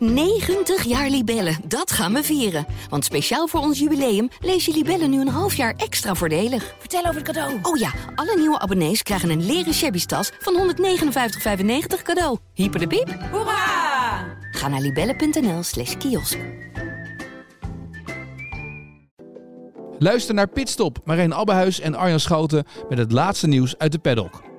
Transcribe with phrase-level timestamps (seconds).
[0.00, 2.66] 90 jaar Libellen, dat gaan we vieren.
[2.88, 6.74] Want speciaal voor ons jubileum lees je Libellen nu een half jaar extra voordelig.
[6.78, 7.58] Vertel over het cadeau.
[7.62, 12.38] Oh ja, alle nieuwe abonnees krijgen een leren shabby tas van 159,95 cadeau.
[12.54, 13.16] Hyper de piep.
[13.30, 14.38] Hoera!
[14.50, 16.38] Ga naar libellen.nl slash kiosk.
[19.98, 24.49] Luister naar Pitstop, Marijn Abbehuis en Arjan Schouten met het laatste nieuws uit de paddock.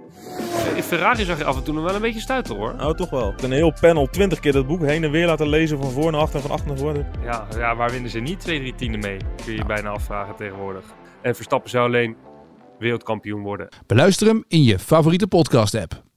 [0.75, 2.75] In Ferrari zag je af en toe nog wel een beetje stuiten hoor.
[2.75, 3.33] Nou, toch wel.
[3.43, 6.21] Een heel panel, 20 keer dat boek heen en weer laten lezen van voor naar
[6.21, 7.07] achter en van achter naar voren.
[7.23, 9.17] Ja, ja waar winnen ze niet twee, drie tienden mee?
[9.17, 10.83] Kun je je bijna afvragen tegenwoordig.
[11.21, 12.15] En Verstappen zou alleen
[12.79, 13.67] wereldkampioen worden.
[13.87, 15.91] Beluister hem in je favoriete podcast-app.
[15.93, 16.10] Ja,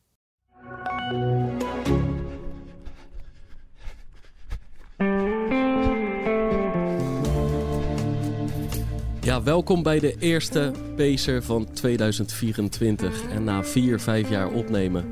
[9.44, 13.22] welkom bij de eerste Pacer van 2024.
[13.30, 15.04] En na vier, vijf jaar opnemen,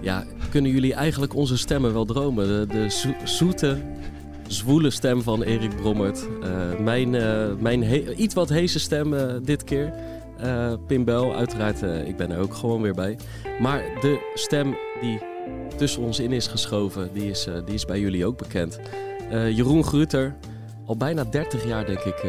[0.00, 2.46] ja, kunnen jullie eigenlijk onze stemmen wel dromen.
[2.46, 3.78] De, de zo- zoete,
[4.46, 6.26] zwoele stem van Erik Brommert.
[6.42, 9.92] Eh, mijn eh, mijn iets wat heese stem eh, dit keer.
[10.86, 13.18] Pim Bel, uiteraard, ik ben er ook gewoon weer bij.
[13.60, 15.18] Maar de stem die
[15.76, 18.80] tussen ons in is geschoven, die is, die is bij jullie ook bekend.
[19.30, 20.36] Jeroen Gruter,
[20.86, 22.24] al bijna 30 jaar denk ik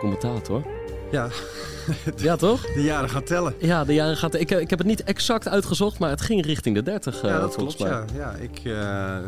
[0.00, 0.77] commentator.
[1.12, 1.28] Ja,
[2.16, 2.72] Ja, toch?
[2.74, 3.54] de jaren gaan tellen.
[3.58, 4.34] Ja, de jaren gaat.
[4.34, 7.22] Ik, ik heb het niet exact uitgezocht, maar het ging richting de 30.
[7.22, 7.78] eh, ja, dat klopt.
[7.78, 8.04] Ja.
[8.14, 9.18] Ja, ik eh,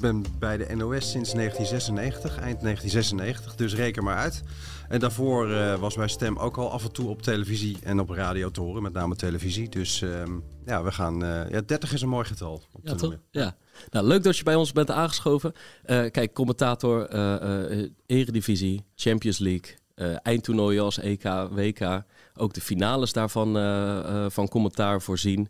[0.00, 4.42] ben bij de NOS sinds 1996, eind 1996, dus reken maar uit.
[4.88, 8.10] En daarvoor eh, was mijn stem ook al af en toe op televisie en op
[8.10, 9.68] radio te horen, met name televisie.
[9.68, 10.30] Dus ehm,
[10.66, 11.24] ja, we gaan.
[11.24, 12.62] eh, ja, 30 is een mooi getal.
[12.72, 13.00] Op Ja, te toch?
[13.00, 13.20] noemen.
[13.30, 13.56] Ja.
[13.90, 15.52] Nou, leuk dat je bij ons bent aangeschoven.
[15.84, 22.02] Eh, kijk, commentator, eh, eh, Eredivisie, Champions League, eh, eindtoernooien als EK, WK.
[22.34, 25.48] Ook de finales daarvan eh, eh, van commentaar voorzien.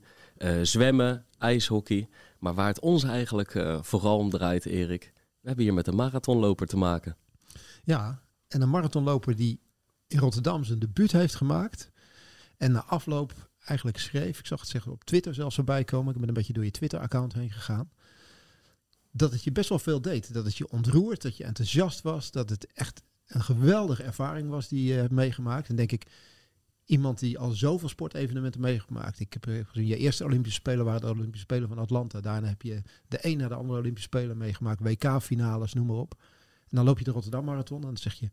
[0.63, 2.09] Zwemmen, ijshockey.
[2.39, 5.13] Maar waar het ons eigenlijk vooral om draait, Erik.
[5.41, 7.17] We hebben hier met een marathonloper te maken.
[7.85, 9.61] Ja, en een marathonloper die
[10.07, 11.91] in Rotterdam zijn debuut heeft gemaakt.
[12.57, 16.15] En na afloop eigenlijk schreef, ik zag het zeggen op Twitter zelfs voorbij komen.
[16.15, 17.91] Ik ben een beetje door je Twitter-account heen gegaan.
[19.11, 20.33] Dat het je best wel veel deed.
[20.33, 22.31] Dat het je ontroert, dat je enthousiast was.
[22.31, 25.69] Dat het echt een geweldige ervaring was die je hebt meegemaakt.
[25.69, 26.07] En denk ik,
[26.85, 29.21] iemand die al zoveel sportevenementen meegemaakt.
[29.21, 32.21] Ik heb eh, gezien, je eerste Olympische Spelen waren de Olympische Spelen van Atlanta.
[32.21, 34.81] Daarna heb je de een na de andere Olympische Spelen meegemaakt.
[34.81, 36.15] WK-finales, noem maar op.
[36.61, 38.31] En dan loop je de Rotterdam Marathon en dan zeg je,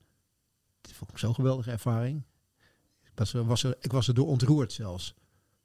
[0.82, 2.24] dit vond ik zo'n geweldige ervaring.
[3.04, 3.12] Ik
[3.46, 5.16] was er, ik was er door ontroerd zelfs.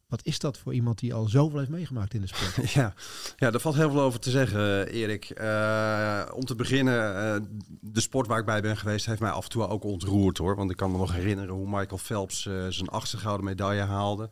[0.09, 2.71] Wat is dat voor iemand die al zoveel heeft meegemaakt in de sport?
[2.73, 2.95] Ja,
[3.37, 5.31] ja, daar valt heel veel over te zeggen, Erik.
[5.31, 7.41] Eh, om te beginnen, eh,
[7.81, 10.57] de sport waar ik bij ben geweest heeft mij af en toe ook ontroerd hoor.
[10.57, 14.31] Want ik kan me nog herinneren hoe Michael Phelps eh, zijn achtste gouden medaille haalde.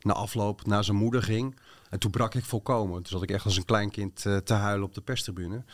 [0.00, 1.56] Na afloop naar zijn moeder ging.
[1.90, 2.94] En toen brak ik volkomen.
[2.94, 5.64] Toen zat ik echt als een kleinkind eh, te huilen op de perstribune.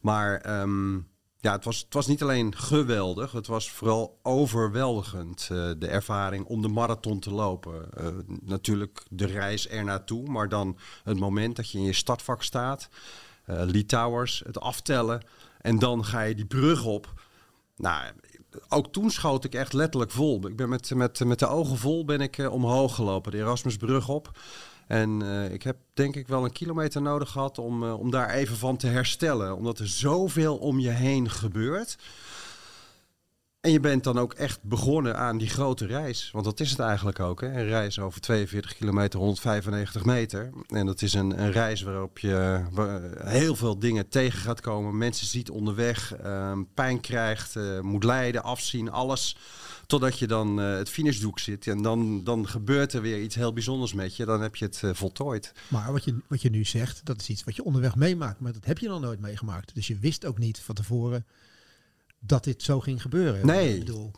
[0.00, 0.98] Maar ehm,
[1.40, 3.32] ja, het was, het was niet alleen geweldig.
[3.32, 5.48] Het was vooral overweldigend.
[5.50, 7.92] eh, de ervaring om de marathon te lopen.
[7.92, 8.06] Eh,
[8.42, 10.28] natuurlijk de reis er naartoe.
[10.28, 12.88] Maar dan het moment dat je in je startvak staat.
[13.44, 15.22] eh Lee Towers, het aftellen.
[15.60, 17.12] En dan ga je die brug op.
[17.76, 18.12] Nou,
[18.68, 20.46] ook toen schoot ik echt letterlijk vol.
[20.46, 23.32] Ik ben met, met, met de ogen vol ben ik omhoog gelopen.
[23.32, 24.38] De Erasmusbrug op.
[24.90, 28.30] En eh, ik heb denk ik wel een kilometer nodig gehad om, eh, om daar
[28.30, 29.56] even van te herstellen.
[29.56, 31.96] Omdat er zoveel om je heen gebeurt.
[33.60, 36.30] En je bent dan ook echt begonnen aan die grote reis.
[36.32, 37.40] Want dat is het eigenlijk ook.
[37.40, 37.46] Hè?
[37.46, 40.50] Een reis over 42 kilometer, 195 meter.
[40.68, 42.64] En dat is een, een reis waarop je
[43.24, 44.98] heel veel dingen tegen gaat komen.
[44.98, 49.36] Mensen ziet onderweg, eh, pijn krijgt, eh, moet lijden, afzien, alles.
[49.90, 51.66] Totdat je dan eh, het finishdoek zit.
[51.66, 54.24] En dan, dan gebeurt er weer iets heel bijzonders met je.
[54.24, 55.52] Dan heb je het eh, voltooid.
[55.68, 58.40] Maar wat je, wat je nu zegt, dat is iets wat je onderweg meemaakt.
[58.40, 59.74] Maar dat heb je nog nooit meegemaakt.
[59.74, 61.26] Dus je wist ook niet van tevoren
[62.18, 63.46] dat dit zo ging gebeuren.
[63.46, 63.74] Nee.
[63.74, 64.10] Ik bedoel,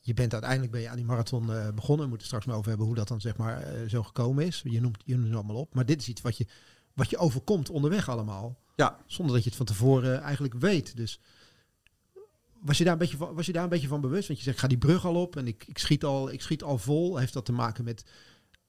[0.00, 2.02] je bent uiteindelijk ben je aan die marathon eh, begonnen.
[2.04, 4.62] We moeten straks maar over hebben hoe dat dan zeg maar zo gekomen is.
[4.64, 5.74] Je noemt, je noemt het allemaal op.
[5.74, 6.46] Maar dit is iets wat je,
[6.94, 8.58] wat je overkomt onderweg allemaal.
[8.76, 8.98] Ja.
[9.06, 10.96] Zonder dat je het van tevoren eigenlijk weet.
[10.96, 11.20] Dus
[12.60, 14.28] was je daar een beetje van, was je daar een beetje van bewust?
[14.28, 16.42] Want je zegt, ik ga die brug al op en ik, ik, schiet al, ik
[16.42, 17.16] schiet al vol.
[17.16, 18.04] Heeft dat te maken met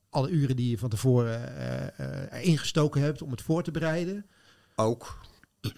[0.10, 3.72] alle uren die je van tevoren eh, eh, erin gestoken hebt om het voor te
[3.72, 4.26] bereiden?
[4.76, 5.18] Ook.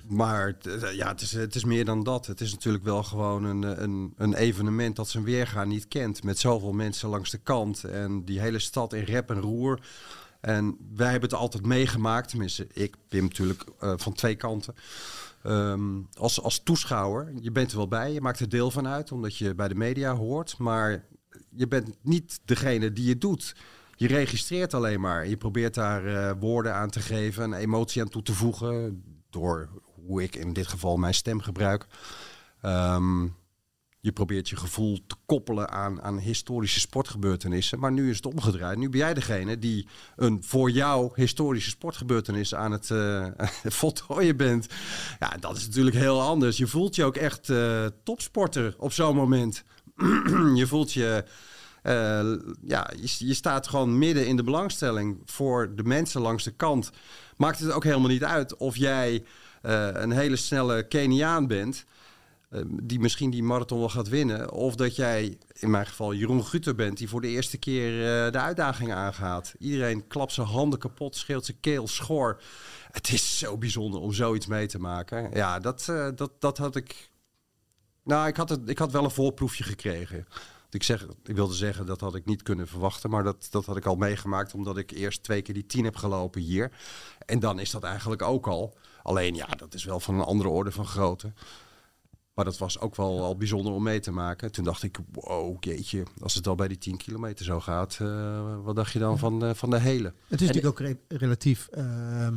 [0.08, 2.26] Maar eh, ja, het, is, het is meer dan dat.
[2.26, 6.24] Het is natuurlijk wel gewoon een, een, een evenement dat zijn weerga niet kent.
[6.24, 7.84] Met zoveel mensen langs de kant.
[7.84, 9.80] En die hele stad in rep en roer.
[10.42, 12.30] En wij hebben het altijd meegemaakt.
[12.30, 14.76] Tenminste, ik, Pim natuurlijk, van twee kanten.
[15.44, 18.14] Ehm, als, als toeschouwer, je bent er wel bij.
[18.14, 20.58] Je maakt er deel van uit, omdat je bij de media hoort.
[20.58, 21.06] Maar
[21.50, 23.56] je bent niet degene die het doet.
[23.96, 25.28] Je registreert alleen maar.
[25.28, 29.04] Je probeert daar eh, woorden aan te geven, een emotie aan toe te voegen.
[29.30, 29.70] Door
[30.06, 31.88] hoe ik in dit geval mijn stem gebruik.
[32.62, 33.28] Ehm,
[34.02, 37.80] je probeert je gevoel te koppelen aan, aan historische sportgebeurtenissen.
[37.80, 38.78] Maar nu is het omgedraaid.
[38.78, 43.28] Nu ben jij degene die een voor jou historische sportgebeurtenis aan het uh,
[43.82, 44.68] voltooien bent.
[45.20, 46.58] Ja, dat is natuurlijk heel anders.
[46.58, 49.64] Je voelt je ook echt uh, topsporter op zo'n moment.
[50.60, 51.24] je voelt je...
[51.84, 51.94] Uh,
[52.62, 56.90] ja, je, je, staat gewoon midden in de belangstelling voor de mensen langs de kant.
[57.38, 59.24] Maakt het ook helemaal niet uit of jij
[59.62, 61.86] een hele snelle Keniaan bent.
[62.52, 64.52] Ehm, die misschien die marathon wel gaat winnen.
[64.52, 68.32] Of dat jij, in mijn geval Jeroen Guter bent, die voor de eerste keer uh,
[68.32, 69.54] de uitdaging aangaat.
[69.60, 72.42] Iedereen klapt zijn handen kapot, scheelt zijn keel, schor.
[72.92, 75.32] Het is zo bijzonder om zoiets mee te maken.
[75.34, 77.10] Ja, dat, uh, dat, dat had ik...
[78.04, 80.28] Nou, ik had, ik had wel een voorproefje gekregen.
[80.70, 83.10] Ik, zeg, ik wilde zeggen, dat had ik niet kunnen verwachten.
[83.10, 85.96] Maar dat, dat had ik al meegemaakt, omdat ik eerst twee keer die tien heb
[85.96, 86.72] gelopen hier.
[87.26, 88.78] En dan is dat eigenlijk ook al.
[89.04, 91.34] Alleen ja, dat is wel van een andere orde van grootte.
[92.34, 94.52] Maar dat was ook wel al bijzonder om mee te maken.
[94.52, 98.64] Toen dacht ik, wow, jeetje, als het al bij die 10 kilometer zo gaat, uh,
[98.64, 100.14] wat dacht je dan van, uh, van de hele?
[100.28, 102.28] Het is natuurlijk ook re relatief uh,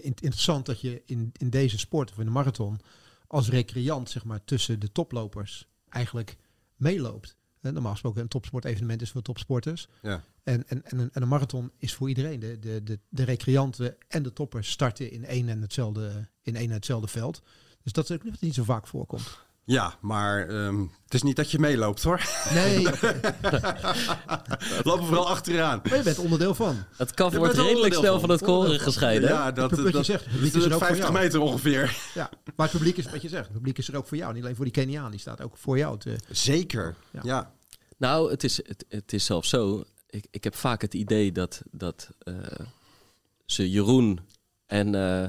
[0.00, 2.80] interessant dat je in, in deze sport, of in de marathon,
[3.26, 6.36] als recreant, zeg maar, tussen de toplopers eigenlijk
[6.76, 7.36] meeloopt.
[7.60, 9.88] Normaal gesproken een topsportevenement is voor topsporters.
[10.02, 10.24] Ja.
[10.42, 12.40] En, en, en, een, en een marathon is voor iedereen.
[12.40, 16.68] De, de, de, de recreanten en de toppers starten in één en hetzelfde, in één
[16.68, 17.42] en hetzelfde veld.
[17.84, 19.42] Dus dat is ook niet, niet zo vaak voorkomt.
[19.66, 22.28] Ja, maar um, het is niet dat je meeloopt hoor.
[22.54, 22.82] Nee.
[24.88, 25.80] Lopen vooral achteraan.
[25.88, 26.76] Maar je bent onderdeel van.
[26.96, 29.28] Het kaf wordt redelijk snel van het koren gescheiden.
[29.28, 31.24] Ja, dat, het, dat, je zegt, het publiek is is er ook 50 voor jou.
[31.24, 31.96] meter ongeveer.
[32.14, 33.44] Ja, maar het publiek is wat je zegt.
[33.44, 34.32] Het publiek is er ook voor jou.
[34.32, 35.10] Niet alleen voor die Keniaan.
[35.10, 35.98] Die staat ook voor jou.
[35.98, 37.20] Te, Zeker, ja.
[37.22, 37.52] ja.
[37.96, 39.84] Nou, het is, het, het is zelfs zo.
[40.06, 42.36] Ik, ik heb vaak het idee dat, dat uh,
[43.46, 44.20] ze Jeroen
[44.66, 45.26] en uh,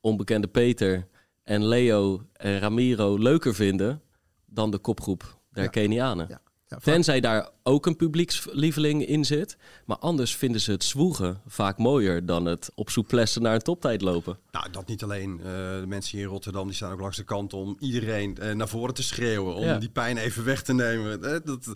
[0.00, 1.08] onbekende Peter
[1.42, 4.02] en Leo en Ramiro leuker vinden
[4.46, 5.70] dan de kopgroep der ja.
[5.70, 6.26] Kenianen.
[6.28, 6.40] Ja.
[6.72, 9.56] Ja, Tenzij daar ook een publiekslieveling in zit.
[9.86, 14.00] Maar anders vinden ze het zwoegen vaak mooier dan het op souplesse naar een toptijd
[14.00, 14.38] lopen.
[14.50, 15.38] Nou, dat niet alleen.
[15.38, 18.52] Uh, de mensen hier in Rotterdam die staan ook langs de kant om iedereen uh,
[18.52, 19.54] naar voren te schreeuwen.
[19.54, 21.24] Om die pijn even weg te nemen.
[21.24, 21.72] Uh, dat,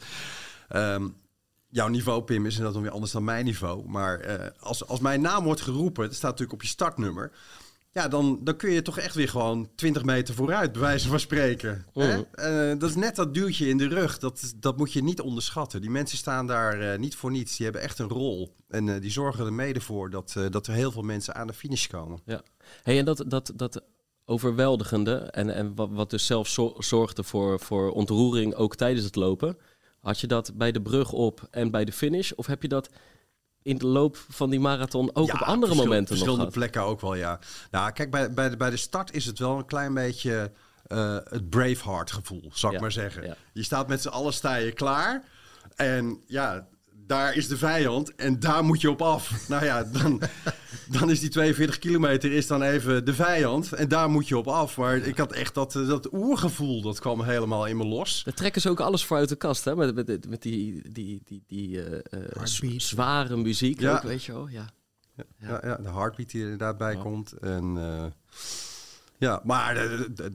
[0.75, 1.17] um,
[1.69, 3.89] jouw niveau, Pim, is inderdaad nog weer anders dan mijn niveau.
[3.89, 7.33] Maar als, als mijn naam wordt geroepen, dat staat natuurlijk op je startnummer.
[7.97, 11.21] Ja, dan, dan kun je toch echt weer gewoon 20 meter vooruit, bij wijze van
[11.21, 11.87] spreken.
[11.95, 12.03] Mm.
[12.03, 12.73] Hè?
[12.73, 14.19] Uh, dat is net dat duwtje in de rug.
[14.19, 15.81] Dat, dat moet je niet onderschatten.
[15.81, 17.57] Die mensen staan daar uh, niet voor niets.
[17.57, 18.55] Die hebben echt een rol.
[18.69, 21.53] En uh, die zorgen er mede voor dat, dat er heel veel mensen aan de
[21.53, 22.21] finish komen.
[22.25, 22.43] Ja.
[22.83, 23.83] Hey, en dat, dat, dat
[24.25, 29.57] overweldigende en, en wat, wat dus zelf zorgde voor, voor ontroering ook tijdens het lopen.
[30.01, 32.33] Had je dat bij de brug op en bij de finish?
[32.33, 32.91] Of heb je dat
[33.67, 37.01] in de loop van die marathon ook ja, op andere momenten verschillende nog plekken ook
[37.01, 37.39] wel, ja.
[37.71, 40.51] Nou, kijk, bij, bij, de, bij de start is het wel een klein beetje
[40.89, 43.23] uh, het Braveheart gevoel, zou ik Ja, maar zeggen.
[43.23, 43.37] ja.
[43.53, 45.23] Je staat met z'n allen sta je klaar.
[45.77, 46.67] En ja,
[47.07, 49.49] daar is de vijand en daar moet je op af.
[49.49, 50.21] nou ja, dan,
[50.91, 54.49] dan is die 42 kilometer is dan even de vijand en daar moet je op
[54.49, 54.77] af.
[54.77, 58.23] Maar ik had echt dat, dat oergevoel, dat kwam helemaal in me los.
[58.25, 59.77] Daar trekken ze ook alles voor uit de kast, hè?
[59.77, 63.95] Met, met, met die, die, die, die eh, eh, zware muziek, Ja.
[63.97, 64.49] ook, weet je wel.
[64.49, 64.67] Ja.
[65.39, 67.33] Ja, ja, de heartbeat die er inderdaad bij komt.
[67.33, 68.05] En, eh,
[69.19, 69.77] ja, maar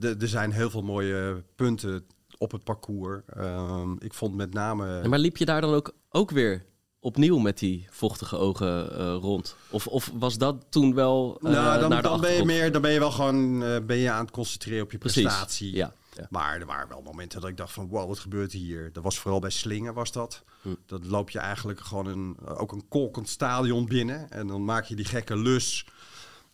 [0.00, 2.04] er zijn heel veel mooie punten
[2.42, 3.22] op het parcours.
[3.26, 5.08] Ehm, ik vond met name...
[5.08, 6.64] Maar liep je daar dan ook, ook weer
[7.02, 9.56] opnieuw met die vochtige ogen eh, rond?
[9.70, 12.72] Of, of was dat toen wel eh, nou, dan, naar de dan ben je meer,
[12.72, 15.74] dan ben je wel gewoon eh, ben je aan het concentreren op je Precies, prestatie.
[15.74, 15.92] ja.
[16.16, 16.26] ja.
[16.30, 18.92] Maar er waren wel momenten dat ik dacht van wow, wat gebeurt hier?
[18.92, 20.42] Dat was vooral bij Slingen was dat.
[20.62, 20.68] Hm.
[20.86, 24.30] Dat loop je eigenlijk gewoon een, ook een kolkend stadion binnen.
[24.30, 25.86] En dan maak je die gekke lus.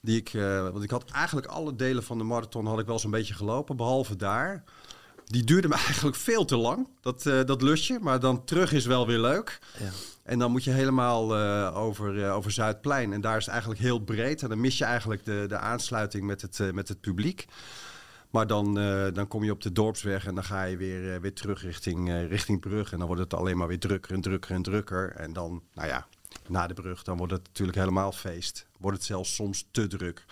[0.01, 0.31] Die ik,
[0.73, 3.77] want ik had eigenlijk alle delen van de marathon had ik wel zo'n beetje gelopen,
[3.77, 4.65] behalve daar.
[5.29, 7.99] Die duurde me eigenlijk veel te lang, dat, eh, dat lusje.
[8.01, 9.59] Maar dan terug is wel weer leuk.
[9.79, 9.91] Ja.
[10.23, 13.13] En dan moet je helemaal eh, over, eh, over Zuidplein.
[13.13, 14.43] En daar is het eigenlijk heel breed.
[14.43, 17.47] En dan mis je eigenlijk de, de aansluiting met het, met het publiek.
[18.31, 18.75] Maar dan,
[19.15, 22.61] dan kom je op de dorpsweg en dan ga je weer, weer terug richting, richting
[22.61, 22.93] Brug.
[22.93, 25.13] En dan wordt het alleen maar weer drukker en drukker en drukker.
[25.13, 26.07] En dan, nou ja,
[26.49, 28.67] na de brug, dan wordt het natuurlijk helemaal feest.
[28.79, 30.25] Wordt het zelfs soms te druk.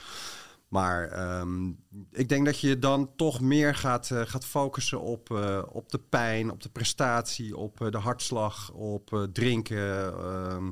[0.68, 1.68] Maar ehm,
[2.12, 5.98] ik denk dat je dan toch meer gaat, eh, gaat focussen op, eh, op de
[5.98, 10.14] pijn, op de prestatie, op eh, de hartslag, op drinken.
[10.18, 10.70] Ehm,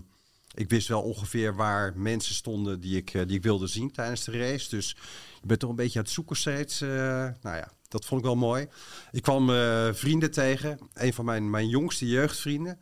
[0.55, 4.39] ik wist wel ongeveer waar mensen stonden die ik, die ik wilde zien tijdens de
[4.39, 4.71] race.
[4.71, 4.97] Dus
[5.41, 6.81] je bent toch een beetje aan het zoeken steeds.
[6.81, 8.69] nou ja, dat vond ik wel mooi.
[9.13, 9.49] Ik kwam
[9.95, 10.79] vrienden tegen.
[10.93, 12.79] Een van mijn, mijn jongste jeugdvrienden.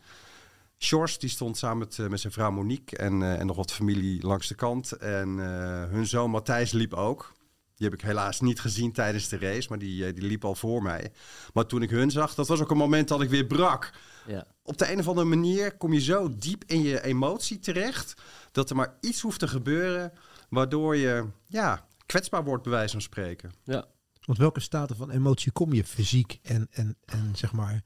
[0.83, 3.73] Sjors, die stond samen met, eh, met zijn vrouw Monique en, eh, en nog wat
[3.73, 4.93] familie langs de kant.
[4.93, 7.33] En eh, hun zoon Matthijs liep ook.
[7.75, 10.83] Die heb ik helaas niet gezien tijdens de race, maar die, die liep al voor
[10.83, 11.13] mij.
[11.55, 13.93] Maar toen ik hun zag, dat was ook een moment dat ik weer brak.
[14.27, 14.47] Ja.
[14.63, 18.15] Op de een of andere manier kom je zo diep in je emotie terecht...
[18.53, 20.13] dat er maar iets hoeft te gebeuren...
[20.49, 23.53] waardoor je ja, kwetsbaar wordt, bij wijze van spreken.
[23.65, 23.85] ja.
[24.25, 27.83] Want welke staten van emotie kom je fysiek en, en, en zeg maar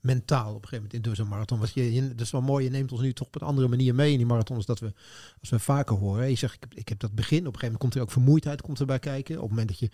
[0.00, 1.58] mentaal op een gegeven moment door zo'n marathon?
[1.58, 3.68] Want je, je, dat is wel mooi, je neemt ons nu toch op een andere
[3.68, 4.92] manier mee in die marathons dat we,
[5.40, 6.28] als we vaker horen.
[6.30, 8.10] Je zegt, ik heb, ik heb dat begin, op een gegeven moment komt er ook
[8.10, 9.34] vermoeidheid komt erbij kijken.
[9.34, 9.90] Op het moment dat je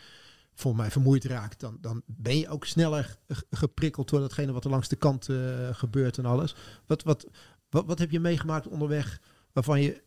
[0.54, 4.64] voor mij vermoeid raakt, dan, dan ben je ook sneller ge- geprikkeld door datgene wat
[4.64, 6.54] er langs de kant eh, gebeurt en alles.
[6.86, 7.26] Wat, wat,
[7.70, 9.20] wat, wat heb je meegemaakt onderweg
[9.52, 10.02] waarvan je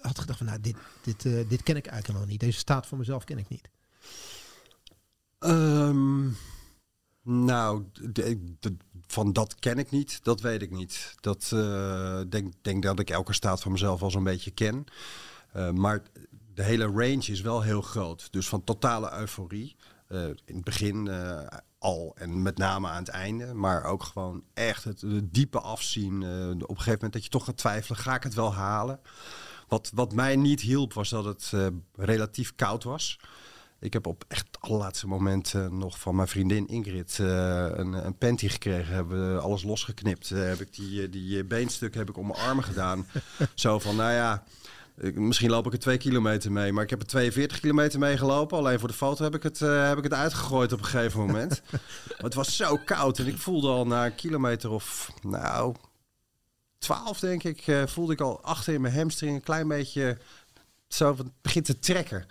[0.00, 2.40] had gedacht van nou, dit, dit, eh, dit ken ik eigenlijk helemaal niet.
[2.40, 3.70] Deze staat van mezelf ken ik niet.
[5.38, 6.28] Ehm,
[7.28, 7.84] nou,
[9.06, 11.14] van dat ken ik niet, dat weet ik niet.
[11.20, 14.84] Dat eh, denk, denk dat ik elke staat van mezelf al zo'n beetje ken.
[15.52, 16.02] Eh, maar
[16.54, 18.32] de hele range is wel heel groot.
[18.32, 19.76] Dus van totale euforie.
[20.08, 21.10] eh, in het begin
[21.78, 23.54] al en met name aan het einde.
[23.54, 26.14] Maar ook gewoon echt het, het diepe afzien.
[26.52, 29.00] op een gegeven moment dat je toch gaat twijfelen, ga ik het wel halen?
[29.68, 31.52] Wat, wat mij niet hielp was dat het
[31.94, 33.18] relatief koud was.
[33.80, 37.26] Ik heb op echt het allerlaatste moment eh, nog van mijn vriendin Ingrid eh,
[37.70, 38.94] een, een panty gekregen.
[38.94, 40.30] Hebben we alles losgeknipt.
[40.30, 43.06] Eh, heb ik die, die beenstukken heb ik om mijn armen gedaan.
[43.54, 44.44] Zo van, nou ja,
[45.00, 46.72] ik- misschien loop ik er twee kilometer mee.
[46.72, 48.58] Maar ik heb er 42 kilometer mee gelopen.
[48.58, 51.62] Alleen voor de foto heb ik het, heb ik het uitgegooid op een gegeven moment.
[52.16, 53.18] Het was zo koud.
[53.18, 55.74] En ik voelde al na een kilometer of, nou,
[56.78, 60.18] 12 denk ik, voelde ik al achter in mijn hamstring een klein beetje
[60.88, 62.26] zo begint te trekken.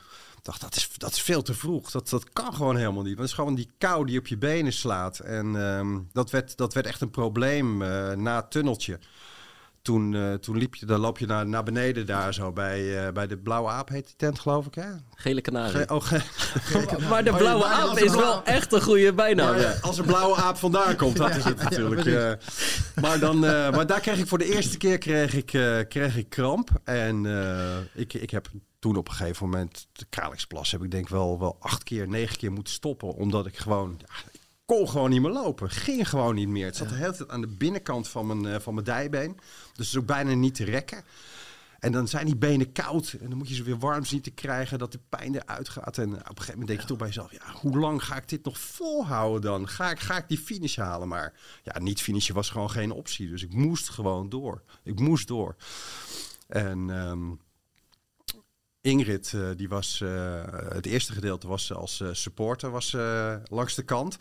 [0.55, 1.91] Dat is, dat is veel te vroeg.
[1.91, 3.15] Dat, dat kan gewoon helemaal niet.
[3.15, 5.19] Want is gewoon die kou die op je benen slaat.
[5.19, 8.99] En ehm, dat, werd, dat werd echt een probleem eh, na het tunneltje.
[9.87, 13.11] Toen, eh, toen liep je, dan loop je naar, naar beneden daar zo bij, eh,
[13.13, 14.83] bij de Blauwe Aap, heet die tent geloof ik hè?
[15.15, 15.77] Gele kanarie.
[15.77, 16.21] Ge- oh, ge-
[17.09, 19.49] maar de blauwe bijna aap is wel echt een goede bijnaam.
[19.49, 19.75] maar, Ja.
[19.81, 22.05] als een blauwe aap vandaan komt, dat is het natuurlijk.
[22.05, 22.31] eh.
[23.01, 26.17] maar, dan, eh, maar daar kreeg ik voor de eerste keer kreeg ik, eh, kreeg
[26.17, 26.69] ik kramp.
[26.83, 28.47] En eh, ik, ik heb
[28.79, 32.37] toen op een gegeven moment, de Kralingsplas, heb ik denk wel, wel acht keer, negen
[32.37, 33.13] keer moeten stoppen.
[33.13, 34.36] Omdat ik gewoon, ja,
[34.67, 35.69] kon gewoon niet meer lopen.
[35.69, 36.65] Ging gewoon niet meer.
[36.65, 39.35] Het zat de hele tijd aan de binnenkant van mijn, eh, van mijn dijbeen.
[39.35, 39.45] Dus
[39.77, 41.03] het is ook bijna niet te rekken.
[41.79, 43.15] En dan zijn die benen koud.
[43.21, 44.79] En dan moet je ze weer warm zien te krijgen.
[44.79, 45.97] Dat de pijn eruit gaat.
[45.97, 47.31] En op een gegeven moment denk je toch bij jezelf.
[47.31, 49.67] Ja, hoe lang ga ik dit nog volhouden dan?
[49.67, 51.07] Ga ik, ga ik die finish halen?
[51.07, 51.33] Maar
[51.63, 53.29] ja, niet finishen was gewoon geen optie.
[53.29, 54.63] Dus ik moest gewoon door.
[54.83, 55.55] Ik moest door.
[56.47, 57.31] En ehm,
[58.81, 60.01] Ingrid, eh, die was...
[60.01, 60.43] eh,
[60.73, 62.91] het eerste gedeelte was als supporter was,
[63.49, 64.17] langs de kant.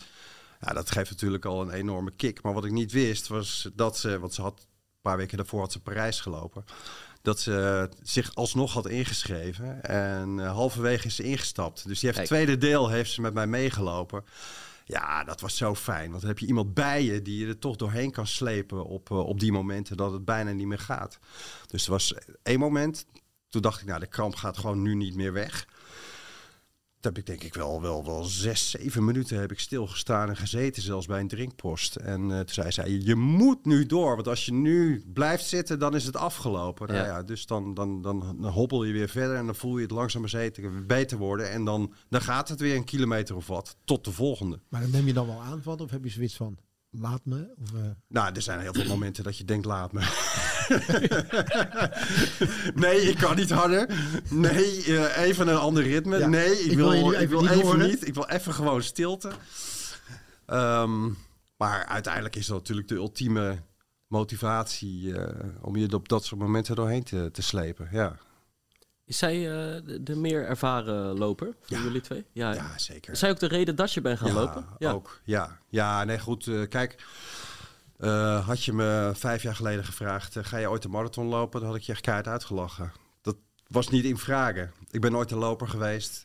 [0.61, 2.43] Ja, dat geeft natuurlijk al een enorme kick.
[2.43, 4.19] Maar wat ik niet wist was dat ze...
[4.19, 6.65] Want ze had een paar weken daarvoor had ze Parijs gelopen
[7.27, 9.83] dat ze zich alsnog had ingeschreven.
[9.83, 11.87] En eh, halverwege is ze ingestapt.
[11.89, 14.25] Dus die heeft het tweede deel heeft ze met mij meegelopen.
[14.85, 16.09] Ja, dat was zo fijn.
[16.09, 19.11] Want dan heb je iemand bij je die je er toch doorheen kan slepen op,
[19.11, 21.19] eh, op die momenten dat het bijna niet meer gaat.
[21.67, 23.07] Dus er was één moment.
[23.49, 25.67] Toen dacht ik, nou, de kramp gaat gewoon nu niet meer weg.
[27.07, 30.83] Heb ik denk ik wel, wel, wel zes, zeven minuten heb ik stilgestaan en gezeten,
[30.83, 31.97] zelfs bij een drinkpost.
[31.97, 35.79] En eh, toen zei zij, je moet nu door, want als je nu blijft zitten,
[35.79, 36.87] dan is het afgelopen.
[36.87, 37.05] Nou Ja.
[37.07, 39.91] ja, dus dan, dan, dan, dan hobbel je weer verder en dan voel je het
[39.91, 41.51] langzaam zeker beter worden.
[41.51, 44.61] En dan, dan gaat het weer een kilometer of wat, tot de volgende.
[44.69, 46.59] Maar dan neem je dan wel aanval of heb je zoiets van,
[47.01, 47.55] laat me?
[47.63, 50.01] Of, eh, Nou, er zijn heel veel momenten dat je denkt, laat me.
[52.75, 53.89] nee, ik kan niet harder.
[54.31, 56.19] Nee, eh, even een ander ritme.
[56.19, 58.07] Ja, nee, ik, ik wil nu ik even wil even niet.
[58.07, 59.31] Ik wil even gewoon stilte.
[60.47, 61.09] Ehm,
[61.57, 63.57] maar uiteindelijk is dat natuurlijk de ultieme
[64.07, 67.89] motivatie eh, om je op dat soort momenten doorheen te, te slepen.
[67.93, 68.17] Ja,
[69.07, 71.83] Is zij eh, de, meer ervaren loper van Ja.
[71.83, 72.25] jullie twee?
[72.33, 72.55] Ja.
[72.55, 73.13] ja zeker.
[73.13, 74.67] Is zij ook de reden dat je bent gaan ja, lopen?
[74.79, 74.91] Ja.
[74.93, 75.21] ook.
[75.25, 76.47] Ja, ja nee, goed.
[76.47, 77.05] eh, kijk,
[77.99, 80.37] eh, had je me vijf jaar geleden gevraagd...
[80.41, 81.61] ga je ooit een marathon lopen?
[81.61, 82.93] Dan had ik je echt keihard uitgelachen.
[83.23, 83.37] Dat
[83.69, 84.73] was niet in vragen.
[84.91, 86.23] Ik ben nooit een loper geweest.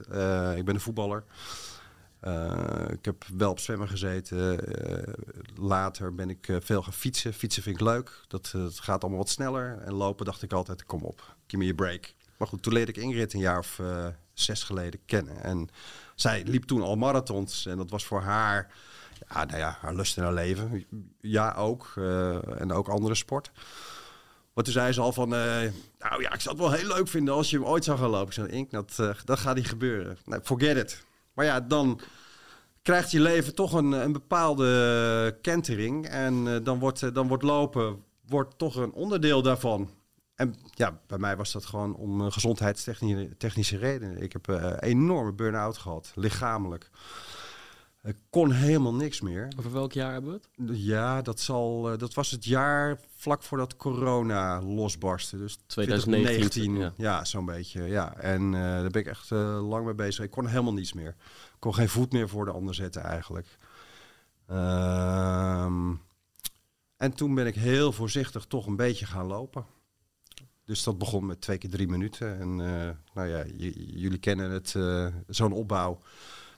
[0.55, 1.23] Ik ben een voetballer.
[2.89, 4.59] Ik heb wel op zwemmen gezeten.
[5.55, 7.33] Later ben ik veel gaan fietsen.
[7.33, 8.21] Fietsen vind ik leuk.
[8.27, 9.77] Dat, dat gaat allemaal wat sneller.
[9.77, 12.13] En lopen dacht ik altijd, kom op, give me a break.
[12.41, 15.43] Maar goed, toen leerde ik Ingrid een jaar of eh, zes geleden kennen.
[15.43, 15.69] En
[16.15, 17.65] zij liep toen al marathons.
[17.65, 18.71] En dat was voor haar,
[19.29, 20.86] ja, nou ja, haar lust in haar leven.
[21.19, 21.93] Ja, ook.
[21.95, 23.51] eh, en ook andere sport.
[24.53, 27.07] Maar toen zei ze al van, eh, nou ja, ik zou het wel heel leuk
[27.07, 28.27] vinden als je ooit zou gaan lopen.
[28.27, 28.95] Ik zei, Ink, dat,
[29.25, 30.17] dat gaat niet gebeuren.
[30.25, 31.05] Nou, forget it.
[31.33, 32.00] Maar ja, dan
[32.81, 36.07] krijgt je leven toch een, een bepaalde kentering.
[36.07, 39.89] En dan, wordt, dan wordt lopen wordt toch een onderdeel daarvan.
[40.35, 44.21] En ja, bij mij was dat gewoon om uh, gezondheidstechnische technische redenen.
[44.21, 46.89] Ik heb een enorme burn-out gehad, lichamelijk.
[48.03, 49.47] Ik kon helemaal niks meer.
[49.57, 50.77] Over welk jaar hebben we het?
[50.79, 55.38] Ja, dat, zal, uh, dat was het jaar vlak voordat corona losbarstte.
[55.38, 56.50] Dus 2019.
[56.50, 57.83] 2019, ja, ja zo'n beetje.
[57.83, 58.15] Ja.
[58.17, 60.25] En daar ben ik echt lang mee bezig.
[60.25, 61.15] Ik kon helemaal niets meer.
[61.53, 63.57] Ik kon geen voet meer voor de ander zetten eigenlijk.
[64.51, 65.93] Ehm,
[66.97, 69.65] en toen ben ik heel voorzichtig toch een beetje gaan lopen.
[70.71, 72.39] Dus dat begon met twee keer drie minuten.
[72.39, 73.43] En uh, nou ja,
[73.95, 75.99] jullie kennen het, uh, zo'n opbouw.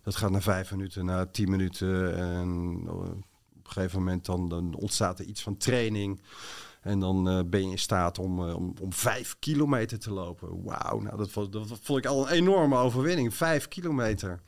[0.03, 2.17] Dat gaat naar vijf minuten, naar tien minuten.
[2.17, 3.23] En op een
[3.63, 6.21] gegeven moment dan, dan ontstaat er iets van training.
[6.81, 10.63] En dan ben je in staat om, om, om vijf kilometer te lopen.
[10.63, 13.33] Wauw, nou dat, dat vond ik al een enorme overwinning.
[13.33, 14.41] Vijf kilometer.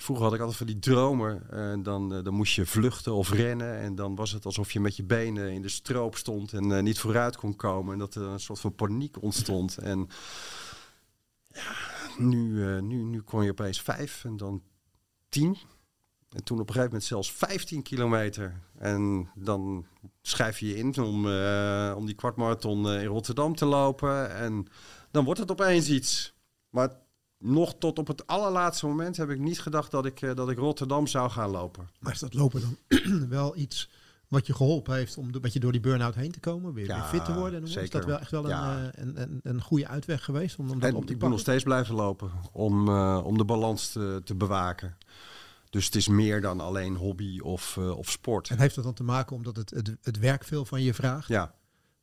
[0.00, 1.50] Vroeger had ik altijd van die dromen.
[1.50, 3.78] En dan, uh, dan moest je vluchten of rennen.
[3.78, 6.80] En dan was het alsof je met je benen in de stroop stond en uh,
[6.80, 7.92] niet vooruit kon komen.
[7.92, 9.78] En dat er een soort van paniek ontstond.
[9.78, 10.08] En
[11.52, 11.72] ja,
[12.18, 14.62] nu, uh, nu, nu kon je opeens vijf en dan
[15.28, 15.56] tien.
[16.30, 18.60] En toen op een gegeven moment zelfs 15 kilometer.
[18.78, 19.86] En dan
[20.22, 21.26] schrijf je je in om,
[21.96, 24.34] om die kwartmarathon in Rotterdam te lopen.
[24.34, 24.66] En
[25.10, 26.34] dan wordt het opeens iets.
[26.70, 26.90] Maar
[27.40, 30.58] nog tot op het allerlaatste moment heb ik niet gedacht dat ik, uh, dat ik
[30.58, 31.88] Rotterdam zou gaan lopen.
[31.98, 33.90] Maar is dat lopen dan wel iets
[34.28, 36.72] wat je geholpen heeft om een beetje door die burn-out heen te komen?
[36.72, 37.60] Weer, ja, weer fit te worden?
[37.60, 37.82] En zeker.
[37.82, 38.76] Is dat wel echt wel ja.
[38.76, 41.20] een, uh, een, een, een, goede uitweg geweest om, om dat en op te ik
[41.20, 44.96] moet nog steeds blijven lopen om, uh, om de balans te, te, bewaken.
[45.70, 48.48] Dus het is meer dan alleen hobby of, of sport.
[48.48, 51.28] En heeft dat dan te maken omdat het, het, het werk veel van je vraagt?
[51.28, 51.54] Ja.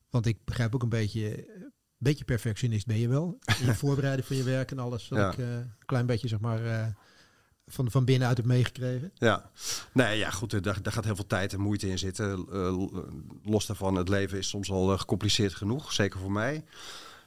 [0.10, 1.48] Want ik begrijp ook een beetje
[1.98, 3.38] beetje perfectionist ben je wel.
[3.60, 5.08] In je voorbereiden van je werk en alles.
[5.08, 5.32] Dat Ja.
[5.32, 6.86] ik uh, een klein beetje zeg maar uh,
[7.68, 9.12] van, van binnenuit heb meegekregen.
[9.14, 9.52] Ja,
[9.94, 12.46] nee, ja, goed, daar, daar gaat heel veel tijd en moeite in zitten.
[12.52, 12.88] Uh,
[13.44, 16.64] los daarvan, het leven is soms al gecompliceerd genoeg, zeker voor mij.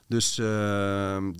[0.06, 1.32] Dus je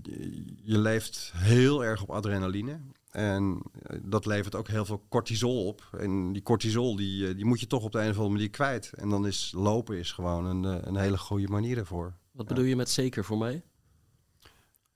[0.64, 2.80] leeft heel erg op adrenaline.
[3.10, 3.62] En
[4.02, 5.88] dat levert ook heel veel cortisol op.
[5.98, 8.92] En die cortisol die, die moet je toch op de een of andere manier kwijt.
[8.94, 12.14] En dan is lopen is gewoon een, een hele goede manier ervoor.
[12.30, 13.62] Wat bedoel je met zeker voor mij?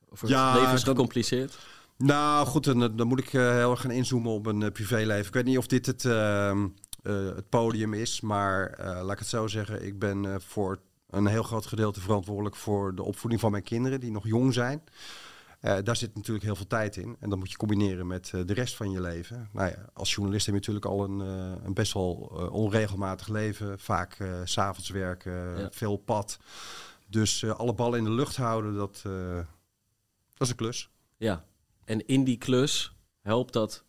[0.09, 1.59] Of Ja, het leven is dat- gecompliceerd?
[1.97, 5.27] Nou goed, dan, dan moet ik eh, heel erg gaan inzoomen op een eh, privéleven.
[5.27, 6.67] Ik weet niet of dit het, ehm,
[7.03, 9.85] eh, het podium is, maar laat ik het zo zeggen.
[9.87, 10.79] Ik ben voor
[11.11, 14.83] een heel groot gedeelte verantwoordelijk voor de opvoeding van mijn kinderen die nog jong zijn.
[15.61, 17.17] Daar zit natuurlijk heel veel tijd in.
[17.21, 19.49] En dat moet je combineren met de rest van je leven.
[19.53, 21.19] Nou ja, als journalist heb je natuurlijk al een,
[21.65, 22.13] een best wel
[22.53, 23.79] onregelmatig leven.
[23.79, 25.69] Vaak s s'avonds werken, Ja.
[25.71, 26.39] veel pad.
[27.15, 29.37] Dus eh, alle ballen in de lucht houden, dat, eh,
[30.33, 30.91] dat is een klus.
[31.17, 31.45] Ja.
[31.85, 33.85] En in die klus helpt dat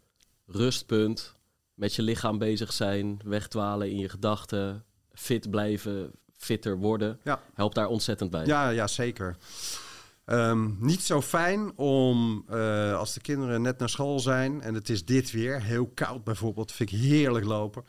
[0.45, 1.35] rustpunt,
[1.73, 4.83] met je lichaam bezig zijn, wegdwalen in je gedachten,
[5.13, 7.19] fit blijven, fitter worden.
[7.23, 7.41] Ja.
[7.53, 8.45] Helpt daar ontzettend bij.
[8.45, 9.37] Ja, ja zeker.
[10.25, 14.89] Ehm, niet zo fijn om eh, als de kinderen net naar school zijn en het
[14.89, 17.85] is dit weer, heel koud bijvoorbeeld, vind ik heerlijk lopen.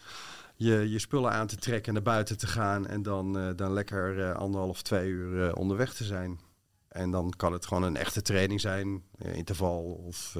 [0.58, 4.22] Je, je spullen aan te trekken, naar buiten te gaan en dan, eh, dan lekker
[4.22, 6.40] eh, anderhalf, twee uur eh, onderweg te zijn.
[6.88, 10.36] En dan kan het gewoon een echte training zijn, interval of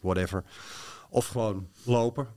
[0.00, 0.44] whatever.
[1.08, 2.28] Of gewoon lopen.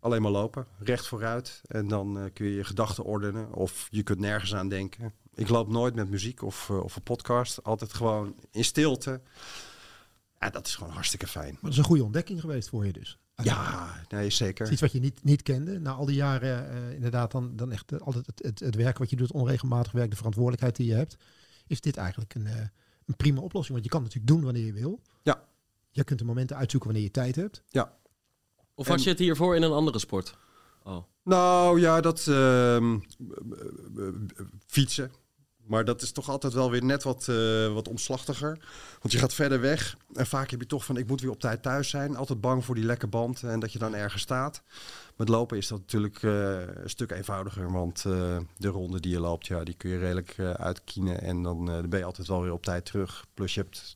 [0.00, 1.60] Alleen maar lopen, recht vooruit.
[1.66, 3.52] En dan kun je je gedachten ordenen.
[3.52, 5.12] Of je kunt nergens aan denken.
[5.34, 7.64] Ik loop nooit met muziek of, of een podcast.
[7.64, 9.20] Altijd gewoon in stilte.
[10.40, 11.52] Ja, dat is gewoon hartstikke fijn.
[11.52, 13.18] Maar dat is een goede ontdekking geweest voor je dus.
[13.42, 14.72] Ja, nee, Het is zeker.
[14.72, 15.78] iets wat je niet, niet kende.
[15.78, 18.98] Na al die jaren eh, inderdaad dan, dan echt eh, altijd het, het, het werk
[18.98, 21.16] wat je doet, onregelmatig werk, de verantwoordelijkheid die je hebt.
[21.66, 22.56] Is dit eigenlijk een, eh,
[23.06, 23.72] een prima oplossing?
[23.72, 25.00] Want je kan het natuurlijk doen wanneer je wil.
[25.22, 25.44] Ja.
[25.90, 27.62] Je kunt de momenten uitzoeken wanneer je tijd hebt.
[28.74, 30.36] Of had En- je het hiervoor in een andere sport?
[30.82, 31.02] Oh.
[31.22, 32.98] Nou ja, dat ehm,
[34.66, 35.10] fietsen.
[35.66, 38.58] Maar dat is toch altijd wel weer net wat, eh, wat omslachtiger.
[39.00, 39.96] Want je gaat verder weg.
[40.14, 42.16] En vaak heb je toch van, ik moet weer op tijd thuis zijn.
[42.16, 44.62] Altijd bang voor die lekke band en dat je dan ergens staat.
[45.16, 47.72] Met lopen is dat natuurlijk eh, een stuk eenvoudiger.
[47.72, 51.20] Want eh, de ronde die je loopt, ja, die kun je redelijk uitkienen.
[51.20, 53.26] En dan, ben je altijd wel weer op tijd terug.
[53.34, 53.94] Plus je hebt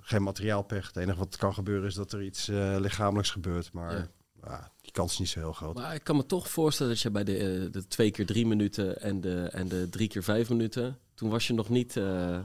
[0.00, 0.86] geen materiaalpech.
[0.86, 2.46] Het enige wat kan gebeuren is dat er iets
[2.78, 3.72] lichamelijks gebeurt.
[3.72, 4.08] Maar.
[4.44, 5.74] Ja, die kans is niet zo heel groot.
[5.74, 8.46] Maar ik kan me toch voorstellen dat je bij de, eh, de twee keer drie
[8.46, 11.96] minuten en de, en de drie keer vijf minuten, toen was je nog niet.
[11.96, 12.38] eh,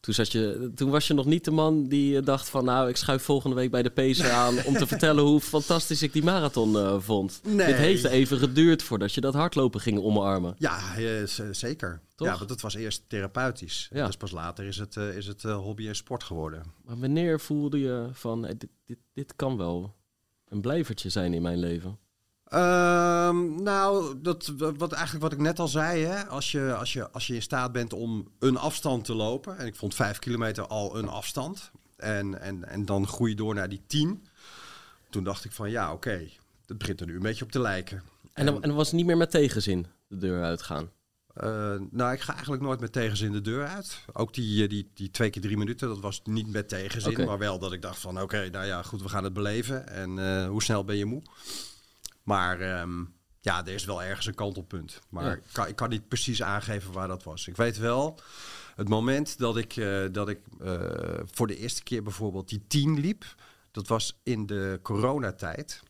[0.00, 2.96] toen, zat je, toen was je nog niet de man die dacht van nou, ik
[2.96, 6.76] schuif volgende week bij de Pacer aan om te vertellen hoe fantastisch ik die marathon
[6.76, 7.40] eh, vond.
[7.44, 7.66] Nee.
[7.66, 10.54] Dit heeft even geduurd voordat je dat hardlopen ging omarmen.
[10.58, 10.80] Ja,
[11.52, 12.00] zeker.
[12.14, 12.28] Toch?
[12.28, 13.88] Ja, want het was eerst therapeutisch.
[13.92, 14.06] Ja.
[14.06, 16.62] Dus pas later is het, is het hobby en sport geworden.
[16.84, 19.94] Maar wanneer voelde je van dit, dit, dit kan wel
[20.48, 21.98] een blijvertje zijn in mijn leven?
[22.44, 26.02] Ehm, nou, dat, wat, eigenlijk wat ik net al zei.
[26.02, 26.26] Hè?
[26.26, 29.58] Als, je, als, je, als je in staat bent om een afstand te lopen.
[29.58, 31.70] En ik vond vijf kilometer al een afstand.
[31.96, 34.26] En, en, en dan groei je door naar die tien.
[35.10, 36.28] Toen dacht ik van ja, oké.
[36.66, 38.02] dat begint er nu een beetje op te lijken.
[38.32, 40.90] En en was het niet meer met tegenzin de deur uitgaan.
[41.34, 44.04] Eh, nou, ik ga eigenlijk nooit met tegenzin de deur uit.
[44.12, 47.26] Ook die, eh, die, die twee keer drie minuten, dat was niet met tegenzin.
[47.26, 49.88] Maar wel dat ik dacht van, oké, nou ja, goed, we gaan het beleven.
[49.88, 51.22] En eh, hoe snel ben je moe?
[52.22, 53.04] Maar ehm,
[53.40, 55.00] ja, er is wel ergens een kantelpunt.
[55.08, 55.32] Maar Ja.
[55.32, 57.48] ik, kan, ik kan niet precies aangeven waar dat was.
[57.48, 58.20] Ik weet wel,
[58.74, 60.40] het moment dat ik, dat ik
[61.24, 63.24] voor de eerste keer bijvoorbeeld die 10 liep...
[63.70, 65.82] dat was in de coronatijd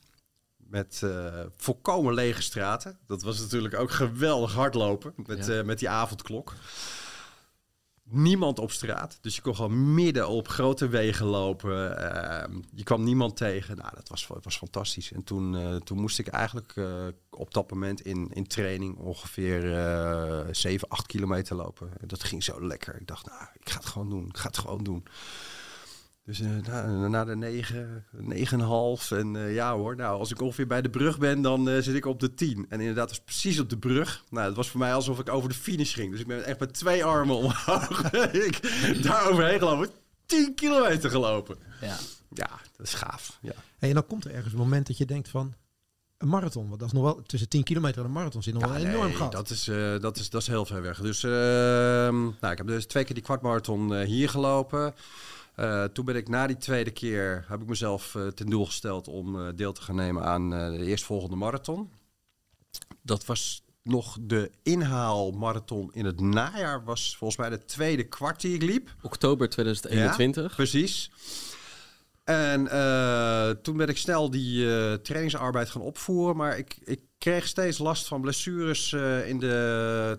[0.75, 2.99] met eh, volkomen lege straten.
[3.07, 5.59] Dat was natuurlijk ook geweldig hardlopen met, Ja.
[5.59, 6.53] eh, met die avondklok.
[8.03, 9.19] Niemand op straat.
[9.21, 11.99] Dus je kon gewoon midden op grote wegen lopen.
[11.99, 13.77] Ehm, je kwam niemand tegen.
[13.77, 15.13] Nou, dat was, was fantastisch.
[15.13, 16.75] En toen, eh, toen moest ik eigenlijk
[17.31, 21.89] op dat moment in, in training ongeveer eh 7, 8 kilometer lopen.
[22.01, 23.01] En dat ging zo lekker.
[23.01, 24.27] Ik dacht, nou, ik ga het gewoon doen.
[24.29, 25.05] Ik ga het gewoon doen.
[26.25, 30.67] Dus eh, na, na de 9, 9,5 en eh, ja hoor, nou als ik ongeveer
[30.67, 32.67] bij de brug ben, dan eh, zit ik op de 10.
[32.69, 34.25] En inderdaad, dat was precies op de brug.
[34.31, 36.11] Nou, het was voor mij alsof ik over de finish ging.
[36.11, 38.13] Dus ik ben echt met twee armen omhoog.
[38.33, 39.91] ik daar overheen gelopen.
[40.27, 41.57] 10 kilometer gelopen.
[41.81, 41.97] Ja.
[42.29, 43.39] Ja, dat is gaaf.
[43.41, 43.55] Ja.
[43.79, 45.55] Hey, en dan komt er ergens een moment dat je denkt van
[46.19, 46.69] een marathon.
[46.69, 48.81] Want dat is nog wel tussen 10 kilometer en een marathon zit nog Ja, wel
[48.81, 49.33] een enorm nee, gat.
[49.33, 51.01] Dat is, eh, dat, is, dat is heel ver weg.
[51.01, 54.95] Dus ehm, nou, ik heb dus twee keer die kwartmarathon eh, hier gelopen.
[55.55, 59.09] Eh, toen ben ik na die tweede keer, heb ik mezelf eh, ten doel gesteld
[59.09, 61.91] om eh, deel te gaan nemen aan de eerstvolgende marathon.
[63.03, 66.85] Dat was nog de inhaalmarathon in het najaar.
[66.85, 68.95] Was volgens mij de tweede kwart die ik liep.
[69.03, 70.55] Oktober 2021.
[70.55, 71.11] Precies.
[72.25, 72.69] En
[73.63, 74.67] toen ben ik snel die
[75.03, 76.37] trainingsarbeid gaan opvoeren.
[76.37, 78.93] Maar ik, ik kreeg steeds last van blessures
[79.27, 80.19] in de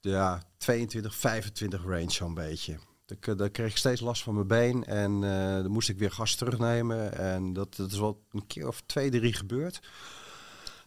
[0.00, 2.78] ja, 22, 25 range zo'n beetje.
[3.06, 6.10] Ik, eh, kreeg ik steeds last van mijn been en eh, dan moest ik weer
[6.10, 7.18] gas terugnemen.
[7.18, 9.80] En dat, dat is wel een keer of twee, drie gebeurd.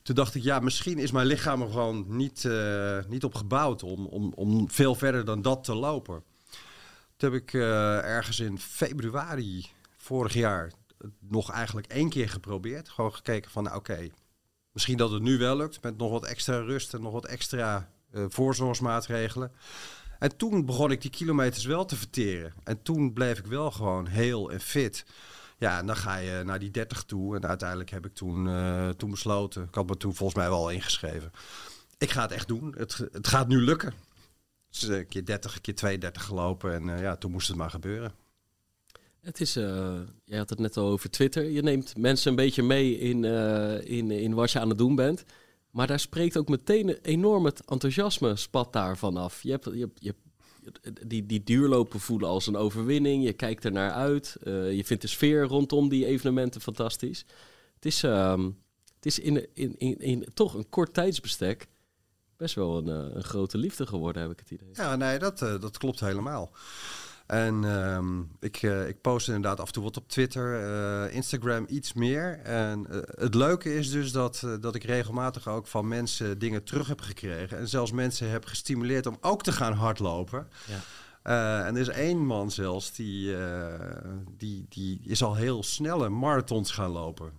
[0.01, 3.83] Toen dacht ik, ja, misschien is mijn lichaam er gewoon niet, eh, niet op gebouwd
[3.83, 6.23] om, om, om veel verder dan dat te lopen.
[7.17, 9.65] Toen heb ik ergens in februari
[9.97, 10.71] vorig jaar
[11.19, 12.89] nog eigenlijk één keer geprobeerd.
[12.89, 14.09] Gewoon gekeken van, nou, oké,
[14.71, 17.91] misschien dat het nu wel lukt met nog wat extra rust en nog wat extra
[18.13, 19.51] voorzorgsmaatregelen.
[20.19, 22.53] En toen begon ik die kilometers wel te verteren.
[22.63, 25.05] En toen bleef ik wel gewoon heel en fit.
[25.57, 27.35] Ja, en dan ga je naar die 30 toe.
[27.35, 29.63] En uiteindelijk heb ik toen, eh, toen besloten.
[29.63, 31.31] Ik had me toen volgens mij wel ingeschreven.
[31.97, 32.75] Ik ga het echt doen.
[32.77, 33.93] Het, het gaat nu lukken.
[34.69, 36.73] Dus een keer 30, een keer 32 gelopen.
[36.73, 38.11] En eh, ja, toen moest het maar gebeuren.
[39.21, 41.43] Het is, eh jij had het net al over Twitter.
[41.43, 44.95] Je neemt mensen een beetje mee in, eh, in, in wat je aan het doen
[44.95, 45.23] bent.
[45.71, 49.43] Maar daar spreekt ook meteen enorm het enthousiasme spat daarvan af.
[49.43, 50.15] Je hebt, je je
[51.05, 53.23] die, die duurlopen voelen als een overwinning.
[53.23, 54.37] Je kijkt er naar uit.
[54.43, 57.25] Eh, je vindt de sfeer rondom die evenementen fantastisch.
[57.75, 58.45] Het is, ehm,
[58.95, 61.67] het is in, in, in, in toch een kort tijdsbestek
[62.39, 64.69] best wel een, eh, een grote liefde geworden, heb ik het idee.
[64.73, 66.51] Ja, nee, dat, eh, dat klopt helemaal.
[67.29, 71.65] En ehm, ik, eh, ik post inderdaad af en toe wat op Twitter, eh, Instagram
[71.67, 72.39] iets meer.
[72.43, 76.87] En eh, het leuke is dus dat, dat ik regelmatig ook van mensen dingen terug
[76.87, 77.57] heb gekregen.
[77.57, 80.47] En zelfs mensen heb gestimuleerd om ook te gaan hardlopen.
[80.65, 81.65] Ja.
[81.65, 83.35] En er is één man zelfs, die,
[84.37, 87.31] die, die is al heel snelle marathons gaan lopen.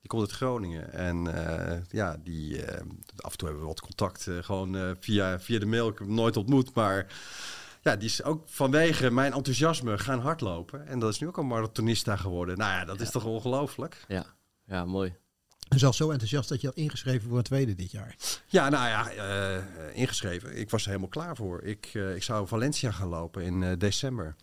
[0.00, 0.92] Die komt uit Groningen.
[0.92, 1.24] En
[1.90, 2.64] ja, die,
[3.16, 4.28] af en toe hebben we wat contact.
[4.40, 5.88] gewoon via, via de mail.
[5.88, 6.74] Ik heb hem nooit ontmoet.
[6.74, 7.06] Maar
[7.80, 10.86] ja, die is ook vanwege mijn enthousiasme gaan hardlopen.
[10.86, 12.58] En dat is nu ook een marathonista geworden.
[12.58, 14.04] Nou ja, dat is toch ongelooflijk?
[14.08, 14.24] Ja,
[14.64, 15.14] ja mooi.
[15.68, 18.16] En zelfs zo enthousiast dat je al ingeschreven voor een tweede dit jaar.
[18.46, 19.62] Ja, nou ja, eh,
[19.96, 20.58] ingeschreven.
[20.58, 21.62] Ik was er helemaal klaar voor.
[21.62, 24.36] Ik, eh, ik zou Valencia gaan lopen in eh, december.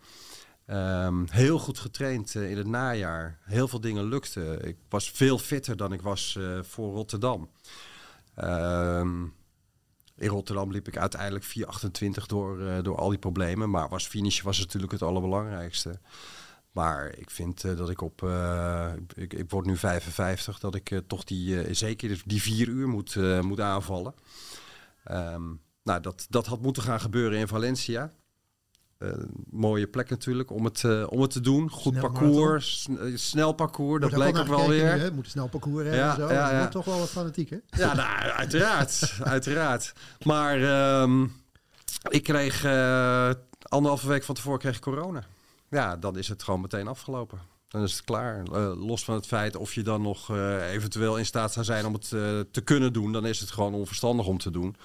[0.68, 3.38] Ehm, heel goed getraind in het najaar.
[3.42, 4.64] Heel veel dingen lukten.
[4.64, 7.50] Ik was veel fitter dan ik was eh, voor Rotterdam.
[8.34, 9.24] Ehm,
[10.18, 13.70] in Rotterdam liep ik uiteindelijk 4,28 door, eh, door al die problemen.
[13.70, 15.98] Maar was finish was natuurlijk het allerbelangrijkste.
[16.72, 21.24] Maar ik vind eh, dat ik op, eh, ik, word nu 55, dat ik toch
[21.24, 24.14] die, zeker die vier uur moet, moet aanvallen.
[25.04, 25.44] Ehm,
[25.82, 28.12] nou, dat, dat had moeten gaan gebeuren in Valencia.
[28.98, 29.08] Eh,
[29.50, 31.70] mooie plek natuurlijk om het, eh, om het te doen.
[31.70, 34.94] Goed Snel parcours, sn- eh, snel parcours, dat Wordt bleek ook wel weer.
[34.94, 35.10] nu, hè?
[35.12, 36.22] Moet een snel parcours hebben Ja, en zo.
[36.32, 36.56] ja, Dat ja.
[36.56, 37.56] wordt toch wel wat fanatiek, hè?
[37.70, 39.12] Ja, nou, uiteraard.
[39.22, 39.92] uiteraard.
[40.24, 41.22] Maar ehm,
[42.08, 43.30] ik kreeg eh,
[43.62, 45.24] anderhalve week van tevoren kreeg corona.
[45.70, 47.38] Ja, dan is het gewoon meteen afgelopen.
[47.68, 48.42] Dan is het klaar.
[48.76, 50.30] Los van het feit of je dan nog
[50.72, 52.08] eventueel in staat zou zijn om het
[52.52, 54.76] te kunnen doen, dan is het gewoon onverstandig om te doen.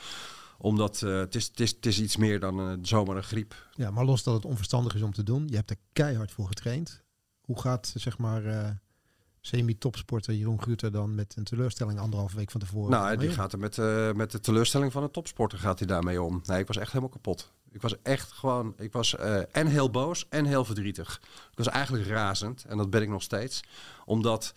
[0.64, 3.70] Omdat eh, het, is, het, is, het is iets meer dan eh, zomaar een griep.
[3.72, 5.48] Ja, maar los dat het onverstandig is om te doen.
[5.48, 7.04] Je hebt er keihard voor getraind.
[7.42, 8.70] Hoe gaat, zeg maar, eh,
[9.42, 12.92] semi-topsporter Jeroen Gruter dan met een teleurstelling anderhalve week van tevoren?
[12.92, 13.78] Nou, die gaat er met,
[14.16, 16.42] met de teleurstelling van een topsporter gaat hij daarmee om.
[16.46, 17.52] Nee, ik was echt helemaal kapot.
[17.72, 19.16] Ik was echt gewoon, ik was
[19.52, 21.20] en heel boos en heel verdrietig.
[21.52, 23.64] Ik was eigenlijk razend en dat ben ik nog steeds.
[24.06, 24.54] Omdat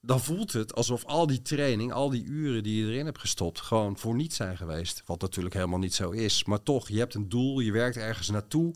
[0.00, 3.60] dan voelt het alsof al die training, al die uren die je erin hebt gestopt,
[3.60, 5.02] gewoon voor niets zijn geweest.
[5.06, 6.44] Wat natuurlijk helemaal niet zo is.
[6.44, 8.74] Maar toch, je hebt een doel, je werkt ergens naartoe.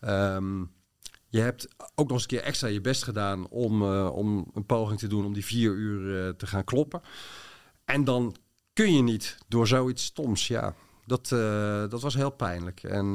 [0.00, 0.62] Ehm,
[1.30, 4.66] je hebt ook nog eens een keer extra je best gedaan om, eh, om een
[4.66, 7.02] poging te doen om die vier uur eh, te gaan kloppen.
[7.84, 8.36] En dan
[8.72, 10.74] kun je niet door zoiets stoms, ja.
[11.06, 12.82] Dat, eh, dat was heel pijnlijk.
[12.82, 13.14] En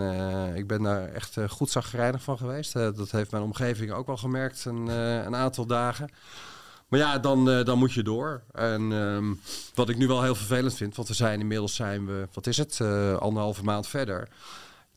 [0.56, 2.74] ik ben daar echt goed zagrijnig van geweest.
[2.74, 4.88] Dat heeft mijn omgeving ook wel gemerkt een,
[5.26, 6.10] een aantal dagen.
[6.88, 8.44] Maar ja, dan, eh, dan moet je door.
[8.52, 9.34] En ehm,
[9.74, 12.58] wat ik nu wel heel vervelend vind, want we zijn inmiddels zijn we, wat is
[12.58, 14.30] het, eh, anderhalve maand verder.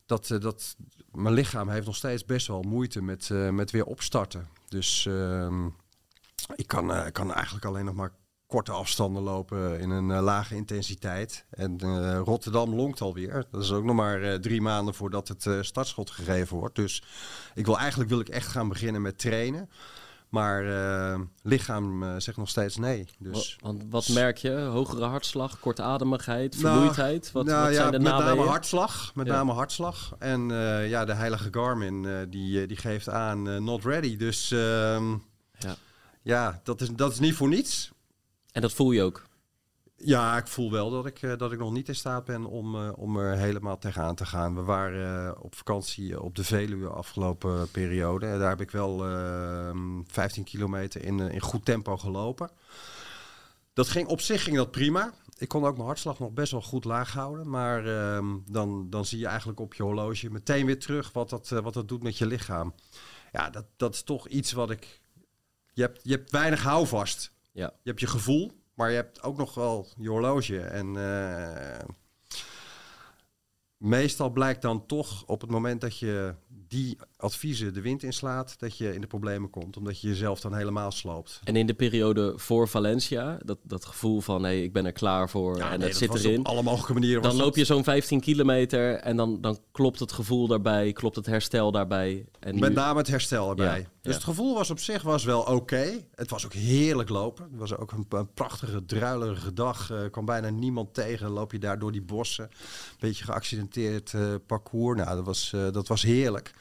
[0.05, 0.75] Dat, eh, dat
[1.11, 4.47] mijn lichaam heeft nog steeds best wel moeite met, met weer opstarten.
[4.67, 5.65] Dus ehm,
[6.55, 8.11] ik kan, kan eigenlijk alleen nog maar
[8.47, 11.45] korte afstanden lopen in een lage intensiteit.
[11.49, 13.45] En eh, Rotterdam longt alweer.
[13.51, 16.75] Dat is ook nog maar drie maanden voordat het startschot gegeven wordt.
[16.75, 17.03] Dus
[17.53, 19.69] ik wil eigenlijk wil ik echt gaan beginnen met trainen.
[20.29, 20.65] Maar
[21.13, 23.05] eh, lichaam eh, zegt nog steeds nee.
[23.19, 24.51] Dus Wa- Want wat merk je?
[24.51, 27.31] Hogere hartslag, kortademigheid, Nou, vermoeidheid?
[27.31, 29.11] Wat, nou wat ja, zijn de met name hartslag.
[29.15, 29.33] Met Ja.
[29.33, 30.15] name hartslag.
[30.19, 34.17] En eh, ja, de heilige Garmin die, die geeft aan not ready.
[34.17, 35.09] Dus ehm,
[35.57, 35.75] Ja.
[36.21, 37.91] ja, dat is, dat is niet voor niets.
[38.51, 39.27] En dat voel je ook.
[40.01, 42.75] Ja, ik voel wel dat ik, eh, dat ik nog niet in staat ben om,
[42.75, 44.55] eh, om er helemaal tegenaan te gaan.
[44.55, 48.25] We waren eh, op vakantie op de Veluwe afgelopen periode.
[48.25, 49.75] En daar heb ik wel eh,
[50.07, 52.49] 15 kilometer in, in goed tempo gelopen.
[53.73, 55.13] Dat ging, op zich ging dat prima.
[55.37, 57.49] Ik kon ook mijn hartslag nog best wel goed laag houden.
[57.49, 61.49] Maar ehm, dan, dan zie je eigenlijk op je horloge meteen weer terug wat dat,
[61.49, 62.73] wat dat doet met je lichaam.
[63.31, 65.01] Ja, dat, dat is toch iets wat ik...
[65.73, 67.31] Je hebt, je hebt weinig houvast.
[67.51, 67.65] Ja.
[67.65, 70.59] Je hebt je gevoel, maar je hebt ook nog wel je horloge.
[70.59, 71.85] En eh,
[73.77, 78.77] meestal blijkt dan toch op het moment dat je die adviezen de wind inslaat, dat
[78.77, 79.77] je in de problemen komt.
[79.77, 81.39] Omdat je jezelf dan helemaal sloopt.
[81.43, 85.29] En in de periode voor Valencia, dat, dat gevoel van hé, ik ben er klaar
[85.29, 86.39] voor Ja, en nee, het zit was erin.
[86.39, 87.21] Op alle mogelijke manieren.
[87.21, 91.15] Dan loop dat- je zo'n 15 kilometer en dan, dan klopt het gevoel daarbij, klopt
[91.15, 92.25] het herstel daarbij.
[92.39, 93.79] En nu, Met name het herstel erbij.
[93.79, 94.11] Ja, dus ja.
[94.11, 96.05] het gevoel was op zich was wel oké.
[96.15, 97.47] Het was ook heerlijk lopen.
[97.51, 99.89] Het was ook een, een prachtige, druilerige dag.
[99.89, 101.29] Er kwam bijna niemand tegen.
[101.29, 102.49] Loop je daar door die bossen.
[102.99, 104.97] Beetje geaccidenteerd eh, parcours.
[104.97, 106.53] Nou, dat was, eh, dat was heerlijk.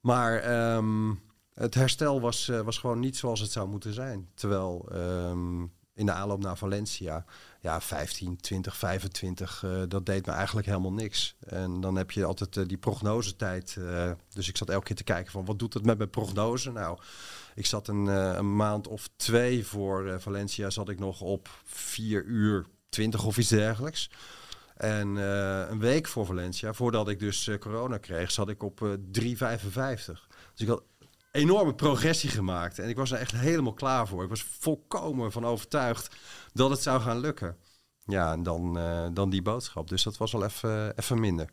[0.00, 1.14] Maar ehm,
[1.54, 4.28] het herstel was, eh, was gewoon niet zoals het zou moeten zijn.
[4.34, 5.64] Terwijl ehm,
[5.98, 7.24] in de aanloop naar Valencia,
[7.60, 11.36] ja, 15, 20, 25, eh, dat deed me eigenlijk helemaal niks.
[11.46, 13.76] En dan heb je altijd eh, die prognosetijd.
[13.78, 16.72] eh, dus ik zat elke keer te kijken van wat doet het met mijn prognose?
[16.72, 16.98] Nou,
[17.54, 22.66] ik zat een, een maand of twee voor Valencia, zat ik nog op 4 uur
[22.88, 24.10] 20 of iets dergelijks.
[24.78, 28.82] En eh, een week voor Valencia, voordat ik dus eh, corona kreeg, zat ik op
[28.82, 30.26] eh 3,55.
[30.52, 30.82] Dus ik had
[31.32, 32.78] enorme progressie gemaakt.
[32.78, 34.22] En ik was er echt helemaal klaar voor.
[34.22, 36.16] Ik was volkomen van overtuigd
[36.52, 37.56] dat het zou gaan lukken.
[38.06, 38.78] Ja, en dan,
[39.14, 39.88] dan die boodschap.
[39.88, 41.50] Dus dat was wel even even minder.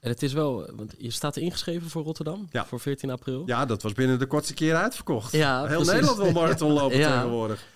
[0.00, 2.66] En het is wel, want je staat ingeschreven voor Rotterdam, Ja.
[2.66, 3.42] voor 14 april.
[3.46, 5.32] Ja, dat was binnen de kortste keer uitverkocht.
[5.32, 5.92] Ja, Heel precies.
[5.92, 7.14] Nederland wil marathon lopen Ja.
[7.16, 7.66] tegenwoordig.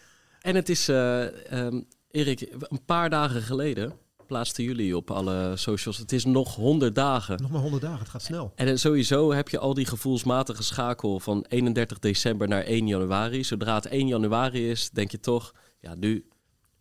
[0.41, 1.83] En het is, eh, ehm,
[2.15, 3.93] Erik, een paar dagen geleden
[4.27, 5.99] plaatsten jullie op alle socials.
[5.99, 7.43] Het is nog 100 dagen.
[7.43, 8.53] Nog maar 100 dagen, het gaat snel.
[8.55, 13.45] En sowieso heb je al die gevoelsmatige schakel van 31 december naar 1 januari.
[13.45, 16.29] Zodra het 1 januari is, denk je toch, ja, nu,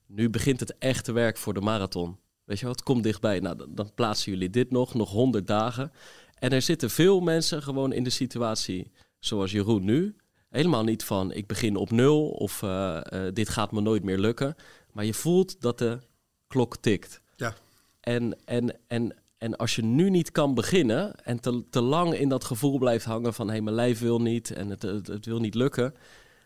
[0.07, 2.17] nu begint het echte werk voor de marathon.
[2.43, 3.39] Weet je wel, het komt dichtbij.
[3.39, 5.91] Nou, dan, dan plaatsen jullie dit nog, nog 100 dagen.
[6.39, 10.15] En er zitten veel mensen gewoon in de situatie zoals Jeroen nu.
[10.53, 14.19] Helemaal niet van, ik begin op nul of eh, eh, dit gaat me nooit meer
[14.19, 14.55] lukken.
[14.93, 15.99] Maar je voelt dat de
[16.47, 17.21] klok tikt.
[17.35, 17.53] Ja.
[17.99, 22.29] En, en, en, en als je nu niet kan beginnen en te, te lang in
[22.29, 25.39] dat gevoel blijft hangen van hé, mijn lijf wil niet en het, het, het wil
[25.39, 25.93] niet lukken,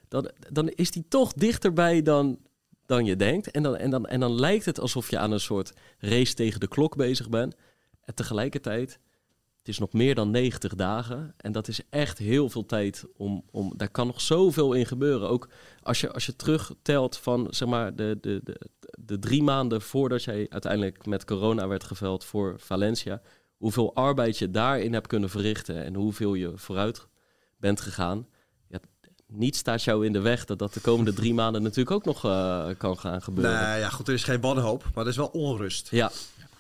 [0.07, 2.39] dan, dan is die toch dichterbij dan,
[2.85, 3.51] dan je denkt.
[3.51, 6.59] En dan, en, dan, en dan lijkt het alsof je aan een soort race tegen
[6.59, 7.55] de klok bezig bent.
[8.01, 8.99] En tegelijkertijd,
[9.67, 11.33] het is nog meer dan 90 dagen.
[11.37, 13.43] En dat is echt heel veel tijd om.
[13.51, 15.29] om daar kan nog zoveel in gebeuren.
[15.29, 15.49] Ook
[15.81, 18.59] als je, als je terugtelt van zeg maar de, de, de,
[18.99, 23.21] de drie maanden voordat jij uiteindelijk met corona werd geveld voor Valencia.
[23.57, 27.07] Hoeveel arbeid je daarin hebt kunnen verrichten en hoeveel je vooruit
[27.57, 28.27] bent gegaan.
[28.67, 28.79] Ja,
[29.27, 32.25] niets staat jou in de weg dat dat de komende drie maanden natuurlijk ook nog
[32.25, 33.69] eh, kan gaan gebeuren.
[33.69, 35.91] Nee, ja, goed, er is geen wanhoop, maar er is wel onrust.
[35.91, 36.11] Ja,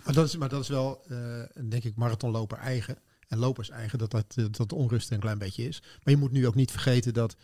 [0.07, 2.97] Maar dat is, maar dat is wel, eh, denk ik, marathonloper eigen.
[3.27, 5.81] En lopers eigen, dat dat, eh, dat onrust een klein beetje is.
[5.81, 7.35] Maar je moet nu ook niet vergeten dat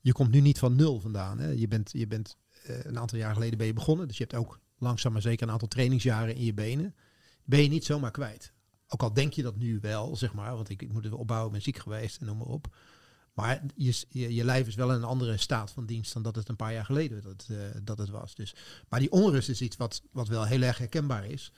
[0.00, 1.38] je komt nu niet van nul vandaan.
[1.38, 1.48] Hè.
[1.48, 4.08] Je bent, je bent eh, een aantal jaar geleden ben je begonnen.
[4.08, 6.94] Dus je hebt ook langzaam maar zeker een aantal trainingsjaren in je benen.
[7.44, 8.52] Ben je niet zomaar kwijt.
[8.88, 10.54] Ook al denk je dat nu wel, zeg maar.
[10.54, 12.76] Want ik, ik moet het opbouwen, ben ziek geweest en noem maar op.
[13.34, 16.36] Maar je, je, je lijf is wel in een andere staat van dienst dan dat
[16.36, 17.48] het een paar jaar geleden dat,
[17.82, 18.34] dat het was.
[18.34, 18.54] Dus,
[18.88, 21.52] maar die onrust is iets wat, wat wel heel erg herkenbaar is.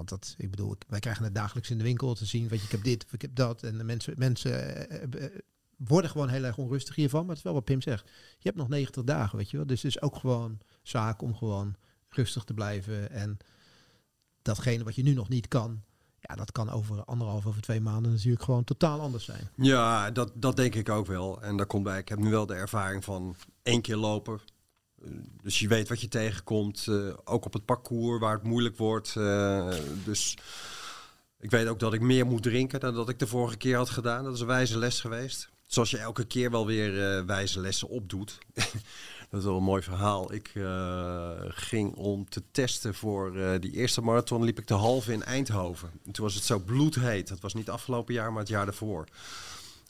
[0.00, 2.48] Want dat, ik bedoel, wij krijgen het dagelijks in de winkel te zien.
[2.48, 3.62] Weet je, ik heb dit, ik heb dat.
[3.62, 5.30] En de mensen, mensen eh, eh,
[5.76, 7.20] worden gewoon heel erg onrustig hiervan.
[7.20, 8.08] Maar het is wel wat Pim zegt.
[8.08, 9.66] Je hebt nog 90 dagen, weet je wel.
[9.66, 11.74] Dus het is ook gewoon zaak om gewoon
[12.08, 13.10] rustig te blijven.
[13.10, 13.36] En
[14.42, 15.82] datgene wat je nu nog niet kan,
[16.20, 19.48] ja, dat kan over anderhalf, over twee maanden natuurlijk gewoon totaal anders zijn.
[19.56, 21.42] Ja, dat, dat denk ik ook wel.
[21.42, 24.40] En daar komt bij, ik heb nu wel de ervaring van één keer lopen.
[25.04, 25.10] Eh,
[25.42, 29.16] Dus je weet wat je tegenkomt, eh, ook op het parcours waar het moeilijk wordt.
[29.16, 29.68] eh,
[30.04, 30.36] dus
[31.40, 33.90] ik weet ook dat ik meer moet drinken dan dat ik de vorige keer had
[33.90, 34.24] gedaan.
[34.24, 35.48] Dat is een wijze les geweest.
[35.66, 38.38] Zoals je elke keer wel weer wijze lessen opdoet.
[39.30, 40.32] dat is wel een mooi verhaal.
[40.32, 40.52] Ik
[41.48, 45.90] ging om te testen voor die eerste marathon, liep ik de halve in Eindhoven.
[46.06, 47.28] En toen was het zo bloedheet.
[47.28, 49.06] Dat was niet afgelopen jaar, maar het jaar daarvoor.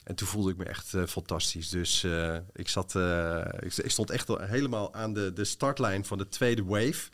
[0.03, 1.69] En toen voelde ik me echt eh, fantastisch.
[1.69, 6.17] Dus eh, ik, zat, eh, ik, stond echt al helemaal aan de, de startlijn van
[6.17, 7.09] de tweede wave.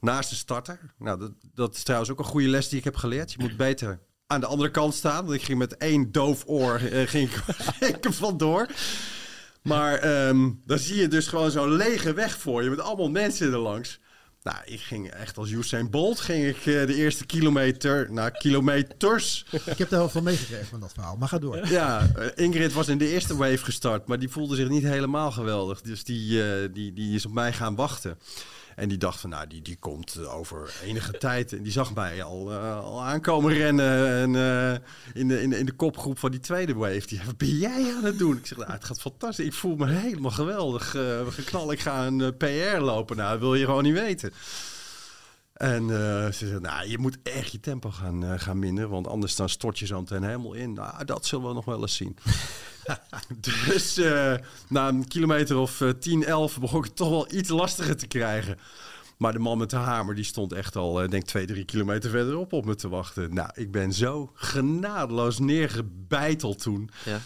[0.00, 0.80] Naast de starter.
[0.98, 3.32] Nou, dat, dat is trouwens ook een goede les die ik heb geleerd.
[3.32, 5.24] Je moet beter aan de andere kant staan.
[5.24, 6.78] Want ik ging met één doof oor
[7.14, 7.30] ging
[7.80, 8.68] ik er vandoor.
[9.62, 12.70] Maar ehm, dan zie je dus gewoon zo'n lege weg voor je.
[12.70, 14.00] Met allemaal mensen er langs.
[14.44, 19.44] Nou, ik ging echt als Usain Bolt ging ik eh, de eerste kilometer, nou kilometers,
[19.50, 21.16] Ik heb er heel veel meegekregen van dat verhaal.
[21.16, 21.68] Maar ga door.
[21.68, 25.32] ja, eh, Ingrid was in de eerste wave gestart, maar die voelde zich niet helemaal
[25.32, 25.80] geweldig.
[25.80, 28.18] Dus die, eh, die, die is op mij gaan wachten.
[28.76, 31.52] En die dacht van, nou, die, die komt eh, over enige tijd.
[31.52, 34.06] En die zag mij al, eh, al aankomen rennen.
[34.08, 34.72] En eh,
[35.14, 37.06] in, de, in, de, in de kopgroep van die tweede wave.
[37.06, 38.36] Die, wat ben jij aan het doen?
[38.36, 39.46] Ik zeg, nou, het gaat fantastisch.
[39.46, 40.94] Ik voel me helemaal geweldig.
[40.94, 43.16] eh geknal, ik ga een PR lopen.
[43.16, 44.32] Nou, dat wil je gewoon niet weten.
[45.54, 45.88] En
[46.32, 49.48] ze zei, nou, je moet echt je tempo gaan, eh, gaan minderen, want anders dan
[49.48, 50.72] stort je zo meteen helemaal in.
[50.72, 52.16] Nou, dat zullen we nog wel eens zien.
[53.66, 54.34] dus eh,
[54.68, 58.06] na een kilometer of eh, 10, 11 begon ik het toch wel iets lastiger te
[58.06, 58.58] krijgen.
[59.16, 62.10] Maar de man met de hamer, die stond echt al, eh, denk 2, 3 kilometer
[62.10, 63.34] verderop op me te wachten.
[63.34, 66.90] Nou, ik ben zo genadeloos neergebeiteld toen.
[67.04, 67.20] ja.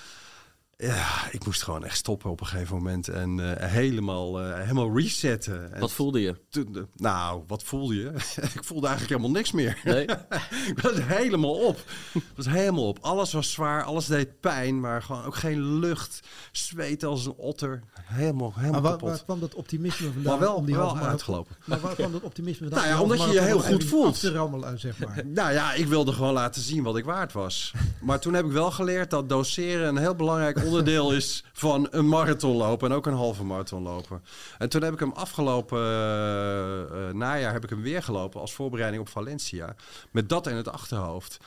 [0.82, 4.96] Ja, ik moest gewoon echt stoppen op een gegeven moment en eh, helemaal, eh, helemaal
[4.98, 5.72] resetten.
[5.72, 6.34] En Wat voelde je?
[6.50, 8.12] toen, eh, nou, wat voelde je?
[8.54, 9.80] ik voelde eigenlijk helemaal niks meer.
[9.84, 10.02] Nee?
[10.74, 11.76] ik was helemaal op.
[12.14, 12.98] Ik was helemaal op.
[13.00, 16.20] Alles was zwaar, alles deed pijn, maar gewoon ook geen lucht.
[16.52, 17.82] Zweet als een otter.
[18.02, 19.08] Helemaal, helemaal Maar waar, kapot.
[19.08, 20.38] waar kwam dat optimisme vandaan?
[20.38, 21.56] maar wel, om die wel uitgelopen.
[21.64, 22.88] Maar waar kwam dat optimisme vandaan?
[22.88, 24.20] Nou ja, omdat je je heel goed voelt.
[24.20, 25.22] Te rammelen, zeg maar.
[25.26, 27.72] Nou ja, ik wilde gewoon laten zien wat ik waard was.
[28.00, 32.08] Maar toen heb ik wel geleerd dat doseren een heel belangrijk onderdeel is van een
[32.08, 34.24] marathon lopen en ook een halve marathon lopen.
[34.58, 38.54] En toen heb ik hem afgelopen eh, eh, najaar heb ik hem weer gelopen als
[38.54, 39.74] voorbereiding op Valencia.
[40.10, 41.38] Met dat in het achterhoofd.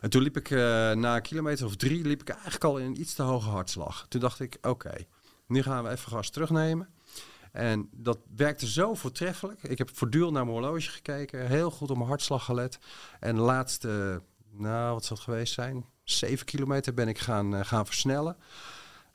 [0.00, 0.58] En toen liep ik eh,
[0.92, 4.06] na kilometer of drie liep ik eigenlijk al in een iets te hoge hartslag.
[4.08, 4.94] Toen dacht ik, oké,
[5.46, 6.88] nu gaan we even gas terugnemen.
[7.52, 9.62] En dat werkte zo voortreffelijk.
[9.62, 11.46] Ik heb voortdurend naar mijn horloge gekeken.
[11.46, 12.78] Heel goed op mijn hartslag gelet.
[13.20, 15.84] En de laatste, nou wat zal het geweest zijn?
[16.04, 18.36] Zeven kilometer ben ik gaan, eh, gaan versnellen.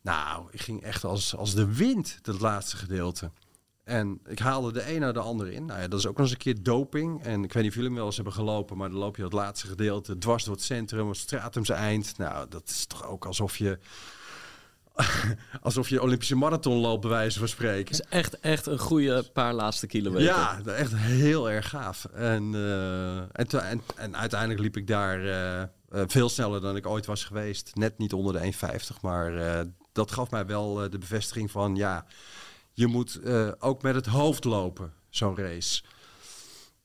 [0.02, 3.32] Nou, ik ging echt als, als de wind, dat laatste gedeelte.
[3.89, 5.65] En ik haalde de een naar de andere in.
[5.65, 7.23] Nou ja, dat is ook nog eens een keer doping.
[7.23, 9.21] En ik weet niet of jullie hem wel eens hebben gelopen, maar dan loop je
[9.21, 12.17] dat laatste gedeelte dwars door het centrum, het stratumse eind.
[12.17, 13.80] Nou, dat is toch ook alsof je,
[15.62, 17.95] alsof je Olympische marathon loopt, bij wijze van spreken.
[17.95, 20.25] Het is echt, echt een goede paar laatste kilometer.
[20.25, 22.06] Ja, echt heel erg gaaf.
[22.06, 27.06] En, eh, en, en uiteindelijk liep ik daar eh, eh, veel sneller dan ik ooit
[27.06, 27.75] was geweest.
[27.75, 29.02] Net niet onder de 1,50.
[29.02, 31.75] Maar eh, dat gaf mij wel eh, de bevestiging van...
[31.75, 32.06] ja,
[32.73, 33.19] je moet
[33.60, 35.84] ook met het hoofd lopen, zo'n race.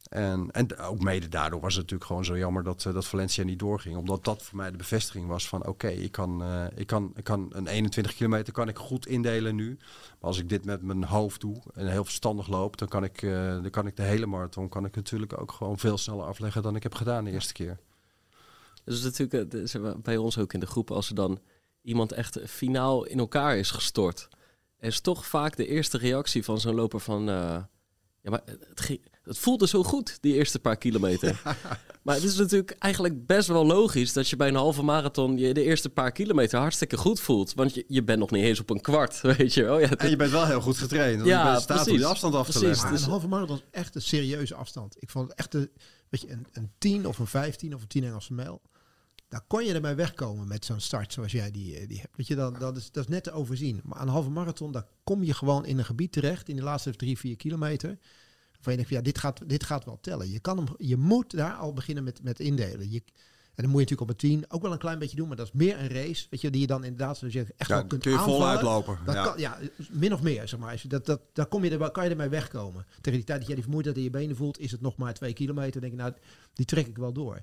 [0.09, 3.59] En, en ook mede daardoor was het natuurlijk gewoon zo jammer dat, dat Valencia niet
[3.59, 3.97] doorging.
[3.97, 7.51] Omdat dat voor mij de bevestiging was van oké, ik, kan, ik, kan, ik kan
[7.53, 9.77] een 21 kilometer kan ik goed indelen nu.
[9.79, 13.21] Maar als ik dit met mijn hoofd doe en heel verstandig loop, dan kan ik,
[13.21, 16.77] dan kan ik de hele marathon kan ik natuurlijk ook gewoon veel sneller afleggen dan
[16.77, 17.79] ik heb gedaan de eerste keer.
[18.85, 21.15] Dus het is natuurlijk eh, dat is bij ons ook in de groep, als er
[21.15, 21.39] dan
[21.83, 24.29] iemand echt finaal in elkaar is gestort.
[24.79, 27.29] Er is toch vaak de eerste reactie van zo'n loper van...
[27.29, 27.63] eh,
[28.23, 31.43] ja, maar het ging, Het voelde zo goed, die eerste paar kilometer.
[32.03, 35.55] Maar het is natuurlijk eigenlijk best wel logisch dat je bij een halve marathon je
[35.55, 37.55] de eerste paar kilometer hartstikke goed voelt.
[37.55, 39.79] Want je, je bent nog niet eens op een kwart, weet je wel.
[39.81, 41.17] Ja, En je bent wel heel goed getraind.
[41.17, 42.01] want Ja, je bent in staat om precies.
[42.01, 42.67] die afstand af te Precies.
[42.69, 42.85] leggen.
[42.85, 44.97] Maar Dus- een halve marathon is echt een serieuze afstand.
[44.99, 45.71] Ik vond het echt een,
[46.09, 48.61] weet je, een, een 10 of een 15 of een 10 Engelse mijl.
[49.29, 52.17] Daar kon je ermee wegkomen met zo'n start zoals jij die, eh, die hebt.
[52.17, 53.81] Weet je, dan, dat, is, dat is net te overzien.
[53.85, 56.63] Maar aan een halve marathon, daar kom je gewoon in een gebied terecht in de
[56.63, 57.99] laatste drie, vier kilometer.
[58.53, 60.31] Waarvan je denkt, van, ja, dit gaat, dit gaat wel tellen.
[60.31, 62.91] Je, kan hem, je moet daar al beginnen met, met indelen.
[62.91, 63.03] Je,
[63.55, 65.37] en dan moet je natuurlijk op een 10 ook wel een klein beetje doen, maar
[65.37, 66.27] dat is meer een race.
[66.31, 68.41] Weet je, die je dan inderdaad, zoals je echt Ja, wel kunt kun je aanvallen.
[68.41, 68.99] voluit lopen.
[69.05, 69.25] Dat Ja.
[69.25, 69.59] Kan, ja,
[69.91, 70.71] min of meer, zeg maar.
[70.71, 72.87] Als je dat, dat, daar kom je er, kan je ermee wegkomen.
[73.01, 75.15] Tegen die tijd dat jij die vermoeidheid in je benen voelt, is het nog maar
[75.15, 75.73] twee kilometer.
[75.73, 76.13] Dan denk je, nou,
[76.55, 77.43] die trek ik wel door.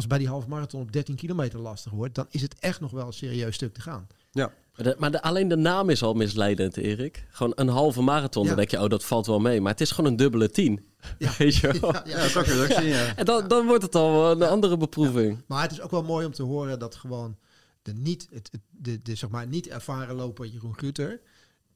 [0.00, 2.90] Het bij die halve marathon op 13 kilometer lastig wordt, dan is het echt nog
[2.90, 4.06] wel een serieus stuk te gaan.
[4.32, 4.52] Ja.
[4.76, 7.26] Maar, de- maar de- alleen de naam is al misleidend, Erik.
[7.30, 8.42] Gewoon een halve marathon.
[8.42, 8.48] Ja.
[8.48, 9.60] Dan denk je, oh, dat valt wel mee.
[9.60, 10.84] Maar het is gewoon een dubbele tien.
[11.38, 11.92] Weet je wel?
[11.92, 12.16] Ja, ja.
[12.18, 13.16] Ja, zo kun je zien, ja.
[13.16, 15.42] En dan, dan wordt het al een andere beproeving.
[15.46, 17.36] Maar het is ook wel mooi om te horen dat gewoon
[17.82, 21.20] de niet, het, het- de, de, zeg maar, niet ervaren loper Jeroen Guter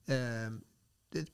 [0.04, 0.52] ehm,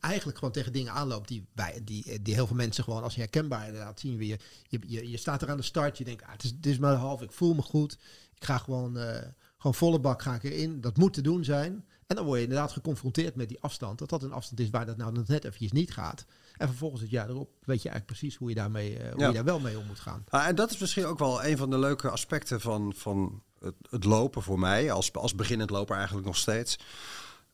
[0.01, 3.67] eigenlijk gewoon tegen dingen aanloopt die, wij, die, die heel veel mensen gewoon als herkenbaar
[3.67, 4.17] inderdaad zien.
[4.17, 4.41] Weer.
[4.69, 6.79] Je, je, je staat er aan de start, je denkt, ah, het, is, het is
[6.79, 7.99] maar half, ik voel me goed.
[8.35, 10.81] Ik ga gewoon, eh, gewoon volle bak ga ik erin.
[10.81, 11.85] Dat moet te doen zijn.
[12.07, 13.99] En dan word je inderdaad geconfronteerd met die afstand.
[13.99, 16.25] Dat dat een afstand is waar dat nou net eventjes niet gaat.
[16.57, 19.29] En vervolgens het jaar erop weet je eigenlijk precies hoe je, daarmee, eh, hoe Ja.
[19.29, 20.25] je daar wel mee om moet gaan.
[20.29, 23.75] Ah, en dat is misschien ook wel een van de leuke aspecten van, van het,
[23.91, 26.79] het lopen voor mij, als, als beginnend loper eigenlijk nog steeds.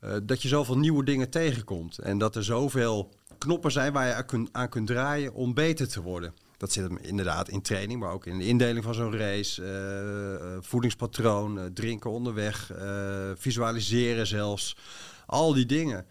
[0.00, 1.98] Eh, dat je zoveel nieuwe dingen tegenkomt.
[1.98, 5.88] En dat er zoveel knoppen zijn waar je aan kunt, aan kunt draaien om beter
[5.88, 6.34] te worden.
[6.56, 9.62] Dat zit hem inderdaad in training, maar ook in de indeling van zo'n race.
[9.62, 12.70] eh, eh, voedingspatroon, drinken onderweg,
[13.34, 14.76] visualiseren zelfs.
[15.26, 16.06] Al die dingen.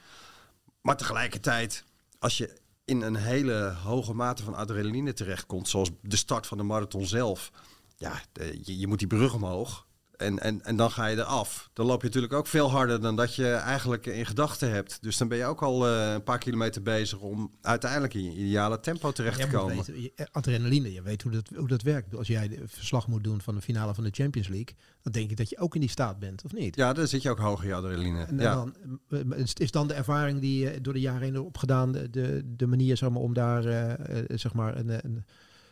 [0.81, 1.83] Maar tegelijkertijd,
[2.19, 6.63] als je in een hele hoge mate van adrenaline terechtkomt, zoals de start van de
[6.63, 7.51] marathon zelf,
[7.97, 8.21] ja,
[8.63, 9.87] je, je moet die brug omhoog.
[10.19, 11.69] En, en, en dan ga je eraf.
[11.73, 14.97] Dan loop je natuurlijk ook veel harder dan dat je eigenlijk in gedachten hebt.
[15.01, 18.31] Dus dan ben je ook al eh, een paar kilometer bezig om uiteindelijk in je
[18.31, 19.75] ideale tempo terecht te komen.
[19.75, 22.15] weten, je- adrenaline, je weet hoe dat, hoe dat werkt.
[22.15, 25.29] Als jij de verslag moet doen van de finale van de Champions League, dan denk
[25.31, 26.75] ik dat je ook in die staat bent, of niet?
[26.75, 28.23] Ja, dan zit je ook hoog in je adrenaline.
[28.23, 28.53] En, ja.
[28.53, 28.75] dan
[29.09, 32.67] eh, is- dan de ervaring die je door de jaren heen hebt opgedaan, de, de,
[32.67, 35.25] manier zeg maar, om daar eh, zeg maar een, een,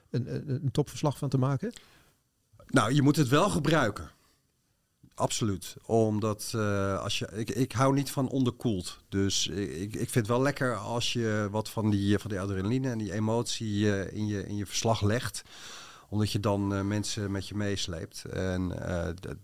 [0.10, 1.74] een, een topverslag van te maken?
[2.68, 4.10] Nou, je moet het wel gebruiken.
[5.18, 5.76] Absoluut.
[5.86, 7.28] Omdat eh, als je.
[7.34, 9.00] Ik, ik hou niet van onderkoeld.
[9.10, 12.90] Dus ik, ik vind het wel lekker als je wat van die, van die adrenaline
[12.90, 15.42] en die emotie eh, in, je, in je verslag legt.
[16.10, 18.26] Omdat je dan eh, mensen met je meesleept.
[18.26, 18.68] En
[19.20, 19.38] dat-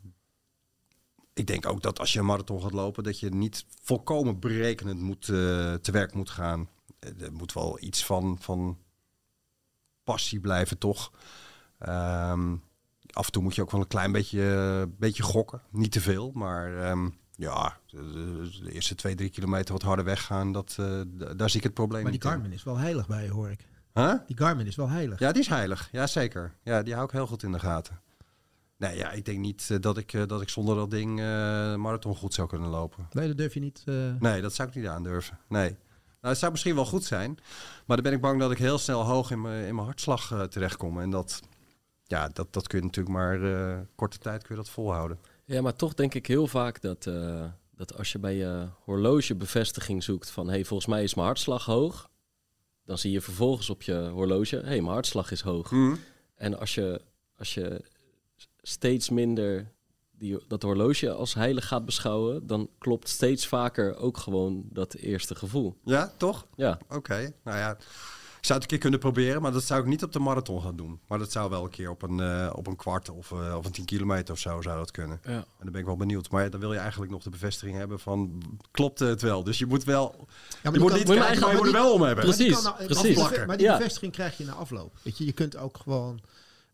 [1.34, 5.00] ik denk ook dat als je een marathon gaat lopen, dat je niet volkomen berekenend
[5.00, 6.70] moet, te werk moet gaan.
[7.00, 8.78] Er moet wel iets van, van
[10.04, 11.12] passie blijven, toch?
[11.80, 12.56] Ehm,
[13.14, 15.61] af en toe moet je ook wel een klein beetje, eh, beetje gokken.
[15.70, 20.51] Niet te veel, maar ehm, ja, de, de eerste twee, drie kilometer wat harder weggaan,
[20.51, 21.01] dat, eh,
[21.36, 22.38] daar zie ik het probleem Maar die niet in.
[22.38, 23.68] Garmin is wel heilig bij je, hoor ik.
[23.93, 24.14] Huh?
[24.28, 25.20] Die Garmin is wel heilig.
[25.20, 25.89] Ja, die is heilig.
[25.91, 26.53] Ja, zeker.
[26.64, 28.01] Ja, die hou ik heel goed in de gaten.
[28.78, 31.16] Nee, ja, ik denk niet eh, dat, ik, dat ik zonder dat ding
[31.78, 33.07] marathon goed zou kunnen lopen.
[33.11, 33.84] Nee, dat durf je niet.
[34.20, 35.39] Nee, dat zou ik niet aandurven.
[35.47, 35.70] Nee.
[35.70, 37.38] Nou, het zou misschien wel goed zijn.
[37.86, 40.47] Maar dan ben ik bang dat ik heel snel hoog in mijn, in mijn hartslag
[40.49, 40.99] terechtkom.
[40.99, 41.41] En dat,
[42.14, 45.20] ja, dat, dat kun je natuurlijk maar eh, korte tijd kun je dat volhouden.
[45.45, 47.45] Ja, maar toch denk ik heel vaak dat, eh,
[47.76, 50.49] dat als je bij je horloge bevestiging zoekt van...
[50.49, 52.09] hey, volgens mij is mijn hartslag hoog.
[52.86, 55.72] Dan zie je vervolgens op je horloge, hé, hey, mijn hartslag is hoog.
[56.36, 57.01] En als je,
[57.38, 57.86] als je
[58.61, 59.72] steeds minder
[60.11, 62.47] die, dat horloge als heilig gaat beschouwen...
[62.47, 65.78] dan klopt steeds vaker ook gewoon dat eerste gevoel.
[65.84, 66.47] Ja, toch?
[66.55, 67.34] Ja, Oké.
[67.43, 67.78] Nou ja,
[68.44, 70.62] ik zou het een keer kunnen proberen, maar dat zou ik niet op de marathon
[70.62, 71.00] gaan doen.
[71.08, 73.66] Maar dat zou wel een keer op een, eh, op een kwart of, eh, of
[73.66, 75.20] een 10 kilometer of zo zou dat kunnen.
[75.24, 75.30] ja.
[75.32, 76.30] En dan ben ik wel benieuwd.
[76.30, 78.41] Maar dan wil je eigenlijk nog de bevestiging hebben van
[78.72, 79.44] klopt het wel.
[79.44, 80.28] Dus je moet wel.
[80.64, 82.24] Ja, je moet kan- niet kijken, maar je moet er wel om hebben.
[82.24, 83.18] Precies, Maar die kan nou- precies.
[83.18, 83.48] afplakken.
[83.48, 83.78] Maar die Ja.
[83.78, 84.96] bevestiging krijg je na afloop.
[85.02, 86.20] Weet je, je kunt ook gewoon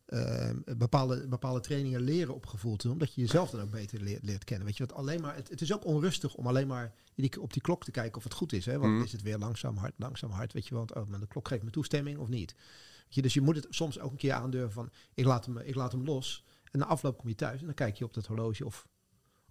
[0.09, 4.01] eh, bepaalde, bepaalde trainingen leren op gevoel te doen, omdat je jezelf dan ook beter
[4.01, 4.65] leert, leert kennen.
[4.67, 7.53] Weet je, wat alleen maar, het, het is ook onrustig om alleen maar die, op
[7.53, 8.65] die klok te kijken of het goed is.
[8.65, 8.79] Hè?
[8.79, 9.03] Want Mhm.
[9.03, 11.63] is het weer langzaam hard, langzaam hard, weet je, want oh, maar de klok geeft
[11.63, 12.55] me toestemming of niet.
[13.03, 15.57] Weet je, dus je moet het soms ook een keer aandurven van, ik laat hem,
[15.57, 16.43] ik laat hem los.
[16.71, 18.87] En na afloop kom je thuis en dan kijk je op dat horloge of,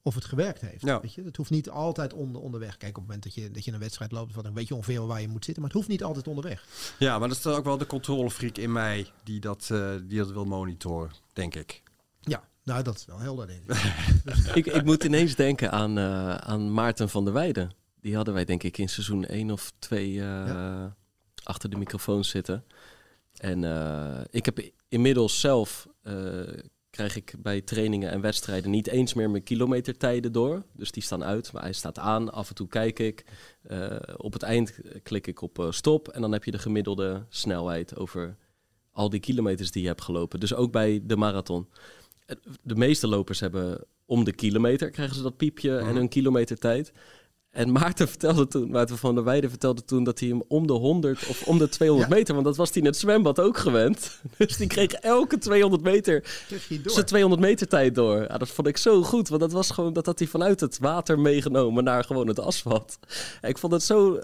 [0.02, 0.82] of het gewerkt heeft.
[0.82, 1.00] Ja.
[1.00, 2.76] Weet je, het hoeft niet altijd onder, onderweg.
[2.76, 5.06] Kijk, op het moment dat je, dat je een wedstrijd loopt, dan weet je ongeveer
[5.06, 5.62] waar je moet zitten.
[5.62, 6.64] Maar het hoeft niet altijd onderweg.
[6.98, 10.18] Ja, maar dat is dan ook wel de controlefreak in mij die dat, eh, die
[10.18, 11.82] dat wil monitoren, denk ik.
[12.20, 13.76] Ja, nou dat is wel helder denk ik.
[14.64, 17.70] ik, ik moet ineens denken aan, eh, aan Maarten van der Weijden.
[18.00, 20.84] Die hadden wij denk ik in seizoen 1 of 2 eh,
[21.42, 22.64] achter de microfoon zitten.
[23.38, 26.14] En eh, ik heb inmiddels zelf, eh,
[26.98, 30.62] krijg ik bij trainingen en wedstrijden niet eens meer mijn kilometertijden door.
[30.72, 32.32] Dus die staan uit, maar hij staat aan.
[32.32, 33.24] Af en toe kijk ik.
[33.62, 37.24] Eh, op het eind klik ik op eh, stop en dan heb je de gemiddelde
[37.28, 38.36] snelheid over
[38.92, 40.40] al die kilometers die je hebt gelopen.
[40.40, 41.68] Dus ook bij de marathon.
[42.26, 46.92] Eh, De meeste lopers hebben om de kilometer, krijgen ze dat piepje en hun kilometertijd.
[47.58, 50.72] En Maarten vertelde toen, Maarten van der Weijden vertelde toen dat hij hem om de
[50.72, 52.16] 100 of om de 200 Ja.
[52.16, 54.10] meter, want dat was hij in het zwembad ook gewend.
[54.36, 56.24] Dus die kreeg elke 200 meter
[56.84, 58.20] zijn 200 meter tijd door.
[58.20, 60.78] Ja, dat vond ik zo goed, want dat was gewoon dat had hij vanuit het
[60.78, 62.98] water meegenomen naar gewoon het asfalt.
[63.40, 64.18] En ik vond het zo,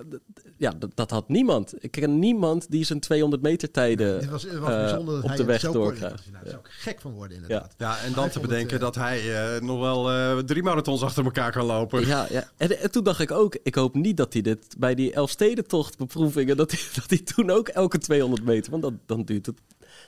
[0.56, 1.74] ja, dat, dat had niemand.
[1.78, 5.28] Ik ken niemand die zijn 200 meter tijden Het was, het was bijzonder dat op
[5.28, 6.32] hij de weg doorkrijgt.
[6.32, 7.74] Daar zou ik gek van worden inderdaad.
[7.78, 11.02] Ja, en dan te bedenken het, eh, dat hij eh, nog wel eh, drie marathons
[11.02, 12.06] achter elkaar kan lopen.
[12.06, 12.50] Ja, ja.
[12.56, 15.98] En, en toen dacht ik ook, ik hoop niet dat hij dit bij die Elfstedentocht
[15.98, 19.60] beproevingen, dat hij, dat hij toen ook elke 200 meter, want dan, dan, duurt het,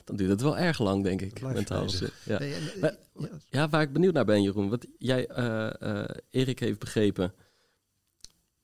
[0.03, 1.83] dan duurt het wel erg lang, denk ik, mentaal.
[1.83, 2.25] bezig.
[2.25, 2.39] Ja.
[2.39, 4.69] Nee, en- Maar- ja, Ja, waar ik benieuwd naar ben, Jeroen.
[4.69, 7.33] Wat jij, eh, eh, Erik heeft begrepen.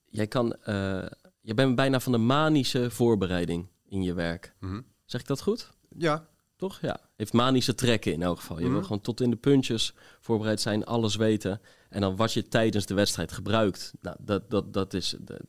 [0.10, 1.06] Jij kan, eh,
[1.42, 4.54] je bent bijna van de manische voorbereiding in je werk.
[4.60, 4.82] Mhm.
[5.06, 5.70] Zeg ik dat goed?
[5.98, 6.28] Ja,
[6.64, 6.80] Toch?
[6.82, 7.00] Ja.
[7.16, 8.58] Heeft manische trekken in elk geval.
[8.58, 8.84] Je wil Mhm.
[8.84, 11.62] gewoon tot in de puntjes voorbereid zijn, alles weten.
[11.90, 15.40] En dan wat je tijdens de wedstrijd gebruikt, nou, dat, dat, dat, is, dat,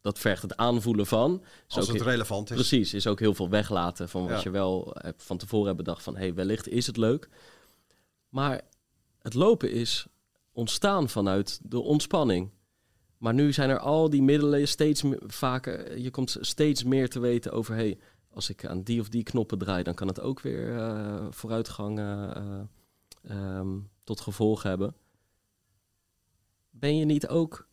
[0.00, 1.42] dat vergt het aanvoelen van.
[1.68, 2.56] Is als het heel- relevant is.
[2.56, 4.40] Precies, is ook heel veel weglaten van wat Ja.
[4.42, 7.28] je wel hebt van tevoren hebt bedacht van hey, wellicht is het leuk.
[8.28, 8.60] Maar
[9.18, 10.06] het lopen is
[10.52, 12.50] ontstaan vanuit de ontspanning.
[13.18, 17.52] Maar nu zijn er al die middelen steeds vaker, je komt steeds meer te weten
[17.52, 17.98] over hey,
[18.34, 21.98] als ik aan die of die knoppen draai, dan kan het ook weer eh, vooruitgang
[21.98, 22.60] eh, eh,
[23.22, 24.94] ehm, tot gevolg hebben.
[26.70, 27.68] Ben je niet ook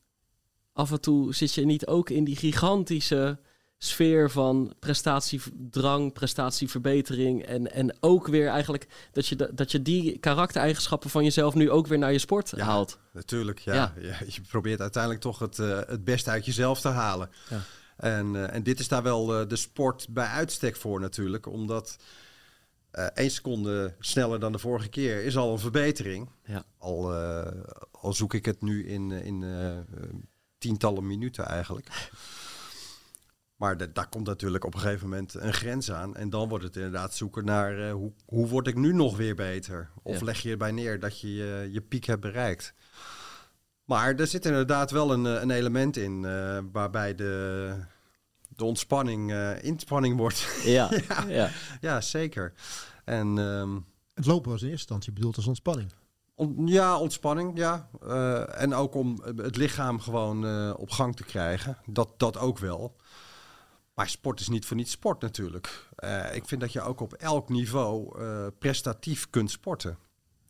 [0.73, 3.39] af en toe zit je niet ook in die gigantische
[3.77, 11.09] sfeer van prestatiedrang, prestatieverbetering en, en ook weer eigenlijk dat je, dat je die karaktereigenschappen
[11.09, 12.65] van jezelf nu ook weer naar je sport Ja.
[12.65, 12.99] haalt.
[13.13, 13.93] Natuurlijk, ja.
[13.99, 14.19] Ja.
[14.27, 15.57] Je probeert uiteindelijk toch het,
[15.87, 17.29] het beste uit jezelf te halen.
[17.49, 17.61] Ja.
[17.99, 21.45] En, eh, en dit is daar wel eh, de sport bij uitstek voor natuurlijk.
[21.45, 21.97] Omdat
[22.91, 26.29] eh één seconde sneller dan de vorige keer is al een verbetering.
[26.43, 26.63] Ja.
[26.77, 27.13] Al,
[27.91, 29.43] al zoek ik het nu in, in
[30.57, 32.09] tientallen minuten eigenlijk.
[33.55, 36.15] Maar da- daar komt natuurlijk op een gegeven moment een grens aan.
[36.15, 39.89] En dan wordt het inderdaad zoeken naar hoe, hoe word ik nu nog weer beter?
[40.03, 40.25] Of Ja.
[40.25, 42.73] leg je erbij neer dat je, je piek hebt bereikt?
[43.89, 47.73] Maar er zit inderdaad wel een, eh, een element in eh, waarbij de,
[48.47, 50.47] de ontspanning eh, inspanning wordt.
[50.63, 51.25] Ja, Ja.
[51.27, 51.49] ja.
[51.81, 52.53] ja, zeker.
[53.05, 53.75] En ehm,
[54.13, 55.91] Het lopen was in eerste instantie bedoeld als ontspanning.
[56.35, 57.89] on- ja, ontspanning, ja.
[58.01, 61.77] Eh, en ook om het lichaam gewoon eh, op gang te krijgen.
[61.85, 62.95] Dat, dat ook wel.
[63.93, 65.87] Maar sport is niet voor niets sport natuurlijk.
[65.95, 69.97] Eh, ik vind dat je ook op elk niveau eh, prestatief kunt sporten.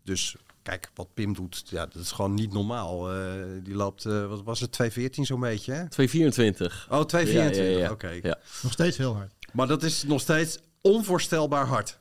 [0.04, 0.36] Dus
[0.70, 3.13] kijk, wat Pim doet, ja, dat is gewoon niet normaal.
[3.13, 5.89] Eh, die loopt, eh, wat was het, 2.14 zo'n beetje, hè?
[5.89, 6.88] 224.
[6.89, 7.91] Oh, 2.24, Ja, ja, ja.
[7.91, 8.09] oké.
[8.22, 8.38] Ja.
[8.61, 9.34] Nog steeds heel hard.
[9.53, 11.99] Maar dat is nog steeds onvoorstelbaar hard.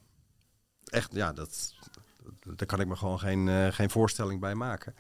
[0.85, 1.75] Echt, ja, dat,
[2.57, 4.95] daar kan ik me gewoon geen, eh, geen voorstelling bij maken.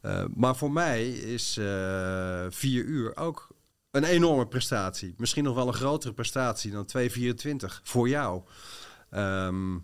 [0.00, 3.48] Eh, maar voor mij is eh, vier uur ook
[3.90, 5.14] een enorme prestatie.
[5.16, 8.42] Misschien nog wel een grotere prestatie dan 2,24 voor jou.
[9.10, 9.78] Ehm,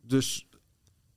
[0.00, 0.47] dus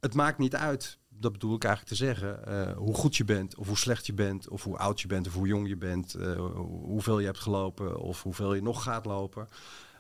[0.02, 3.56] het maakt niet uit, dat bedoel ik eigenlijk te zeggen, eh, hoe goed je bent,
[3.56, 6.14] of hoe slecht je bent, of hoe oud je bent, of hoe jong je bent,
[6.14, 6.36] eh,
[6.66, 9.48] hoeveel je hebt gelopen, of hoeveel je nog gaat lopen.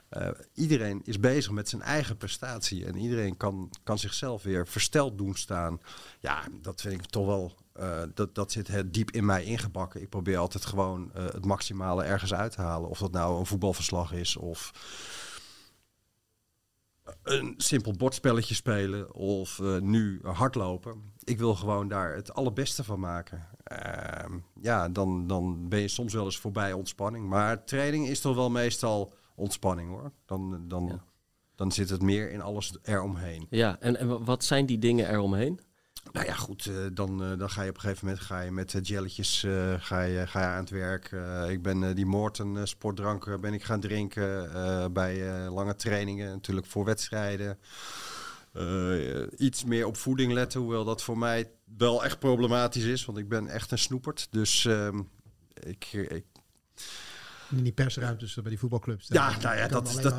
[0.09, 5.17] Eh, iedereen is bezig met zijn eigen prestatie en iedereen kan, kan zichzelf weer versteld
[5.17, 5.79] doen staan.
[6.19, 7.55] Ja, dat vind ik toch wel,
[8.13, 10.01] dat, dat zit diep in mij ingebakken.
[10.01, 12.89] Ik probeer altijd gewoon het maximale ergens uit te halen.
[12.89, 14.71] Of dat nou een voetbalverslag is of
[17.23, 21.13] een simpel bordspelletje spelen of eh, nu hardlopen.
[21.23, 23.47] Ik wil gewoon daar het allerbeste van maken.
[23.63, 27.27] Ehm, ja, dan, dan ben je soms wel eens voorbij ontspanning.
[27.29, 30.11] Maar training is toch wel meestal ontspanning hoor.
[30.25, 31.03] Dan, dan, Ja.
[31.55, 33.47] dan zit het meer in alles eromheen.
[33.49, 35.59] Ja, en, en wa- wat zijn die dingen eromheen?
[36.11, 38.51] Nou ja, goed, eh, dan, eh, dan ga je op een gegeven moment ga je
[38.51, 39.39] met eh, jelletjes
[39.77, 41.11] ga je, ga je aan het werk.
[41.49, 44.49] Ik ben die Morten eh, sportdrank ben ik gaan drinken
[44.93, 47.59] bij lange trainingen, natuurlijk voor wedstrijden.
[49.37, 53.29] Iets meer op voeding letten, hoewel dat voor mij wel echt problematisch is, want ik
[53.29, 54.27] ben echt een snoepert.
[54.31, 55.01] Dus ehm,
[55.53, 56.23] ik,
[57.57, 59.07] In die persruimtes bij die voetbalclubs.
[59.07, 60.13] Ja, nou ja, dat dat- maar dat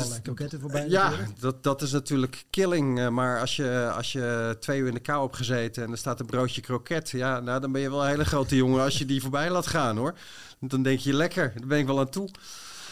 [0.00, 0.88] is- voorbij.
[0.88, 1.40] Ja, natuurlijk.
[1.40, 2.98] dat, dat is natuurlijk killing.
[2.98, 5.98] eh, Maar als je, als je twee uur in de kou hebt gezeten en er
[5.98, 8.98] staat een broodje kroket, ja, nou, dan ben je wel een hele grote jongen als
[8.98, 10.14] je die voorbij laat gaan hoor.
[10.60, 12.28] Dan denk je lekker, daar ben ik wel aan toe.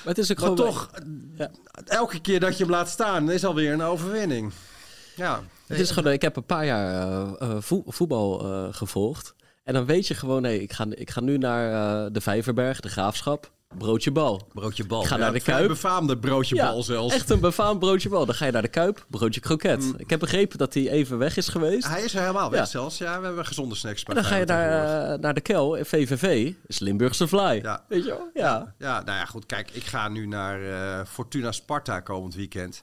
[0.04, 0.66] het is ook Maar gewoon...
[0.66, 0.90] toch,
[1.36, 1.50] Ja.
[1.84, 4.52] elke keer dat je hem laat staan, is alweer een overwinning.
[5.16, 9.34] Ja, Het is gewoon, ik heb een paar jaar eh, eh, voe- voetbal eh, gevolgd.
[9.64, 11.72] En dan weet je gewoon, nee, ik ga, ik ga nu naar
[12.04, 13.50] eh, de Vijverberg, de Graafschap.
[13.78, 14.48] Broodje bal.
[14.52, 15.00] broodje bal.
[15.02, 15.68] Ik ga Ja, naar de Kuip.
[15.68, 17.14] befaamde broodje bal zelfs.
[17.14, 18.26] echt een befaamd broodje bal.
[18.26, 19.92] Dan ga je naar de Kuip, broodje kroket.
[19.96, 21.88] Ik heb begrepen dat hij even weg is geweest.
[21.88, 22.66] Hij is er helemaal weg Ja.
[22.66, 22.98] zelfs.
[22.98, 26.52] Ja, we hebben gezonde snacks en dan ga je naar, eh, naar de Kel, VVV,
[26.66, 27.60] is Limburgse Fly.
[27.62, 27.84] Ja.
[27.88, 28.28] Weet je wel?
[28.34, 28.74] Ja.
[28.78, 29.46] Ja, nou ja, goed.
[29.46, 32.82] Kijk, ik ga nu naar eh, Fortuna Sparta komend weekend.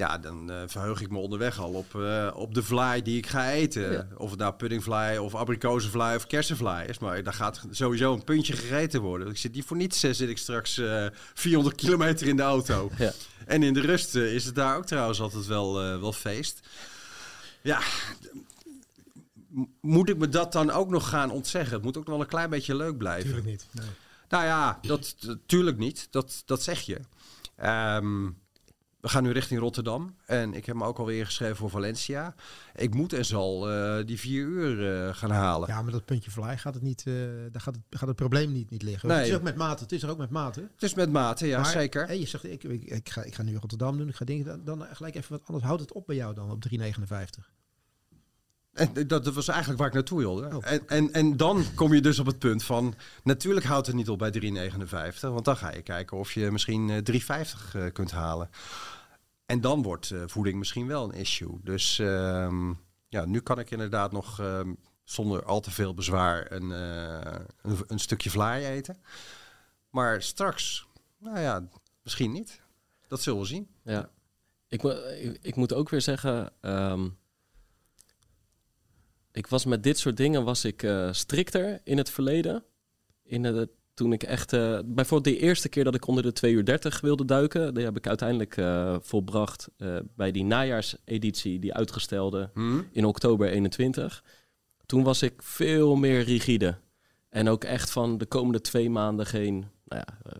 [0.00, 3.26] Ja, dan eh, verheug ik me onderweg al op, eh, op de vlaai die ik
[3.26, 3.92] ga eten.
[3.92, 4.06] Ja.
[4.16, 6.98] Of het nou puddingvlaai of abrikozenvlaai of kersenvlaai is.
[6.98, 9.28] Maar daar gaat sowieso een puntje gegeten worden.
[9.28, 12.90] Ik zit niet voor niets, eh, zit ik straks eh 400 kilometer in de auto.
[12.98, 13.12] Ja.
[13.46, 16.60] En in de rust is het daar ook trouwens altijd wel, eh, wel feest.
[17.62, 17.80] Ja,
[19.80, 21.74] moet ik me dat dan ook nog gaan ontzeggen?
[21.74, 23.30] Het moet ook nog wel een klein beetje leuk blijven.
[23.30, 23.66] Natuurlijk niet.
[23.70, 23.90] Nee.
[24.28, 26.08] Nou ja, dat natuurlijk niet.
[26.10, 27.00] Dat, dat zeg je.
[27.56, 28.28] Ehm,
[29.00, 30.14] we gaan nu richting Rotterdam.
[30.26, 32.34] En ik heb me ook alweer geschreven voor Valencia.
[32.74, 35.68] Ik moet en zal eh, die vier uur eh, gaan halen.
[35.68, 37.14] Ja, maar dat puntje vlaai gaat het niet, eh,
[37.52, 39.08] daar gaat het, gaat het probleem niet, niet liggen.
[39.08, 39.18] Nee.
[39.18, 39.82] Het is ook met mate.
[39.82, 40.60] Het is er ook met mate.
[40.60, 42.14] Het is met mate, ja, Maar, zeker.
[42.14, 44.08] je zegt, ik, ik, ik, ga, ik ga nu Rotterdam doen.
[44.08, 45.64] Ik ga dingen, dan, dan gelijk even wat anders.
[45.64, 46.80] Houdt het op bij jou dan op 3,59?
[48.72, 50.56] En dat, dat was eigenlijk waar ik naartoe wilde.
[50.56, 50.66] Oh.
[50.66, 52.94] En, en, en dan kom je dus op het punt van...
[53.22, 54.32] Natuurlijk houdt het niet op bij
[55.12, 55.20] 3,59.
[55.20, 57.20] Want dan ga je kijken of je misschien eh, 3,50
[57.72, 58.50] eh, kunt halen.
[59.46, 61.58] En dan wordt eh, voeding misschien wel een issue.
[61.62, 62.72] Dus ehm,
[63.08, 64.72] ja, nu kan ik inderdaad nog ehm,
[65.04, 69.02] zonder al te veel bezwaar een, eh, een, een stukje vlaai eten.
[69.90, 70.86] Maar straks,
[71.18, 71.68] nou ja,
[72.02, 72.60] misschien niet.
[73.08, 73.68] Dat zullen we zien.
[73.82, 74.10] Ja.
[74.68, 74.82] Ik,
[75.40, 77.08] ik moet ook weer zeggen, ehm,
[79.40, 82.64] ik was met dit soort dingen was ik eh, strikter in het verleden.
[83.22, 86.52] In de, toen ik echt, eh, bijvoorbeeld de eerste keer dat ik onder de 2
[86.52, 89.68] uur 30 wilde duiken, die heb ik uiteindelijk eh, volbracht
[90.16, 92.50] bij die najaarseditie, die uitgestelde
[92.92, 94.24] in oktober 21.
[94.86, 96.78] Toen was ik veel meer rigide.
[97.28, 100.34] En ook echt van de komende twee maanden geen, nou ja,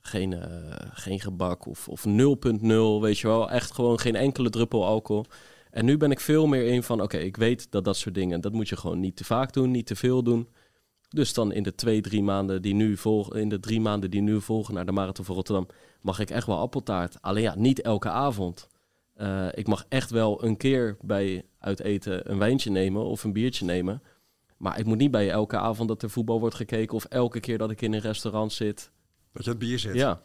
[0.00, 0.42] geen,
[0.92, 2.10] geen gebak of, of 0.0,
[3.00, 3.50] weet je wel.
[3.50, 5.26] Echt gewoon geen enkele druppel alcohol.
[5.74, 8.40] En nu ben ik veel meer in van, oké, ik weet dat dat soort dingen,
[8.40, 10.48] dat moet je gewoon niet te vaak doen, niet te veel doen.
[11.08, 14.20] Dus dan in de twee, drie maanden die nu volgen, in de drie maanden die
[14.20, 15.66] nu volgen naar de Marathon van Rotterdam,
[16.00, 17.16] mag ik echt wel appeltaart.
[17.20, 18.68] Alleen ja, niet elke avond.
[19.14, 23.32] Eh, ik mag echt wel een keer bij uit eten een wijntje nemen of een
[23.32, 24.02] biertje nemen.
[24.56, 27.58] Maar ik moet niet bij elke avond dat er voetbal wordt gekeken of elke keer
[27.58, 28.90] dat ik in een restaurant zit.
[29.32, 29.94] Dat je het bier zit.
[29.94, 30.20] Ja,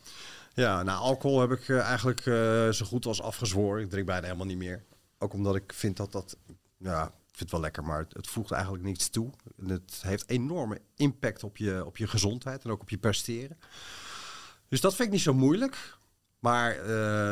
[0.54, 3.84] Ja, nou, alcohol heb ik eh, eigenlijk eh, zo goed als afgezworen.
[3.84, 4.88] Ik drink bijna helemaal niet meer.
[5.20, 6.38] Ook omdat ik vind dat dat...
[6.78, 9.32] Ja, ik vind het wel lekker, maar het, voegt eigenlijk niets toe.
[9.58, 13.58] En Het heeft enorme impact op je, op je gezondheid en ook op je presteren.
[14.68, 15.98] Dus dat vind ik niet zo moeilijk.
[16.40, 16.86] Maar eh,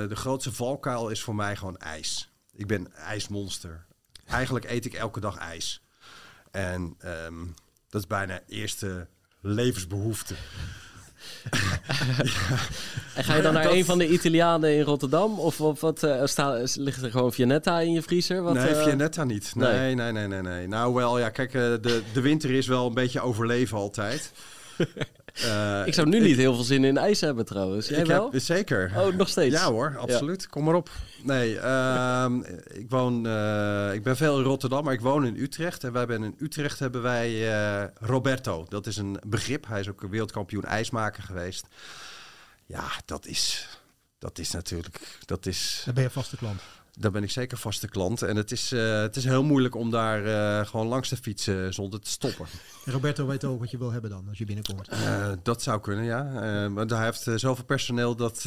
[0.10, 2.32] de grootste valkuil is voor mij gewoon ijs.
[2.52, 3.86] Ik ben ijsmonster.
[4.26, 5.84] Eigenlijk eet ik elke dag ijs.
[6.52, 7.46] En ehm,
[7.90, 9.08] dat is bijna eerste
[9.42, 10.36] levensbehoefte.
[13.16, 15.40] En ga je dan naar Dat- een van de Italianen in Rotterdam?
[15.40, 18.42] Of, of wat eh, sta, ligt er gewoon Vianetta in je vriezer?
[18.42, 19.52] Wat, nee, eh, Vianetta niet.
[19.56, 19.72] nee.
[19.72, 20.68] Nee, nee, nee, nee, nee.
[20.68, 24.32] Nou wel, ja, kijk, eh, de, de winter is wel een beetje overleven altijd.
[25.44, 27.88] Eh, Ik zou nu niet heel veel zin in ijs hebben trouwens.
[27.88, 28.32] Jij ik wel?
[28.32, 28.92] Heb, zeker.
[28.98, 29.56] Oh, nog steeds?
[29.56, 30.48] Ja hoor, absoluut.
[30.48, 30.90] Kom maar op.
[31.24, 35.84] Nee, ehm, ik, woon, eh, ik ben veel in Rotterdam, maar ik woon in Utrecht.
[35.84, 38.66] En wij hebben in Utrecht hebben wij eh, Roberto.
[38.70, 39.68] Dat is een begrip.
[39.68, 41.66] Hij is ook wereldkampioen ijsmaker geweest.
[42.66, 43.68] Ja, dat is,
[44.20, 45.00] dat is natuurlijk...
[45.26, 46.62] Dat is, Dan ben je vaste klant.
[47.00, 48.22] Daar ben ik zeker vaste klant.
[48.22, 51.74] En het is, eh, het is heel moeilijk om daar eh, gewoon langs te fietsen
[51.74, 52.46] zonder te stoppen.
[52.86, 54.88] En Roberto weet ook wat je wil hebben dan, als je binnenkomt.
[54.88, 56.24] Eh, dat zou kunnen, ja.
[56.70, 58.46] Maar hij heeft zoveel personeel dat dat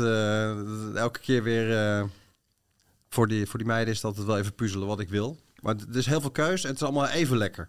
[0.97, 2.09] elke keer weer
[3.09, 5.39] voor, die, voor die meiden is dat het wel even puzzelen wat ik wil.
[5.61, 7.69] Maar er is heel veel keus en het is allemaal even lekker.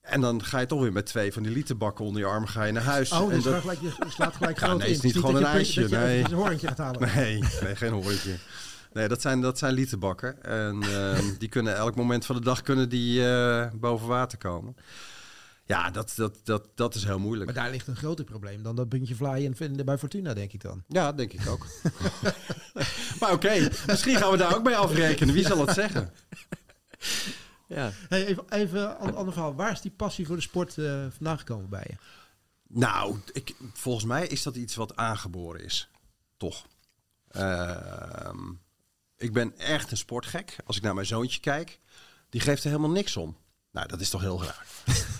[0.00, 2.64] En dan ga je toch weer met twee van die literbakken onder je arm ga
[2.64, 3.12] je naar huis.
[3.12, 4.94] Oh, en dus dat- ga gelijk, je slaat gelijk Ja, groot nee, in.
[4.94, 6.24] het is niet dat gewoon een ijsje, Dat je nee.
[6.24, 7.14] een hoorntje gaat halen.
[7.14, 8.36] Nee, nee, geen hoortje.
[8.92, 10.42] Nee, dat zijn, dat zijn literbakken.
[10.42, 14.76] En ehm, die kunnen elk moment van de dag kunnen die, eh, boven water komen.
[15.64, 17.52] Ja, dat, dat, dat, dat is heel moeilijk.
[17.52, 20.52] Maar daar ligt een groter probleem dan dat puntje fly en vinden bij Fortuna, denk
[20.52, 20.82] ik dan.
[20.86, 21.66] Ja, denk ik ook.
[23.20, 25.34] maar oké, misschien gaan we daar ook mee afrekenen.
[25.34, 26.10] Wie zal het zeggen?
[27.68, 27.90] Ja.
[28.08, 29.54] Hey, even even een ander verhaal.
[29.54, 31.96] Waar is die passie voor de sport eh, vandaan gekomen bij je?
[32.66, 35.90] Nou, ik, volgens mij is dat iets wat aangeboren is.
[36.36, 36.66] Toch.
[37.28, 38.38] Ehm,
[39.18, 40.56] ik ben echt een sportgek.
[40.66, 41.80] Als ik naar mijn zoontje kijk,
[42.30, 43.36] die geeft er helemaal niks om.
[43.70, 44.66] Nou, dat is toch heel raar.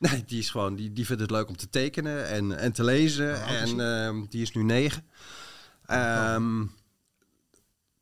[0.00, 2.84] Nee, die is gewoon, die, die vindt het leuk om te tekenen en, en te
[2.84, 3.34] lezen.
[3.34, 5.06] Oh, en ehm, die is nu negen.
[5.86, 6.64] Ehm,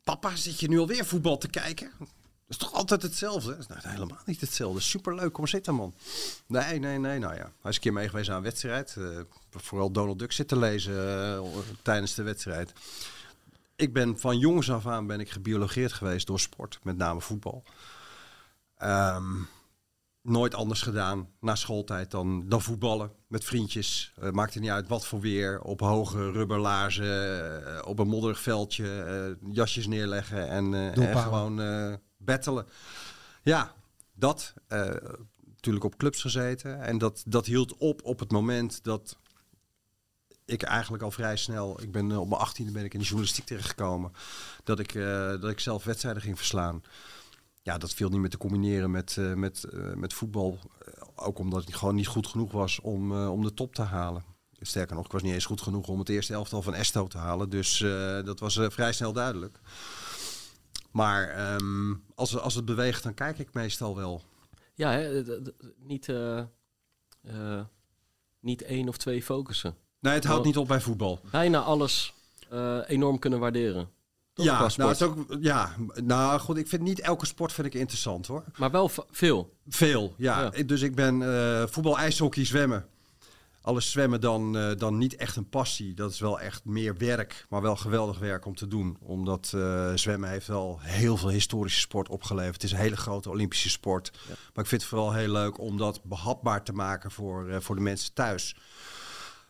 [0.03, 1.91] papa, zit je nu alweer voetbal te kijken?
[1.99, 2.07] Dat
[2.47, 3.49] is toch altijd hetzelfde?
[3.49, 4.81] Dat is nou, helemaal niet hetzelfde.
[4.81, 5.93] Superleuk, kom zitten man.
[6.47, 7.51] Nee, nee, nee, nou ja.
[7.61, 8.95] Hij is een keer meegeweest aan een wedstrijd.
[8.97, 9.19] Eh,
[9.49, 12.73] vooral Donald Duck zitten lezen eh, tijdens de wedstrijd.
[13.79, 17.63] Ik ben van jongs af aan ben ik gebiologeerd geweest door sport, met name voetbal.
[18.75, 19.33] Ehm,
[20.21, 24.13] nooit anders gedaan na schooltijd dan, dan voetballen met vriendjes.
[24.19, 25.61] Uh, maakt er niet uit wat voor weer.
[25.61, 31.61] Op hoge rubberlaarzen, eh, op een modderig veldje, eh, jasjes neerleggen en, gewoon
[32.17, 32.65] battelen.
[33.43, 33.73] Ja,
[34.13, 34.53] dat.
[35.45, 36.81] natuurlijk op clubs gezeten.
[36.81, 39.17] En dat, dat hield op op het moment dat
[40.49, 43.05] ik eigenlijk al vrij snel, ik ben eh, op mijn achttiende ben ik in de
[43.05, 44.11] journalistiek terechtgekomen,
[44.63, 46.83] dat ik, eh, dat ik zelf wedstrijden ging verslaan.
[47.61, 50.59] Ja, dat viel niet meer te combineren met, eh, met, met voetbal.
[51.15, 54.23] Ook omdat ik gewoon niet goed genoeg was om, om de top te halen.
[54.59, 57.17] Sterker nog, ik was niet eens goed genoeg om het eerste elftal van Esto te
[57.17, 57.49] halen.
[57.49, 57.77] Dus
[58.25, 59.59] dat was vrij snel duidelijk.
[60.91, 64.21] Maar ehm, als, als het beweegt, dan kijk ik meestal wel.
[64.73, 65.23] Ja, hè,
[65.77, 66.13] niet,
[68.39, 69.75] niet één of twee focussen.
[69.99, 71.19] Nee, het houdt niet op bij voetbal.
[71.31, 72.13] Bijna alles
[72.49, 73.89] eh, enorm kunnen waarderen.
[74.33, 77.67] Toch, Ja, nou, het is ook, ja, nou goed, ik vind niet elke sport vind
[77.67, 78.43] ik interessant hoor.
[78.57, 79.53] Maar wel veel.
[79.67, 80.51] Veel, ja.
[80.53, 80.63] Ja.
[80.63, 82.85] Dus ik ben eh, voetbal, ijshockey, zwemmen.
[83.61, 85.93] Alles zwemmen dan, eh, dan niet echt een passie.
[85.93, 88.97] Dat is wel echt meer werk, maar wel geweldig werk om te doen.
[89.01, 89.47] Omdat
[89.95, 92.53] zwemmen heeft wel heel veel historische sport opgeleverd.
[92.53, 94.11] Het is een hele grote Olympische sport.
[94.27, 97.81] Maar ik vind het vooral heel leuk om dat behapbaar te maken voor, voor de
[97.81, 98.55] mensen thuis.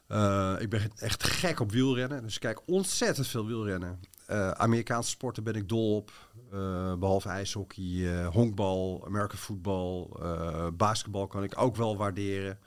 [0.10, 2.24] Eh, ik ben echt gek op wielrennen.
[2.24, 4.00] Dus ik kijk ontzettend veel wielrennen.
[4.30, 6.12] Eh, Amerikaanse sporten ben ik dol op.
[6.52, 12.60] Eh, behalve ijshockey, honkbal, American football, eh, basketbal kan ik ook wel waarderen.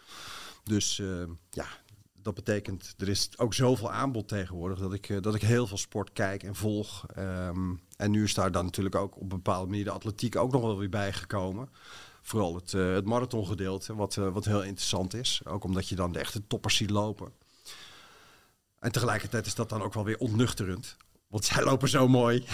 [0.65, 1.03] Dus
[1.51, 1.67] ja,
[2.23, 6.13] dat betekent, er is ook zoveel aanbod tegenwoordig dat ik, dat ik heel veel sport
[6.13, 7.07] kijk en volg.
[7.15, 10.53] Ehm, en nu is daar dan natuurlijk ook op een bepaalde manier de atletiek ook
[10.53, 11.69] nog wel weer bijgekomen.
[12.23, 15.41] Vooral het, eh het marathongedeelte, wat, eh, wat heel interessant is.
[15.45, 17.33] Ook omdat je dan de echte toppers ziet lopen.
[18.79, 20.97] En tegelijkertijd is dat dan ook wel weer ontnuchterend.
[21.27, 22.45] Want zij lopen zo mooi.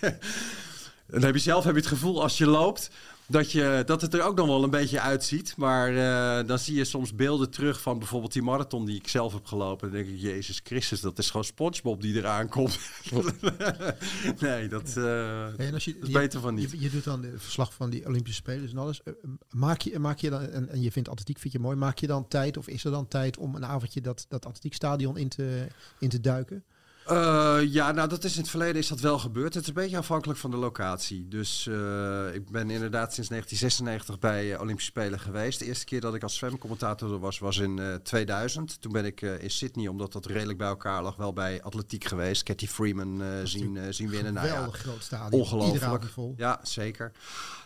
[1.06, 2.90] dan heb je zelf heb je het gevoel als je loopt
[3.28, 5.56] dat, je, dat het er ook nog wel een beetje uitziet.
[5.56, 9.32] Maar eh, dan zie je soms beelden terug van bijvoorbeeld die marathon die ik zelf
[9.32, 9.92] heb gelopen.
[9.92, 12.78] Dan denk ik, Jezus Christus, dat is gewoon Spongebob die eraan komt.
[14.40, 16.70] nee, dat, eh, En als je, dat is je- beter van niet.
[16.70, 19.02] Je, je doet dan de verslag van die Olympische Spelen en alles.
[19.02, 19.12] Eh,
[19.50, 22.06] Maak je, maak je dan, en, en je vindt atletiek vind je mooi, maak je
[22.06, 25.66] dan tijd of is er dan tijd om een avondje dat, dat atletiekstadion in te,
[25.98, 26.64] in te duiken?
[27.06, 29.54] Eh, ja, nou dat is in het verleden is dat wel gebeurd.
[29.54, 31.28] Het is een beetje afhankelijk van de locatie.
[31.28, 35.58] Dus eh, ik ben inderdaad sinds 1996 bij eh, Olympische Spelen geweest.
[35.58, 38.80] De eerste keer dat ik als zwemcommentator er was, was in eh, 2000.
[38.80, 42.42] Toen ben ik in Sydney, omdat dat redelijk bij elkaar lag, wel bij atletiek geweest.
[42.42, 44.34] Cathy Freeman zien, zien winnen.
[44.34, 45.40] Nou, ja, Geweldig groot stadion.
[45.40, 46.04] Ongelooflijk.
[46.04, 46.34] vol.
[46.36, 47.12] Ja, zeker.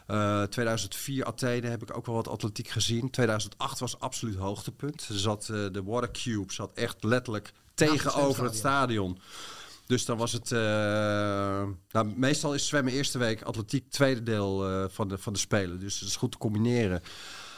[0.06, 3.10] Eh 2004 Athene heb ik ook wel wat atletiek gezien.
[3.10, 5.08] 2008 was absoluut hoogtepunt.
[5.10, 9.18] Zat, de Water Cube zat echt letterlijk tegenover het stadion.
[9.86, 10.52] Dus dan was het...
[10.52, 10.58] eh,
[11.90, 15.80] nou, meestal is zwemmen eerste week, atletiek tweede deel eh, van, de, van de Spelen.
[15.80, 17.02] Dus dat is goed te combineren.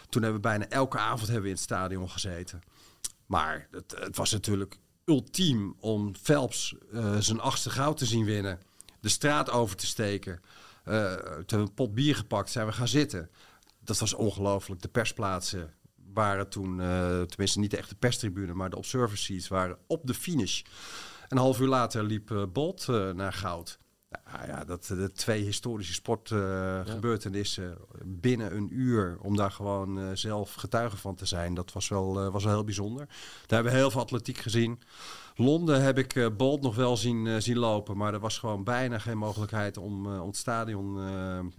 [0.09, 2.63] Toen hebben we bijna elke avond hebben we in het stadion gezeten.
[3.27, 8.61] Maar het, het was natuurlijk ultiem om Phelps eh, zijn achtste goud te zien winnen.
[9.01, 10.41] De straat over te steken.
[10.85, 13.31] Toen hebben we een pot bier gepakt, zijn we gaan zitten.
[13.85, 14.83] Dat was ongelooflijk.
[14.83, 15.75] De persplaatsen
[16.15, 20.15] waren toen, eh, tenminste niet de echte perstribune, maar de observer seats waren op de
[20.15, 20.63] finish.
[21.29, 23.79] Een half uur later liep eh, Bolt eh, naar goud.
[24.33, 30.97] Nou ja, dat de twee historische sportgebeurtenissen binnen een uur om daar gewoon zelf getuige
[30.97, 33.07] van te zijn, dat was wel, was wel heel bijzonder.
[33.07, 34.81] Daar hebben we heel veel atletiek gezien.
[35.41, 38.65] Londen heb ik eh, Bolt nog wel zien, eh, zien lopen, maar er was gewoon
[38.65, 40.99] bijna geen mogelijkheid om, om het stadion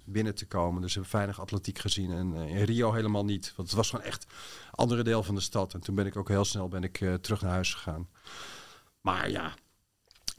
[0.06, 0.82] binnen te komen.
[0.82, 4.06] Dus we hebben weinig atletiek gezien en in Rio helemaal niet, want het was gewoon
[4.06, 5.74] echt een andere deel van de stad.
[5.74, 8.08] En toen ben ik ook heel snel ben ik, terug naar huis gegaan.
[9.02, 9.54] Maar ja,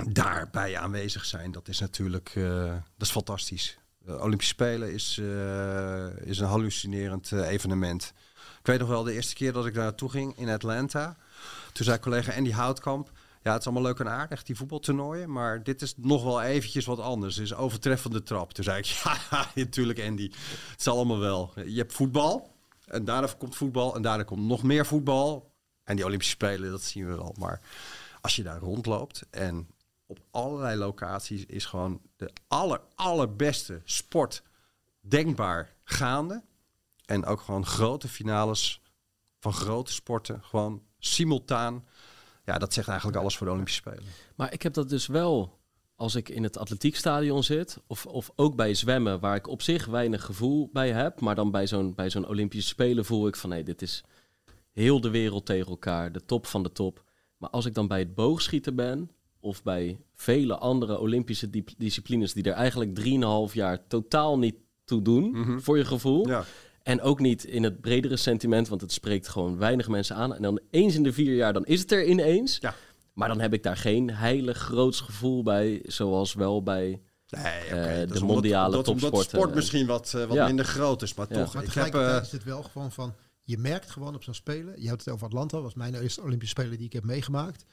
[0.07, 2.33] daarbij aanwezig zijn, dat is natuurlijk
[2.97, 3.79] dat is fantastisch.
[3.99, 5.19] De Olympische Spelen is,
[6.25, 8.13] is een hallucinerend evenement.
[8.59, 11.17] Ik weet nog wel de eerste keer dat ik daar naartoe ging in Atlanta.
[11.73, 13.11] Toen zei collega Andy Houtkamp...
[13.43, 15.33] Ja, het is allemaal leuk en aardig, die voetbaltoernooien.
[15.33, 17.37] Maar dit is nog wel eventjes wat anders.
[17.37, 18.53] Het is overtreffende trap.
[18.53, 18.85] Toen zei ik,
[19.31, 20.31] ja, natuurlijk Andy.
[20.71, 21.53] Het is allemaal wel.
[21.67, 22.55] Je hebt voetbal.
[22.87, 23.95] En daarna komt voetbal.
[23.95, 25.53] En daarna komt nog meer voetbal.
[25.85, 27.35] En die Olympische Spelen, dat zien we wel.
[27.39, 27.61] Maar
[28.21, 29.69] als je daar rondloopt en
[30.07, 34.43] op allerlei locaties is gewoon de aller, allerbeste sport
[35.01, 36.43] denkbaar gaande.
[37.05, 38.81] En ook gewoon grote finales
[39.39, 41.87] van grote sporten, gewoon simultaan.
[42.45, 44.05] Ja, dat zegt eigenlijk alles voor de Olympische Spelen.
[44.37, 45.61] Maar ik heb dat dus wel
[45.95, 47.79] als ik in het atletiekstadion zit.
[47.87, 51.21] Of, of ook bij zwemmen, waar ik op zich weinig gevoel bij heb.
[51.21, 54.05] Maar dan bij zo'n, bij zo'n Olympische Spelen voel ik van nee, dit is
[54.73, 56.13] heel de wereld tegen elkaar.
[56.13, 57.05] De top van de top.
[57.37, 59.11] Maar als ik dan bij het boogschieten ben.
[59.41, 63.01] Of bij vele andere Olympische di- disciplines die er eigenlijk
[63.49, 65.31] 3,5 jaar totaal niet toe doen.
[65.31, 65.59] Mhm.
[65.59, 66.29] Voor je gevoel.
[66.29, 66.45] Ja.
[66.83, 70.35] En ook niet in het bredere sentiment, want het spreekt gewoon weinig mensen aan.
[70.35, 72.59] En dan eens in de vier jaar, dan is het er ineens.
[72.61, 72.75] Ja.
[73.13, 77.01] Maar dan heb ik daar geen heilig groots gevoel bij, zoals wel bij...
[77.29, 80.47] Nee, oké, Eh, de omdat- mondiale omdat, topsporten, sport eh, misschien wat, eh, wat ja.
[80.47, 81.15] minder groot is.
[81.15, 81.35] Maar Ja.
[81.45, 81.83] toch, Maar ik heb...
[81.83, 83.15] tegelijkertijd is het wel gewoon van...
[83.43, 84.83] Je merkt gewoon op zo'n Spelen...
[84.83, 87.65] Je had het over Atlanta, was mijn eerste Olympische Spelen die ik heb meegemaakt.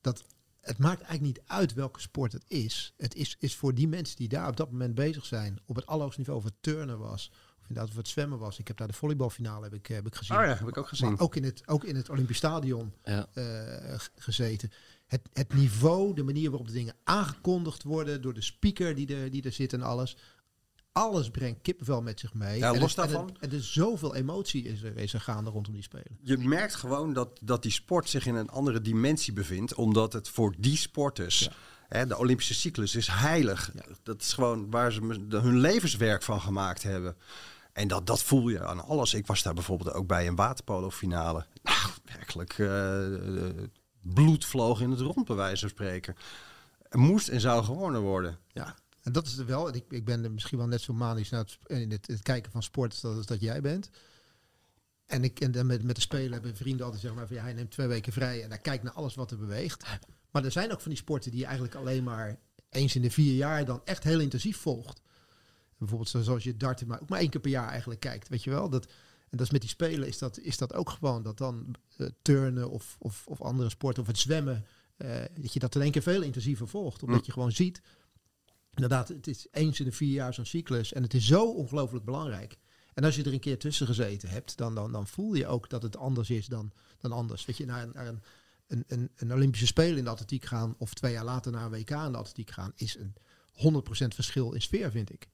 [0.00, 0.24] Dat
[0.60, 2.92] het maakt eigenlijk niet uit welke sport het is.
[2.96, 5.58] Het is, is voor die mensen die daar op dat moment bezig zijn...
[5.66, 7.30] op het allerhoogste niveau, of het turnen was...
[7.68, 8.58] inderdaad of het zwemmen was.
[8.58, 10.36] Ik heb daar de volleybalfinale heb ik, heb ik gezien.
[10.36, 11.10] oh ja, heb ik ook gezien.
[11.10, 13.26] Maar ook in het, ook in het Olympisch Stadion Ja.
[13.34, 14.70] eh, gezeten.
[15.06, 19.30] Het, het niveau, de manier waarop de dingen aangekondigd worden door de speaker die er,
[19.30, 20.16] die er zit en alles.
[20.92, 22.58] Alles brengt kippenvel met zich mee.
[22.58, 23.36] Ja, en los het- en daarvan.
[23.40, 26.18] En er is zoveel emotie is er, is er gaande rondom die spelen.
[26.22, 29.74] Je merkt gewoon dat, dat die sport zich in een andere dimensie bevindt.
[29.74, 31.48] Omdat het voor die sporters...
[31.88, 33.72] Hè, de Olympische cyclus is heilig.
[34.02, 37.16] Dat is gewoon waar ze hun levenswerk van gemaakt hebben.
[37.76, 39.14] En dat, dat voel je aan alles.
[39.14, 41.46] Ik was daar bijvoorbeeld ook bij een waterpolo-finale.
[41.62, 42.58] Nou, werkelijk...
[42.58, 43.54] eh, eh,
[44.00, 46.16] bloed vloog in het rond, bij wijze van spreken.
[46.90, 48.38] Moest en zou gewonnen worden.
[48.52, 48.74] Ja.
[49.02, 49.74] En dat is wel.
[49.74, 52.92] Ik, ik ben misschien wel net zo manisch naar het, in het, kijken van sport
[52.92, 53.90] als dat, dat jij bent.
[55.06, 57.52] En ik en met, met de spelen hebben vrienden altijd zeggen maar van ja, hij
[57.52, 59.84] neemt twee weken vrij en hij kijkt naar alles wat er beweegt.
[60.30, 62.38] Maar er zijn ook van die sporten die je eigenlijk alleen maar
[62.70, 65.00] eens in de vier jaar dan echt heel intensief volgt.
[65.78, 68.28] Bijvoorbeeld zo- zoals je darten, maar ook maar één keer per jaar eigenlijk kijkt.
[68.28, 68.68] Weet je wel?
[68.68, 68.84] Dat,
[69.30, 72.06] en dat is met die spelen is dat, is dat ook gewoon dat dan eh,
[72.22, 74.66] turnen of, of, of andere sporten of het zwemmen.
[74.96, 77.02] eh, dat je dat in één keer veel intensiever volgt.
[77.02, 77.80] Omdat je gewoon ziet.
[78.74, 80.92] Inderdaad, het is eens in de vier jaar zo'n cyclus.
[80.92, 82.58] En het is zo ongelooflijk belangrijk.
[82.94, 85.70] En als je er een keer tussen gezeten hebt, dan, dan, dan voel je ook
[85.70, 87.44] dat het anders is dan, dan anders.
[87.44, 88.22] Weet je, naar, een- naar een,
[88.66, 91.70] een, een, een Olympische Spelen in de atletiek gaan of twee jaar later naar een
[91.70, 93.14] WK in de atletiek gaan, is een
[93.74, 95.28] 100% verschil in sfeer, vind ik.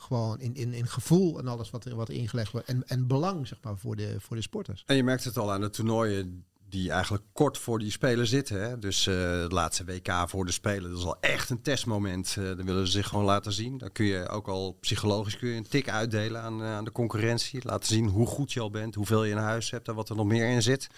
[0.00, 2.66] Gewoon in, in, in gevoel en alles wat er, wat er ingelegd wordt.
[2.66, 4.82] En, en belang, zeg maar, voor de, voor de sporters.
[4.86, 8.62] En je merkt het al aan de toernooien die eigenlijk kort voor die Spelen zitten.
[8.62, 8.78] Hè?
[8.78, 12.36] Dus eh het laatste WK voor de Spelen, dat is al echt een testmoment.
[12.38, 13.78] Eh dan willen ze zich gewoon laten zien.
[13.78, 16.92] Dan kun je ook al psychologisch kun je een tik uitdelen aan, eh, aan de
[16.92, 17.60] concurrentie.
[17.62, 20.16] Laten zien hoe goed je al bent, hoeveel je in huis hebt en wat er
[20.16, 20.88] nog meer in zit.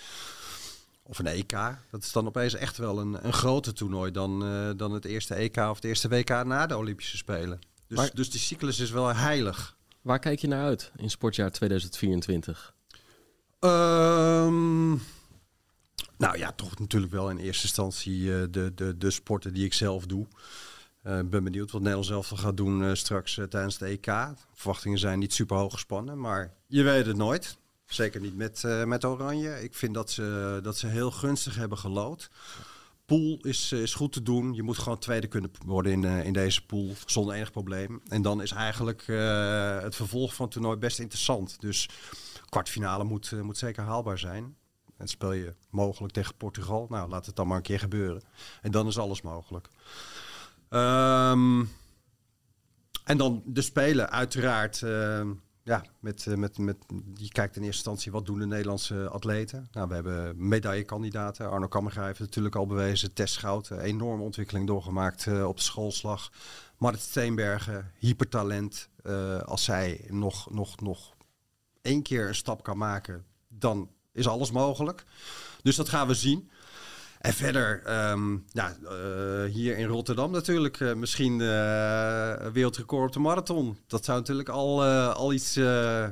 [1.02, 1.52] Of een EK.
[1.90, 4.40] Dat is dan opeens echt wel een, een groter toernooi dan,
[4.76, 7.60] dan het eerste EK of het eerste WK na de Olympische Spelen.
[7.96, 9.76] Dus, dus die cyclus is wel heilig.
[10.02, 12.74] Waar kijk je naar uit in sportjaar 2024?
[13.58, 14.90] Ehm,
[16.16, 19.74] nou ja, toch natuurlijk wel in eerste instantie eh, de, de, de sporten die ik
[19.74, 20.26] zelf doe.
[21.02, 24.34] Eh, Ik ben benieuwd wat Nederland zelf gaat doen eh, straks tijdens de EK.
[24.54, 27.56] Verwachtingen zijn niet super hoog gespannen, maar je weet het nooit.
[27.86, 29.62] Zeker niet met, met Oranje.
[29.62, 32.30] Ik vind dat ze, dat ze heel gunstig hebben gelood.
[33.06, 34.54] Pool is, eh, is goed te doen.
[34.54, 38.00] Je moet gewoon tweede kunnen worden in, eh, in deze pool zonder enig probleem.
[38.08, 41.60] En dan is eigenlijk eh, het vervolg van het toernooi best interessant.
[41.60, 41.88] Dus
[42.48, 44.56] kwartfinale moet, moet zeker haalbaar zijn.
[44.96, 46.86] En speel je mogelijk tegen Portugal.
[46.88, 48.22] Nou, laat het dan maar een keer gebeuren.
[48.62, 49.68] En dan is alles mogelijk.
[50.68, 51.64] Ehm,
[53.04, 54.82] en dan de Spelen, uiteraard.
[55.64, 56.76] Ja, met, eh, met, met,
[57.14, 59.68] je kijkt in eerste instantie wat doen de Nederlandse atleten.
[59.72, 61.50] Nou, we hebben medaillekandidaten.
[61.50, 63.12] Arno Kammerga heeft natuurlijk al bewezen.
[63.12, 66.32] Tess Schout, enorme ontwikkeling doorgemaakt eh, op de schoolslag.
[66.76, 68.88] Marit Steenbergen, hypertalent.
[69.02, 71.14] Eh, als zij nog, nog, nog
[71.82, 75.04] één keer een stap kan maken, dan is alles mogelijk.
[75.62, 76.50] Dus dat gaan we zien.
[77.22, 83.12] En verder, ehm, ja, eh, hier in Rotterdam natuurlijk eh, misschien eh, een wereldrecord op
[83.12, 83.78] de marathon.
[83.86, 86.06] Dat zou natuurlijk al, al iets eh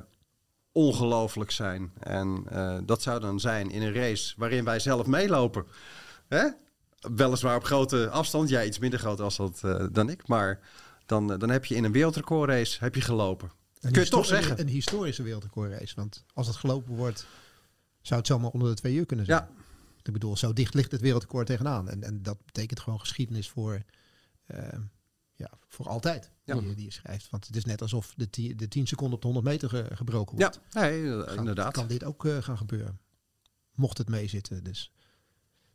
[0.73, 1.93] ongelooflijk zijn.
[1.99, 2.45] En
[2.85, 5.67] dat zou dan zijn in een race waarin wij zelf meelopen.
[6.29, 6.49] Hè?
[7.01, 10.61] Weliswaar op grote afstand, jij iets minder grote afstand eh, dan ik, maar
[11.07, 13.51] dan, dan heb je in een wereldrecordrace heb je gelopen.
[13.81, 14.53] Een Kun je toch zeggen?
[14.53, 15.95] Een, een historische wereldrecordrace.
[15.97, 17.27] Want als het gelopen wordt,
[18.01, 19.39] zou het zomaar onder de twee uur kunnen zijn.
[19.39, 19.60] Ja.
[20.03, 21.89] Ik bedoel, zo dicht ligt het wereldrecord tegenaan.
[21.89, 23.83] En, en dat betekent gewoon geschiedenis voor,
[24.47, 24.79] eh,
[25.35, 26.31] ja, voor altijd.
[26.45, 26.55] Ja.
[26.55, 27.31] Die, je- die je schrijft.
[27.31, 29.97] Want het is net alsof de, ti- de 10 seconden op de 100 meter ge-
[29.97, 30.61] gebroken wordt.
[30.71, 31.73] Ja, nee, eh, inderdaad.
[31.73, 33.01] Kan dit ook eh, gaan gebeuren.
[33.75, 34.65] Mocht het meezitten.
[34.65, 34.93] Dus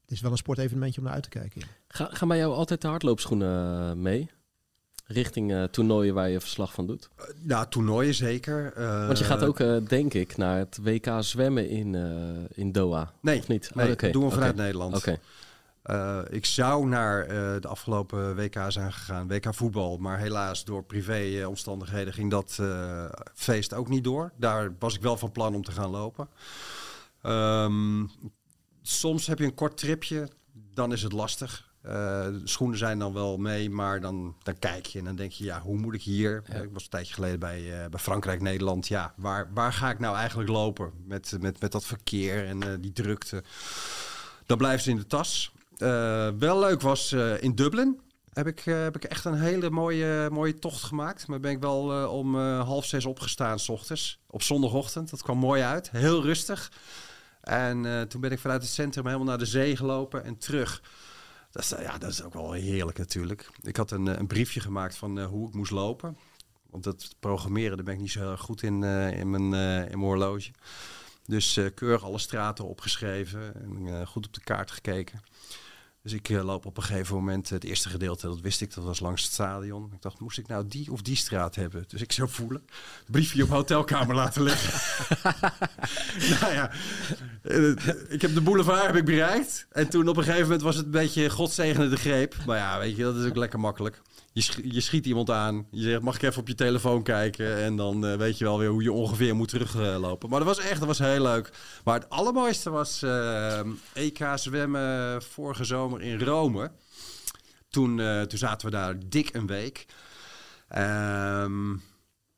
[0.02, 1.62] het is wel een sportevenementje om naar uit te kijken.
[1.88, 4.32] Ga, gaan bij jou altijd de hardloopschoenen eh, mee?
[5.06, 7.10] Richting eh, toernooien waar je verslag van doet?
[7.42, 8.74] Nou, toernooien zeker.
[9.06, 11.96] Want je gaat ook, eh, denk ik, naar het WK zwemmen in,
[12.54, 13.12] in Doha.
[13.22, 13.72] Nee, of niet?
[13.74, 14.56] nee Oh, doen we vanuit.
[14.56, 14.96] Nederland.
[14.96, 15.20] Oké.
[16.30, 17.28] Ik zou naar
[17.62, 19.98] de afgelopen WK zijn gegaan, WK voetbal.
[19.98, 22.60] Maar helaas door privé-omstandigheden ging dat
[23.34, 24.32] feest ook niet door.
[24.38, 26.28] Daar was ik wel van plan om te gaan lopen.
[27.22, 28.06] Ehm,
[28.82, 30.30] soms heb je een kort tripje,
[30.74, 31.74] dan is het lastig.
[31.86, 31.92] Eh,
[32.24, 35.44] de schoenen zijn dan wel mee, maar dan, dan kijk je en dan denk je,
[35.44, 36.44] ja, hoe moet ik hier?
[36.48, 36.54] Ja.
[36.54, 38.88] Ik was een tijdje geleden bij, eh, bij Frankrijk, Nederland.
[38.88, 42.70] Ja, waar, waar ga ik nou eigenlijk lopen met, met, met dat verkeer en eh,
[42.80, 43.44] die drukte?
[44.46, 45.52] Dan blijven ze in de tas.
[46.40, 48.00] Wel leuk was in Dublin.
[48.34, 51.28] Heb ik, heb ik echt een hele mooie, mooie tocht gemaakt.
[51.28, 54.20] Maar ben ik wel om half zes opgestaan s ochtends.
[54.28, 55.10] Op zondagochtend.
[55.10, 55.92] Dat kwam mooi uit.
[55.92, 56.72] Heel rustig.
[57.42, 60.82] En toen ben ik vanuit het centrum helemaal naar de zee gelopen en terug.
[61.56, 63.50] Dat is, ja, dat is ook wel heerlijk natuurlijk.
[63.62, 66.18] Ik had een, eh, een briefje gemaakt van eh, hoe ik moest lopen.
[66.70, 70.00] Want dat programmeren, daar ben ik niet zo goed in, eh, in, mijn, in mijn
[70.00, 70.52] horloge.
[71.26, 75.22] Dus keurig alle straten opgeschreven en goed op de kaart gekeken.
[76.06, 78.84] Dus ik eh, loop op een gegeven moment, het eerste gedeelte, dat wist ik, dat
[78.84, 79.90] was langs het stadion.
[79.94, 81.86] Ik dacht, moest ik nou die of die straat hebben?
[81.88, 82.66] Dus ik zou voelen,
[83.08, 84.74] briefje op hotelkamer laten liggen.
[86.40, 86.72] nou ja,
[87.42, 87.70] eh,
[88.08, 89.68] ik heb de boulevard heb ik bereikt.
[89.72, 92.36] En toen op een gegeven moment was het een beetje godzegende de greep.
[92.46, 94.02] Maar ja, weet je, dat is ook lekker makkelijk.
[94.36, 95.68] Je, je schiet iemand aan.
[95.72, 97.58] Je zegt, mag ik even op je telefoon kijken?
[97.58, 100.30] En dan eh, weet je wel weer hoe je ongeveer moet teruglopen.
[100.30, 101.52] maar dat was echt, dat was heel leuk.
[101.84, 103.04] Maar het allermooiste was
[103.94, 106.72] EK zwemmen vorige zomer in Rome.
[107.76, 109.86] Toen, eh, toen zaten we daar dik een week.
[110.68, 111.76] Ehm,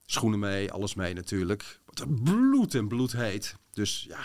[0.05, 1.79] schoenen mee, alles mee natuurlijk.
[2.05, 3.55] Bloed en bloed heet.
[3.71, 4.19] Dus ja,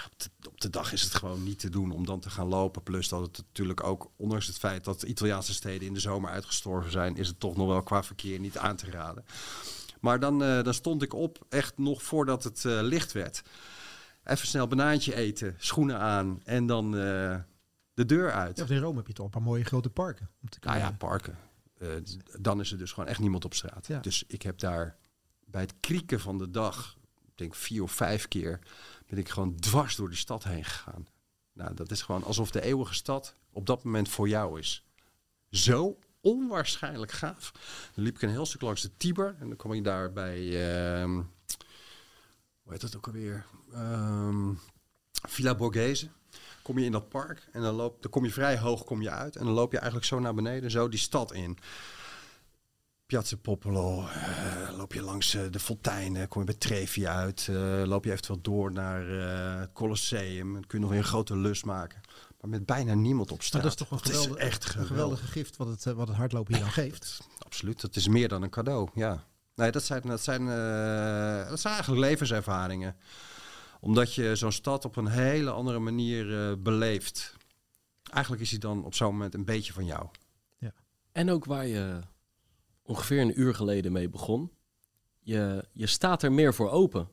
[0.48, 2.82] op de, dag is het gewoon niet te doen om dan te gaan lopen.
[2.82, 6.30] Plus dat het natuurlijk ook, ondanks het feit dat de Italiaanse steden in de zomer
[6.30, 9.24] uitgestorven zijn, is het toch nog wel qua verkeer niet aan te raden.
[10.00, 13.42] Maar dan, eh, dan stond ik op, echt nog voordat het eh, licht werd.
[14.24, 17.38] Even snel banaantje eten, schoenen aan en dan eh,
[17.94, 18.58] de deur uit.
[18.58, 20.30] Ja, in Rome heb je toch een paar mooie grote parken.
[20.42, 21.38] Om te kunnen- ja, parken.
[22.40, 23.86] Dan is er dus gewoon echt niemand op straat.
[23.86, 24.00] Ja.
[24.00, 24.96] Dus ik heb daar
[25.44, 26.96] bij het krieken van de dag,
[27.34, 28.58] denk vier of vijf keer,
[29.06, 31.06] ben ik gewoon dwars door die stad heen gegaan.
[31.52, 34.84] Nou, dat is gewoon alsof de eeuwige stad op dat moment voor jou is.
[35.50, 37.52] Zo onwaarschijnlijk gaaf.
[37.94, 40.38] Dan liep ik een heel stuk langs de Tiber en dan kwam ik daar bij,
[40.40, 41.14] ehm,
[42.62, 43.46] hoe heet dat ook alweer?
[43.72, 44.52] Ehm,
[45.28, 46.08] Villa Borghese.
[46.62, 49.10] Kom je in dat park en dan, loop, dan kom je vrij hoog kom je
[49.10, 49.36] uit.
[49.36, 51.58] En dan loop je eigenlijk zo naar beneden, zo die stad in.
[53.12, 57.46] Piazza Popolo, eh, loop je langs eh, de fonteinen, kom je bij Trevi uit.
[57.50, 60.52] eh, loop je eventueel door naar eh, het Colosseum.
[60.52, 62.00] Dan kun je nog weer een grote lus maken.
[62.40, 63.62] Maar met bijna niemand op Maar straat.
[63.62, 64.88] dat is toch een, is geweldige, echt een geweldig.
[64.88, 67.28] geweldige gift wat het, wat het hardlopen hier dan geeft.
[67.38, 69.24] Absoluut, dat is meer dan een cadeau, ja.
[69.54, 72.96] Nee, dat zijn, dat zijn, eh, dat zijn eigenlijk levenservaringen.
[73.80, 77.34] Omdat je zo'n stad op een hele andere manier eh, beleeft.
[78.12, 80.06] Eigenlijk is hij dan op zo'n moment een beetje van jou.
[81.12, 81.98] En ook waar je
[82.82, 84.50] ongeveer een uur geleden mee begon.
[85.20, 87.08] Je, je staat er meer voor open.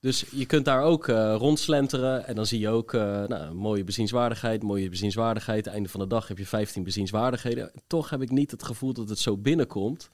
[0.00, 3.84] Dus je kunt daar ook eh, rondslenteren en dan zie je ook eh, nou, mooie
[3.84, 5.66] bezienswaardigheid, mooie bezienswaardigheid.
[5.66, 7.72] Einde van de dag heb je 15 bezienswaardigheden.
[7.86, 10.10] Toch heb ik niet het gevoel dat het zo binnenkomt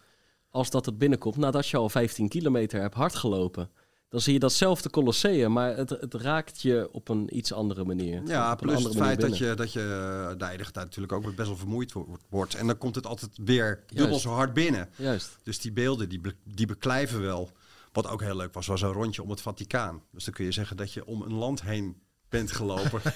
[0.50, 3.70] als dat het binnenkomt nadat je al 15 kilometer hebt hardgelopen.
[4.12, 8.22] Dan zie je datzelfde Colosseum, maar het, het raakt je op een iets andere manier.
[8.26, 11.48] Ja, plus het feit dat je, dat je eh, de hele tijd natuurlijk ook best
[11.48, 12.54] wel vermoeid wo- wordt.
[12.54, 14.20] En dan komt het altijd weer dubbel Juist.
[14.22, 14.88] zo hard binnen.
[14.96, 15.36] Juist.
[15.42, 17.50] Dus die beelden, die, be- die beklijven wel.
[17.92, 20.02] Wat ook heel leuk was, was een rondje om het Vaticaan.
[20.10, 21.96] Dus dan kun je zeggen dat je om een land heen
[22.32, 23.00] bent gelopen.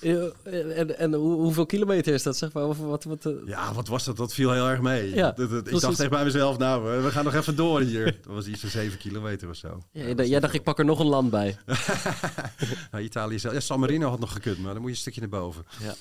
[0.00, 2.36] Eh, En, en hoe- hoeveel kilometer is dat?
[2.36, 4.16] Zeg maar, Of wat, wat, eh, Ja, wat was dat?
[4.16, 5.14] Dat viel heel erg mee.
[5.14, 7.80] Ja, Dat- dat- ik dacht echt bij mezelf, nou, we- we gaan nog even door
[7.80, 8.04] hier.
[8.04, 9.82] Dat was iets van zeven kilometer of zo.
[9.92, 11.56] Ja, jij dacht, ik pak er nog een land bij.
[12.90, 13.54] Nou, Italië zelf.
[13.54, 15.64] Ja, San Marino had nog gekund, maar dan moet je een stukje naar boven.
[15.82, 15.94] Ja.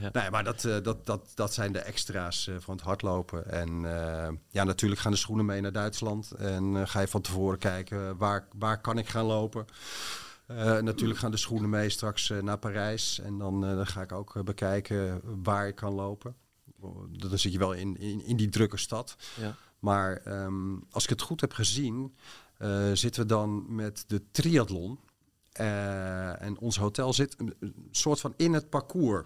[0.00, 0.08] Ja.
[0.12, 3.50] Nee, maar dat, eh, dat, dat, dat zijn de extra's eh, van het hardlopen.
[3.50, 6.30] En eh, ja, natuurlijk gaan de schoenen mee naar Duitsland.
[6.30, 9.66] En ga je van tevoren kijken, waar, waar kan ik gaan lopen?
[10.80, 13.20] Natuurlijk gaan de schoenen mee straks naar Parijs.
[13.20, 16.36] En dan, dan ga ik ook bekijken waar ik kan lopen.
[17.10, 19.16] Dan zit je wel in, in, in die drukke stad.
[19.40, 19.56] Ja.
[19.78, 22.14] Maar ehm, als ik het goed heb gezien,
[22.92, 24.98] zitten we dan met de triathlon.
[25.52, 29.24] En ons hotel zit een, een soort van in het parcours.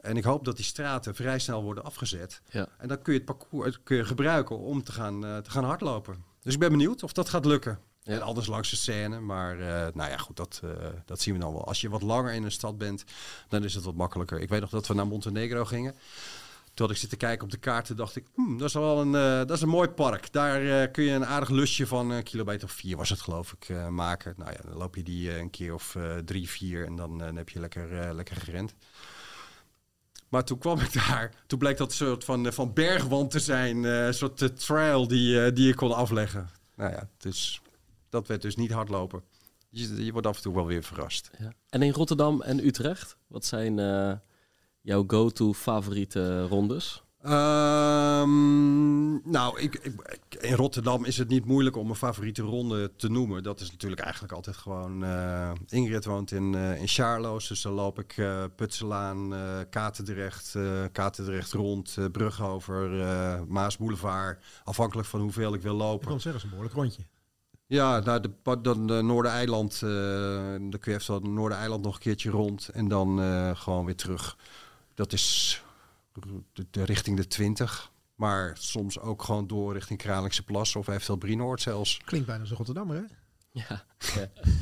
[0.00, 2.42] En ik hoop dat die straten vrij snel worden afgezet.
[2.50, 2.68] Ja.
[2.78, 5.64] En dan kun je het parcours kun je gebruiken om te gaan, eh, te gaan
[5.64, 6.24] hardlopen.
[6.42, 7.78] Dus ik ben benieuwd of dat gaat lukken.
[8.02, 8.12] Ja.
[8.12, 9.20] En anders langs de scène.
[9.20, 10.70] Maar eh, nou ja, goed, dat, eh,
[11.04, 11.64] dat zien we dan wel.
[11.64, 13.04] Als je wat langer in een stad bent,
[13.48, 14.40] dan is het wat makkelijker.
[14.40, 15.94] Ik weet nog dat we naar Montenegro gingen.
[16.74, 19.12] toen had ik zitten kijken op de kaarten, dacht ik, hmm, dat is wel een,
[19.46, 20.32] dat is een mooi park.
[20.32, 23.88] Daar kun je een aardig lusje van een kilometer of vier was het geloof ik
[23.90, 24.34] maken.
[24.36, 27.48] Nou ja, dan loop je die een keer of drie, vier en dan, dan heb
[27.48, 28.74] je lekker, lekker gerend.
[30.30, 33.84] Maar toen kwam ik daar, toen bleek dat soort van, eh, van bergwand te zijn,
[33.84, 36.48] eh, een soort eh, trail die, die je kon afleggen.
[36.76, 37.60] Nou ja, dus
[38.08, 39.22] dat werd dus niet hardlopen.
[39.68, 41.30] Je, je wordt af en toe wel weer verrast.
[41.38, 41.52] Ja.
[41.68, 43.74] En in Rotterdam en Utrecht, wat zijn
[44.80, 47.02] jouw go-to favoriete rondes?
[47.22, 48.30] Ehm,
[49.30, 53.08] nou, ik, ik, ik- in Rotterdam is het niet moeilijk om een favoriete ronde te
[53.10, 53.42] noemen.
[53.42, 55.04] Dat is natuurlijk eigenlijk altijd gewoon...
[55.04, 60.54] eh, Ingrid woont in, eh in Charloes, dus dan loop ik eh Putselaan, eh Katendrecht,
[60.92, 64.44] Katendrecht rond, eh Brug over, eh Maas Boulevard.
[64.64, 66.08] Afhankelijk van hoeveel ik wil Ik lopen.
[66.08, 67.02] kan zeggen, is een behoorlijk rondje.
[67.66, 69.80] Ja, nou, de, dan de Noordereiland.
[69.80, 72.68] dan kun je even de Noordereiland nog een keertje rond.
[72.68, 73.18] En dan
[73.56, 74.36] gewoon weer terug.
[74.94, 75.62] Dat is
[76.52, 77.90] de, de richting de 20.
[78.14, 82.00] Maar soms ook gewoon door richting Kralingse Plas of eventueel Brienoord zelfs.
[82.04, 83.02] Klinkt bijna een Rotterdammer, hè?
[83.52, 83.84] Ja.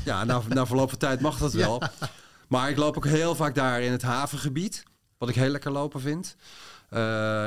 [0.05, 1.83] Ja, na, na verloop van tijd mag dat wel.
[2.49, 4.83] Maar ik loop ook heel vaak daar in het havengebied.
[5.19, 6.37] Wat ik heel lekker lopen vind.
[6.91, 6.99] Eh,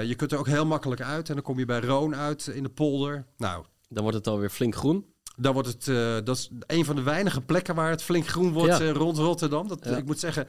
[0.04, 1.28] je kunt er ook heel makkelijk uit.
[1.30, 3.26] En dan kom je bij Roon uit in de polder.
[3.38, 5.06] Nou, Dan wordt het alweer flink groen.
[5.36, 8.52] Dan wordt het, eh, dat is een van de weinige plekken waar het flink groen
[8.52, 8.86] wordt Ja.
[8.86, 9.68] eh, rond Rotterdam.
[9.68, 9.97] Dat, Ja.
[9.97, 10.47] Ik moet zeggen,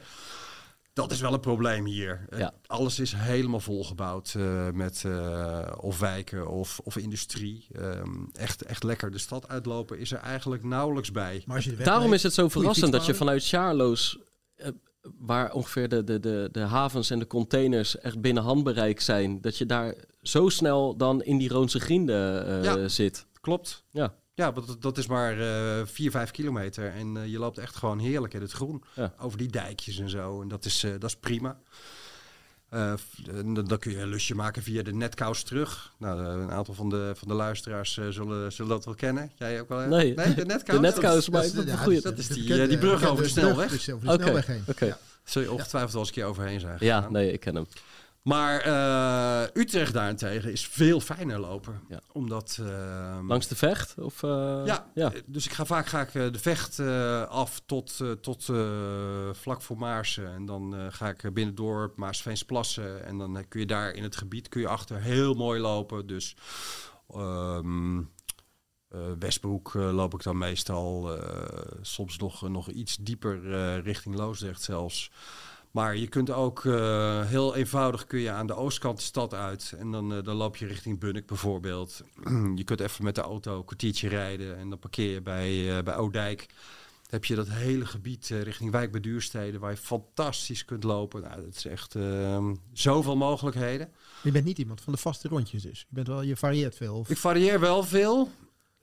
[0.93, 2.25] dat is wel een probleem hier.
[2.37, 2.53] Ja.
[2.65, 7.67] alles is helemaal volgebouwd eh, met eh, of wijken of, of industrie.
[7.71, 9.11] Ehm, echt, echt lekker.
[9.11, 11.43] De stad uitlopen is er eigenlijk nauwelijks bij.
[11.45, 14.17] Maar Daarom is het zo verrassend dat je vanuit Charloes,
[14.55, 14.67] eh,
[15.19, 19.57] waar ongeveer de, de, de, de havens en de containers echt binnen handbereik zijn, dat
[19.57, 22.87] je daar zo snel dan in die Roonse Grienden eh, Ja.
[22.87, 23.25] zit.
[23.41, 23.83] Klopt.
[23.89, 24.13] Ja.
[24.35, 26.91] Ja, want dat, dat is maar eh 4, 5 kilometer.
[26.93, 28.83] En eh, je loopt echt gewoon heerlijk in het groen.
[28.93, 29.13] Ja.
[29.19, 30.41] Over die dijkjes en zo.
[30.41, 31.57] En dat is, eh, dat is prima.
[32.69, 32.93] Eh,
[33.65, 35.93] dan kun je een lusje maken via de netkous terug.
[35.97, 39.31] Nou, een aantal van de, van de luisteraars eh, zullen, zullen dat wel kennen.
[39.35, 39.77] Jij ook wel?
[39.79, 39.87] hè?
[39.87, 40.13] Nee.
[40.13, 40.75] de netkous?
[40.75, 43.69] De netkous, Dat maar is- Dat is- dat is die, die brug over de snelweg.
[43.71, 44.85] Dus Oké, oké.
[44.85, 44.97] Ja.
[45.23, 47.65] Zul je ongetwijfeld wel eens een keer overheen zijn Ja, nee, ik ken hem.
[48.23, 51.81] Maar eh, Utrecht daarentegen is veel fijner lopen.
[51.89, 52.01] Ja.
[52.11, 52.57] Omdat...
[52.61, 53.97] ehm, Langs de vecht?
[53.97, 55.11] Of, eh, Ja, ja.
[55.25, 56.79] dus ik ga vaak ga ik, eh, de vecht
[57.29, 58.45] af tot, tot
[59.31, 60.33] vlak voor Maarsen.
[60.33, 63.05] En dan ga ik binnendoor Maasveensplassen.
[63.05, 66.07] En dan kun je daar in het gebied kun je achter heel mooi lopen.
[66.07, 66.35] Dus
[67.09, 67.97] ehm,
[68.89, 71.19] eh, Westbroek loop ik dan meestal.
[71.81, 73.41] soms nog, nog iets dieper
[73.81, 75.11] richting Loosdrecht zelfs.
[75.73, 79.73] Maar je kunt ook eh, heel eenvoudig kun je aan de oostkant de stad uit.
[79.77, 82.03] En dan, eh, dan loop je richting Bunnik bijvoorbeeld.
[82.55, 84.57] je kunt even met de auto een kwartiertje rijden.
[84.57, 86.45] En dan parkeer je bij, eh bij Oudijk.
[86.47, 89.59] Dan heb je dat hele gebied richting Wijk bij Duurstede.
[89.59, 91.21] Waar je fantastisch kunt lopen.
[91.21, 93.91] Nou, dat is echt eh, zoveel mogelijkheden.
[94.23, 95.79] Je bent niet iemand van de vaste rondjes dus.
[95.79, 96.95] Je, bent wel, je varieert veel.
[96.95, 98.31] Of, Ik varieer wel veel.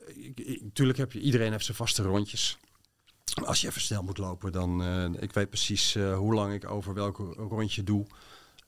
[0.07, 2.59] Ik, ik, tuurlijk heb je, iedereen heeft zijn vaste rondjes.
[3.45, 6.71] Als je even snel moet lopen, dan eh ik weet precies eh, hoe lang ik
[6.71, 8.07] over welk rondje doe.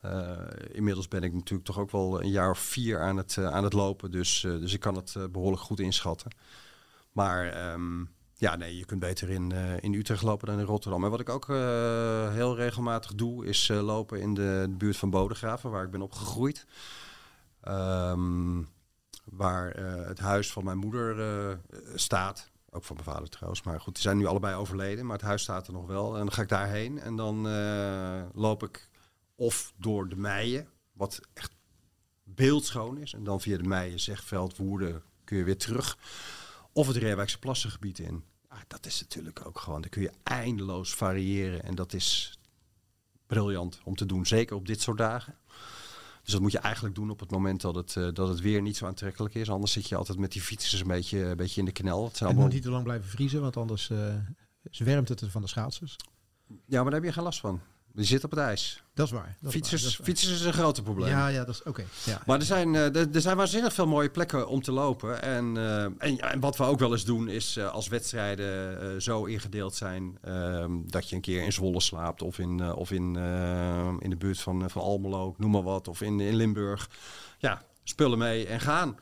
[0.01, 0.39] Eh,
[0.73, 3.73] inmiddels ben ik natuurlijk toch ook wel een jaar of vier aan het, aan het
[3.73, 4.11] lopen.
[4.11, 6.31] Dus, dus ik kan het eh, behoorlijk goed inschatten.
[7.13, 8.05] Maar ehm,
[8.35, 11.05] ja, nee, je kunt beter in, in Utrecht lopen dan in Rotterdam.
[11.05, 11.47] En wat ik ook
[12.33, 16.67] heel regelmatig doe, is lopen in de buurt van Bodegraven, waar ik ben opgegroeid.
[17.61, 18.63] Ehm,
[19.25, 19.71] waar
[20.07, 21.61] het huis van mijn moeder
[21.95, 22.52] staat.
[22.75, 23.63] Ook van mijn vader trouwens.
[23.63, 25.07] Maar goed, die zijn nu allebei overleden.
[25.07, 26.13] Maar het huis staat er nog wel.
[26.13, 26.99] En dan ga ik daarheen.
[26.99, 28.89] En dan eh, loop ik
[29.35, 30.69] of door de Meijen.
[30.93, 31.53] Wat echt
[32.25, 33.13] beeldschoon is.
[33.13, 35.99] En dan via de Meijen, Zegveld, Woerden kun je weer terug.
[36.73, 38.25] Of het Reerwijkse Plassengebied in.
[38.49, 39.81] Ah, dat is natuurlijk ook gewoon.
[39.81, 41.63] Dan kun je eindeloos variëren.
[41.63, 42.39] En dat is
[43.27, 44.27] briljant om te doen.
[44.27, 45.37] Zeker op dit soort dagen.
[46.23, 48.63] Dus dat moet je eigenlijk doen op het moment dat het, eh, dat het weer
[48.63, 49.51] niet zo aantrekkelijk is.
[49.51, 52.05] Anders zit je altijd met die fietsers een beetje, een beetje in de knel.
[52.05, 52.43] Het allemaal...
[52.43, 54.15] moet niet te lang blijven vriezen, want anders eh,
[54.71, 55.97] zwermt het er van de schaatsers.
[56.47, 57.61] Ja, maar daar heb je geen last van.
[57.95, 58.83] Je zit op het ijs.
[58.95, 59.37] Dat is waar.
[59.41, 60.07] Dat Fietsers, is waar.
[60.07, 61.09] fietsers is een groot probleem.
[61.09, 61.85] Ja, ja, dat is oké.
[62.05, 62.23] Ja.
[62.27, 65.23] Maar er zijn, eh, er, er zijn waanzinnig veel mooie plekken om te lopen.
[65.23, 65.85] En, eh,
[66.33, 70.73] en, wat we ook wel eens doen is eh, als wedstrijden zo ingedeeld zijn ehm,
[70.87, 73.17] dat je een keer in Zwolle slaapt of in, of in,
[73.99, 76.91] in de buurt van, van Almelo, noem maar wat, of in, in Limburg.
[77.39, 78.99] Ja, spullen mee en gaan.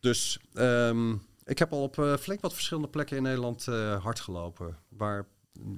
[0.00, 1.12] Dus ehm,
[1.44, 3.66] ik heb al op flink wat verschillende plekken in Nederland
[4.00, 4.76] hard gelopen.
[4.88, 5.26] Waar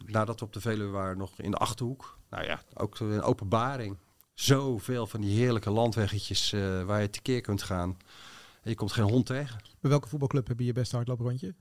[0.06, 2.18] nadat we op de Veluwe waren nog in de Achterhoek.
[2.30, 3.96] Nou ja, ook een openbaring.
[4.34, 7.96] Zoveel van die heerlijke landweggetjes eh, waar je tekeer kunt gaan.
[8.62, 9.60] En je komt geen hond tegen.
[9.80, 11.54] Bij welke voetbalclub heb je je beste hardlooprondje?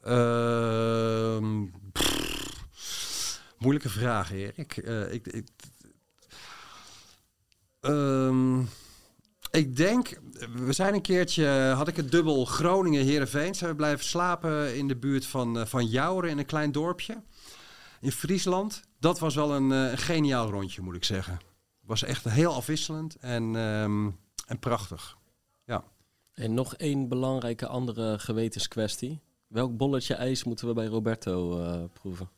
[0.00, 4.76] Ehm, pff, moeilijke vraag, Erik.
[4.76, 5.48] Eh, ik, ik,
[7.82, 8.62] Ehm,
[9.52, 10.20] ik denk,
[10.54, 13.54] we zijn een keertje, had ik het dubbel Groningen-Herenveen.
[13.54, 17.22] Zijn we blijven slapen in de buurt van, eh, van Jouren in een klein dorpje
[18.00, 18.82] in Friesland.
[18.98, 21.38] Dat was wel een, eh, een geniaal rondje, moet ik zeggen.
[21.80, 24.10] Was echt heel afwisselend en, ehm,
[24.46, 25.20] en prachtig.
[26.32, 29.20] En nog één belangrijke andere gewetenskwestie.
[29.46, 32.30] Welk bolletje ijs moeten we bij Roberto eh, proeven?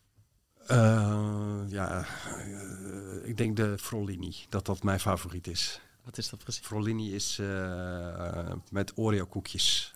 [1.68, 2.06] Ja,
[3.22, 5.80] ik denk de Frollini, dat dat mijn favoriet is.
[6.04, 6.66] Wat is dat precies?
[6.66, 9.92] Frollini is eh, met Oreo koekjes.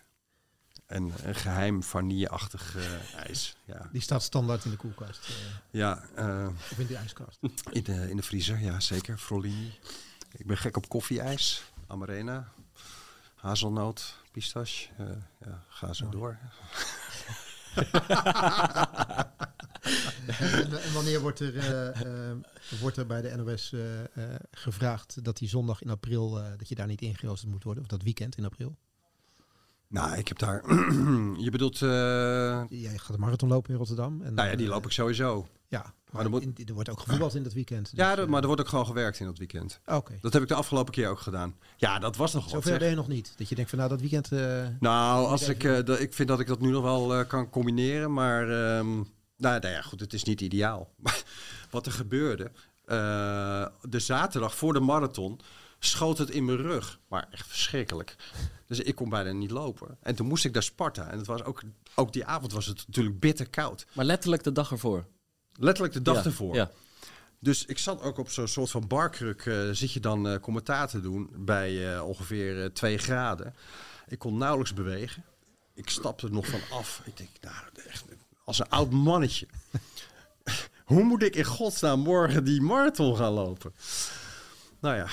[0.85, 3.55] En een geheim vanilleachtig eh, ijs.
[3.65, 5.27] Ja, Die staat standaard in de koelkast.
[5.29, 5.35] eh,
[5.71, 7.39] ja eh, of in de ijskast.
[7.71, 9.17] in, de, in de vriezer, ja zeker.
[9.17, 9.79] Frollini.
[10.31, 11.63] Ik ben gek op koffieijs.
[11.87, 12.47] Amarena.
[13.35, 14.17] Hazelnoot.
[14.31, 14.87] Pistache.
[14.97, 15.05] eh,
[15.45, 16.37] ja, ga zo door.
[20.39, 21.87] en, en wanneer wordt er, eh,
[22.31, 22.35] eh,
[22.81, 26.87] wordt er bij de NOS eh, gevraagd dat die zondag in april, dat je daar
[26.87, 27.83] niet ingeroosterd moet worden?
[27.83, 28.75] Of dat weekend in april?
[29.87, 30.63] Nou, ik heb daar...
[31.45, 31.77] je bedoelt...
[31.79, 34.21] Jij gaat de marathon lopen in Rotterdam.
[34.21, 35.47] En, nou ja, die loop ik sowieso.
[35.67, 37.91] Ja, maar, er moet- in- er wordt ook gevoetbald in dat weekend.
[37.93, 39.79] Ja, dus, dat- eh, maar er wordt ook gewoon gewerkt in dat weekend.
[39.85, 40.17] Oké.
[40.21, 41.55] Dat heb ik de afgelopen keer ook gedaan.
[41.77, 42.51] Ja, dat was nog wat.
[42.63, 43.33] Zover ben je nog niet.
[43.37, 44.29] Dat je denkt van nou dat weekend...
[44.79, 45.63] Nou, als ik,
[45.99, 49.03] ik vind dat ik dat nu nog wel kan combineren, maar ehm,
[49.39, 50.93] nou, nou ja, goed, het is niet ideaal.
[51.03, 51.23] Maar
[51.69, 52.51] wat er gebeurde,
[52.85, 55.39] eh, de zaterdag voor de marathon
[55.79, 58.15] schoot het in mijn rug, maar echt verschrikkelijk.
[58.67, 59.97] Dus ik kon bijna niet lopen.
[60.01, 61.09] En toen moest ik daar sparta.
[61.09, 61.61] En het was ook,
[61.95, 63.85] ook die avond was het natuurlijk bitter koud.
[63.93, 65.05] Maar letterlijk de dag ervoor.
[65.53, 66.55] Letterlijk de dag Ja, ervoor.
[66.55, 66.71] Ja.
[67.39, 69.45] Dus ik zat ook op zo'n soort van barkruk.
[69.45, 73.55] eh, zit je dan eh commentaar te doen bij ongeveer eh, 2 graden.
[74.07, 75.23] Ik kon nauwelijks bewegen.
[75.73, 77.01] Ik stapte er nog van af.
[77.05, 77.55] Ik denk, nou,
[77.87, 78.05] echt,
[78.49, 79.47] als een oud mannetje.
[80.85, 83.73] Hoe moet ik in godsnaam morgen die marathon gaan lopen?
[84.79, 85.07] Nou ja,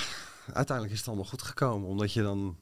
[0.53, 1.89] uiteindelijk is het allemaal goed gekomen.
[1.89, 2.57] Omdat je dan...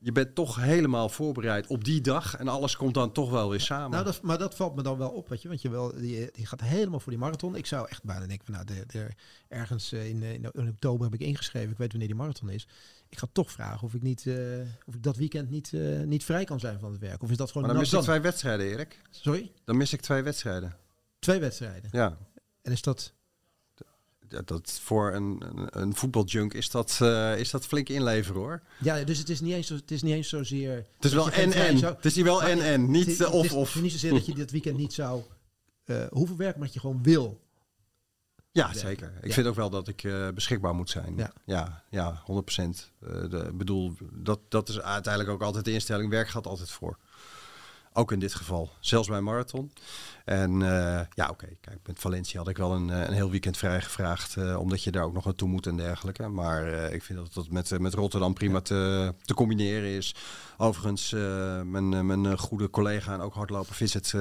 [0.00, 2.36] Je bent toch helemaal voorbereid op die dag.
[2.36, 3.90] En alles komt dan toch wel weer samen.
[3.90, 5.48] Nou, dat, maar dat valt me dan wel op, weet je.
[5.48, 7.56] Want je, wel, je, je gaat helemaal voor die marathon.
[7.56, 9.08] Ik zou echt bijna denken van, nou, de, de,
[9.48, 11.70] ergens eh, in, eh, in, in oktober heb ik ingeschreven.
[11.70, 12.68] Ik weet wanneer die marathon is.
[13.08, 14.34] Ik ga toch vragen of ik, niet, eh,
[14.84, 15.72] of ik dat weekend niet,
[16.04, 17.22] niet vrij kan zijn van het werk.
[17.22, 19.02] Of is dat gewoon maar dan mis ik twee wedstrijden, Erik.
[19.10, 19.52] Sorry?
[19.64, 20.76] Dan mis ik twee wedstrijden.
[21.18, 21.90] Twee wedstrijden.
[21.92, 22.18] Ja.
[22.62, 23.16] En is dat...
[24.44, 28.62] Dat voor een, een, voetbaljunk is dat, eh, is dat flink inleveren hoor.
[28.78, 30.86] Ja, dus het is niet eens, zo, het is niet eens zozeer...
[30.96, 31.78] Het is wel en-en.
[31.78, 33.66] zou- Het is hier wel en-en, het niet is- eh, het of is- of.
[33.66, 35.22] Het is niet zozeer dat je dit weekend niet zou
[35.84, 37.40] eh hoeven werken, maar dat je gewoon wil.
[38.50, 39.12] Ja, zeker.
[39.20, 39.32] Ik Ja.
[39.34, 41.16] vind ook wel dat ik beschikbaar moet zijn.
[41.16, 41.32] Ja.
[41.44, 42.92] ja, ja 100 procent.
[43.48, 46.10] Ik bedoel, dat, dat is uiteindelijk ook altijd de instelling.
[46.10, 46.98] Werk gaat altijd voor.
[47.98, 48.70] Ook in dit geval.
[48.80, 49.72] Zelfs bij marathon.
[50.24, 51.46] En eh, ja, oké.
[51.60, 54.36] Kijk, met Valencia had ik wel een, eh, een heel weekend vrijgevraagd.
[54.36, 56.28] eh omdat je daar ook nog naartoe moet en dergelijke.
[56.28, 60.14] Maar ik vind dat dat met, met Rotterdam prima te, te combineren is.
[60.56, 61.10] Overigens,
[61.64, 64.14] mijn, mijn goede collega en ook hardloper Vincent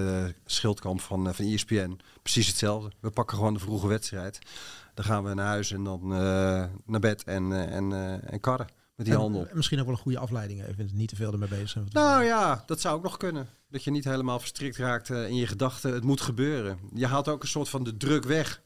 [0.46, 2.00] Schildkamp van, van ESPN.
[2.22, 2.92] Precies hetzelfde.
[3.00, 4.40] We pakken gewoon de vroege wedstrijd.
[4.94, 6.08] Dan gaan we naar huis en dan
[6.86, 7.92] naar bed en, en,
[8.30, 9.48] en karren met die En- handel.
[9.48, 10.90] en misschien ook wel een goede afleiding even.
[10.94, 11.86] Niet te veel ermee bezig zijn.
[11.92, 13.50] Nou ja, dat zou ook nog kunnen.
[13.70, 15.94] Dat je niet helemaal verstrikt raakt eh, in je gedachten.
[15.94, 16.80] Het moet gebeuren.
[16.94, 18.62] Je haalt ook een soort van de druk weg.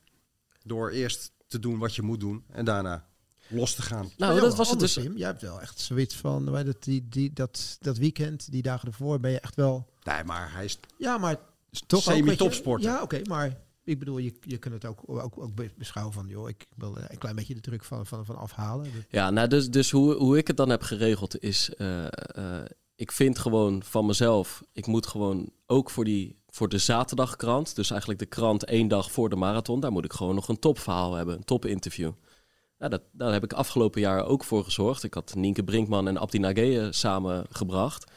[0.63, 2.43] Door eerst te doen wat je moet doen.
[2.51, 3.05] En daarna
[3.47, 4.11] los te gaan.
[4.17, 4.93] Nou, dat was het dus.
[4.93, 5.17] Tim.
[5.17, 9.19] Jij hebt wel echt zoiets van, het, die, die, dat, dat weekend, die dagen ervoor,
[9.19, 9.89] ben je echt wel...
[10.03, 11.35] Nee, maar hij is Ja, maar
[11.87, 12.89] toch semi-topsporter.
[12.89, 16.27] Ja, oké, maar ik bedoel, je, je kunt het ook, ook, ook be- beschouwen van,
[16.27, 18.87] joh, ik wil eh, een klein beetje de druk van, van, van afhalen.
[19.09, 21.73] Ja, nou, dus, dus hoe, hoe ik het dan heb geregeld is...
[21.75, 24.63] eh, eh, ik vind gewoon van mezelf...
[24.71, 27.75] Ik moet gewoon ook voor, die, voor de zaterdagkrant...
[27.75, 29.79] dus eigenlijk de krant één dag voor de marathon...
[29.79, 32.11] daar moet ik gewoon nog een topverhaal hebben, een topinterview.
[32.77, 35.03] Nou, dat, daar heb ik afgelopen jaar ook voor gezorgd.
[35.03, 38.11] Ik had Nienke Brinkman en Abdi Nageye samengebracht.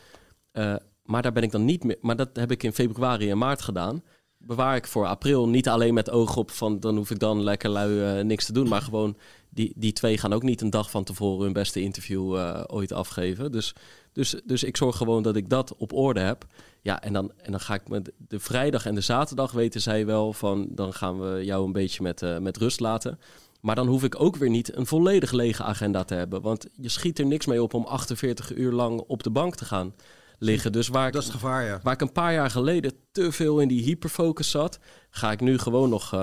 [0.51, 1.99] Eh, maar daar ben ik dan niet meer...
[2.01, 4.03] Maar dat heb ik in februari en maart gedaan
[4.47, 5.49] bewaar ik voor april.
[5.49, 8.53] Niet alleen met oog op van dan hoef ik dan lekker lui eh, niks te
[8.53, 8.69] doen.
[8.69, 9.17] Maar gewoon
[9.49, 12.93] die, die twee gaan ook niet een dag van tevoren hun beste interview eh, ooit
[12.93, 13.53] afgeven.
[13.53, 13.75] Dus,
[14.13, 16.47] dus, dus ik zorg gewoon dat ik dat op orde heb.
[16.81, 20.07] Ja, en dan, en dan ga ik met de vrijdag en de zaterdag weten zij
[20.07, 23.19] wel van dan gaan we jou een beetje met, eh, met rust laten.
[23.61, 26.43] Maar dan hoef ik ook weer niet een volledig lege agenda te hebben.
[26.43, 29.65] Want je schiet er niks mee op om 48 uur lang op de bank te
[29.65, 29.95] gaan
[30.39, 30.73] liggen.
[30.73, 31.81] Dus waar ik, Dat is het gevaar, ja.
[31.83, 34.79] Waar ik een paar jaar geleden te veel in die hyperfocus zat,
[35.11, 36.19] ga ik nu gewoon nog eh,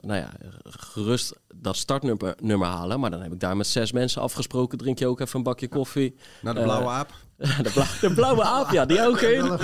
[0.00, 0.30] nou ja,
[0.64, 3.00] gerust dat startnummer nummer halen.
[3.00, 4.78] Maar dan heb ik daar met zes mensen afgesproken.
[4.78, 6.16] Drink je ook even een bakje koffie.
[6.42, 7.12] Naar de Eh, blauwe aap.
[7.62, 9.44] de, blauwe, de blauwe aap, ja, die ook in.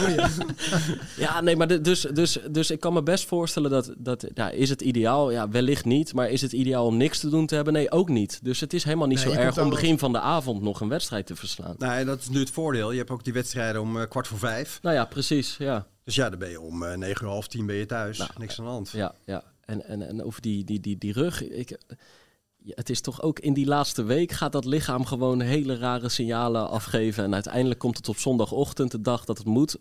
[1.16, 4.50] Ja, nee, maar de- dus, dus, dus ik kan me best voorstellen dat, dat ja,
[4.50, 5.30] is het ideaal?
[5.30, 6.14] Ja, wellicht niet.
[6.14, 7.72] Maar is het ideaal om niks te doen te hebben?
[7.72, 8.38] Nee, ook niet.
[8.42, 10.88] Dus het is helemaal niet Nee, zo erg om begin van de avond nog een
[10.88, 11.74] wedstrijd te verslaan.
[11.78, 12.90] Nee, dat is nu het voordeel.
[12.92, 14.78] Je hebt ook die wedstrijden om eh, kwart voor vijf.
[14.82, 15.86] Nou ja, precies, ja.
[16.04, 18.18] Dus ja, dan ben je om eh, negen uur half tien ben je thuis.
[18.18, 18.90] Nou, Niks aan de hand.
[18.90, 19.42] Ja, ja.
[19.64, 21.48] En, en, en over die, die, die, die rug.
[21.48, 21.78] Ik,
[22.64, 26.68] het is toch ook in die laatste week gaat dat lichaam gewoon hele rare signalen
[26.70, 27.24] afgeven.
[27.24, 29.76] En uiteindelijk komt het op zondagochtend, de dag dat het moet.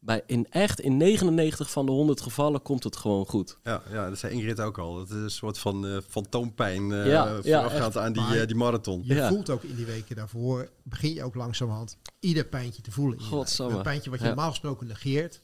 [0.00, 3.58] Bij in echt, in 99 van de 100 gevallen komt het gewoon goed.
[3.62, 4.94] Ja, ja, dat zei Ingrid ook al.
[4.94, 8.56] Dat is een soort van eh fantoompijn eh Ja, ja, voorafgaand aan die, eh, die
[8.56, 9.02] marathon.
[9.04, 9.28] Je Ja.
[9.28, 13.20] voelt ook in die weken daarvoor, begin je ook langzamerhand ieder pijntje te voelen.
[13.20, 13.76] Godsamme.
[13.76, 14.30] Een pijntje wat je Ja.
[14.30, 15.42] normaal gesproken negeert.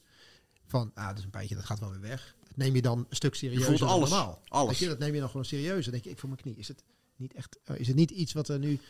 [0.66, 2.34] Van, ah, dat is een pijntje, dat gaat wel weer weg.
[2.54, 4.10] Neem je dan een stuk serieuzer voelt dan alles.
[4.10, 4.42] normaal.
[4.48, 4.78] Alles.
[4.78, 5.82] Je, dat neem je dan gewoon serieus.
[5.84, 6.56] Dan denk je, ik voel mijn knie.
[6.56, 6.84] Is het
[7.16, 8.80] niet echt, eh, is het niet iets wat er nu...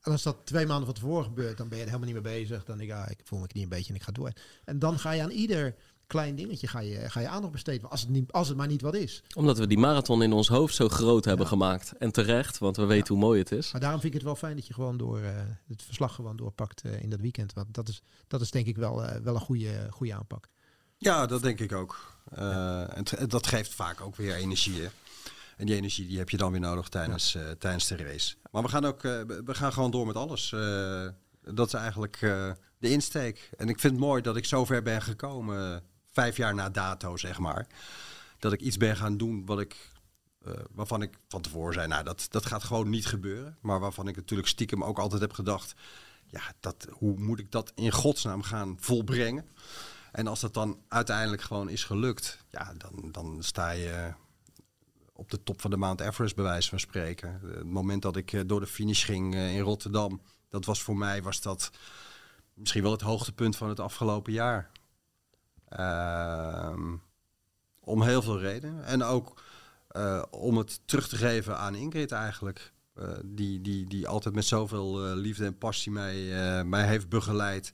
[0.00, 2.40] En als dat twee maanden van tevoren gebeurt, dan ben je er helemaal niet mee
[2.40, 2.64] bezig.
[2.64, 4.32] Dan denk ik, ah, ik voel mijn knie een beetje en ik ga door.
[4.64, 5.74] En dan ga je aan ieder
[6.12, 7.90] klein dingetje ga je, ga je aandacht besteden.
[7.90, 9.22] Als het, niet, als het maar niet wat is.
[9.34, 11.92] Omdat we die marathon in ons hoofd zo groot hebben gemaakt.
[11.98, 13.72] En terecht, want we weten hoe mooi het is.
[13.72, 15.34] Maar daarom vind ik het wel fijn dat je gewoon door eh,
[15.68, 17.52] het verslag gewoon doorpakt eh, in dat weekend.
[17.52, 20.48] Want dat is, dat is denk ik wel, eh, wel een goede, goede aanpak.
[21.02, 22.20] Ja, dat denk ik ook.
[22.30, 24.80] Eh, en dat geeft vaak ook weer energie.
[24.80, 24.88] Hè?
[25.56, 28.34] En die energie die heb je dan weer nodig tijdens, eh, tijdens de race.
[28.50, 30.50] Maar we gaan ook eh, we gaan gewoon door met alles.
[31.54, 32.18] Dat is eigenlijk
[32.78, 33.50] de insteek.
[33.56, 37.38] En ik vind het mooi dat ik zover ben gekomen, vijf jaar na dato, zeg
[37.38, 37.66] maar.
[38.38, 39.90] Dat ik iets ben gaan doen wat ik,
[40.70, 43.56] waarvan ik van tevoren zei, nou dat, dat gaat gewoon niet gebeuren.
[43.60, 45.74] Maar waarvan ik natuurlijk stiekem ook altijd heb gedacht,
[46.26, 49.46] ja, dat, hoe moet ik dat in godsnaam gaan volbrengen?
[50.12, 54.12] En als dat dan uiteindelijk gewoon is gelukt, ja, dan, dan sta je
[55.12, 57.40] op de top van de Mount Everest, bij wijze van spreken.
[57.42, 60.96] Het moment dat ik eh, door de finish ging eh, in Rotterdam, dat was voor
[60.96, 61.70] mij was dat
[62.54, 64.70] misschien wel het hoogtepunt van het afgelopen jaar.
[65.68, 66.96] Ehm,
[67.80, 68.84] om heel veel redenen.
[68.84, 69.42] En ook
[69.88, 72.72] eh, om het terug te geven aan Ingrid eigenlijk.
[73.24, 77.72] Die, die, die altijd met zoveel liefde en passie mij, mij heeft begeleid.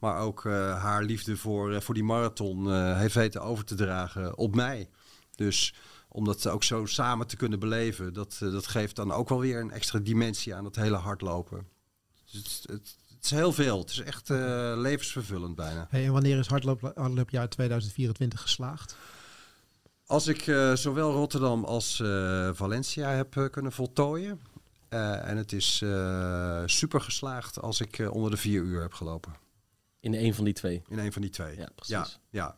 [0.00, 3.74] Maar ook eh, haar liefde voor, eh, voor die marathon eh, heeft weten over te
[3.74, 4.88] dragen op mij.
[5.34, 5.74] Dus
[6.08, 9.60] om dat ook zo samen te kunnen beleven, dat, dat geeft dan ook wel weer
[9.60, 11.66] een extra dimensie aan het hele hardlopen.
[12.30, 13.78] Dus het, het, het is heel veel.
[13.78, 14.28] Het is echt
[14.78, 15.86] levensvervullend bijna.
[15.90, 18.96] Hey, en wanneer is hardloop, hardloopjaar 2024 geslaagd?
[20.06, 20.42] Als ik
[20.74, 21.96] zowel Rotterdam als
[22.52, 24.40] Valencia heb kunnen voltooien.
[24.88, 25.84] en het is
[26.64, 29.49] super geslaagd als ik onder de vier uur heb gelopen.
[30.00, 30.82] In een van die twee.
[30.88, 31.56] In een van die twee.
[31.56, 31.94] Ja, precies.
[31.94, 32.56] Ja, ja.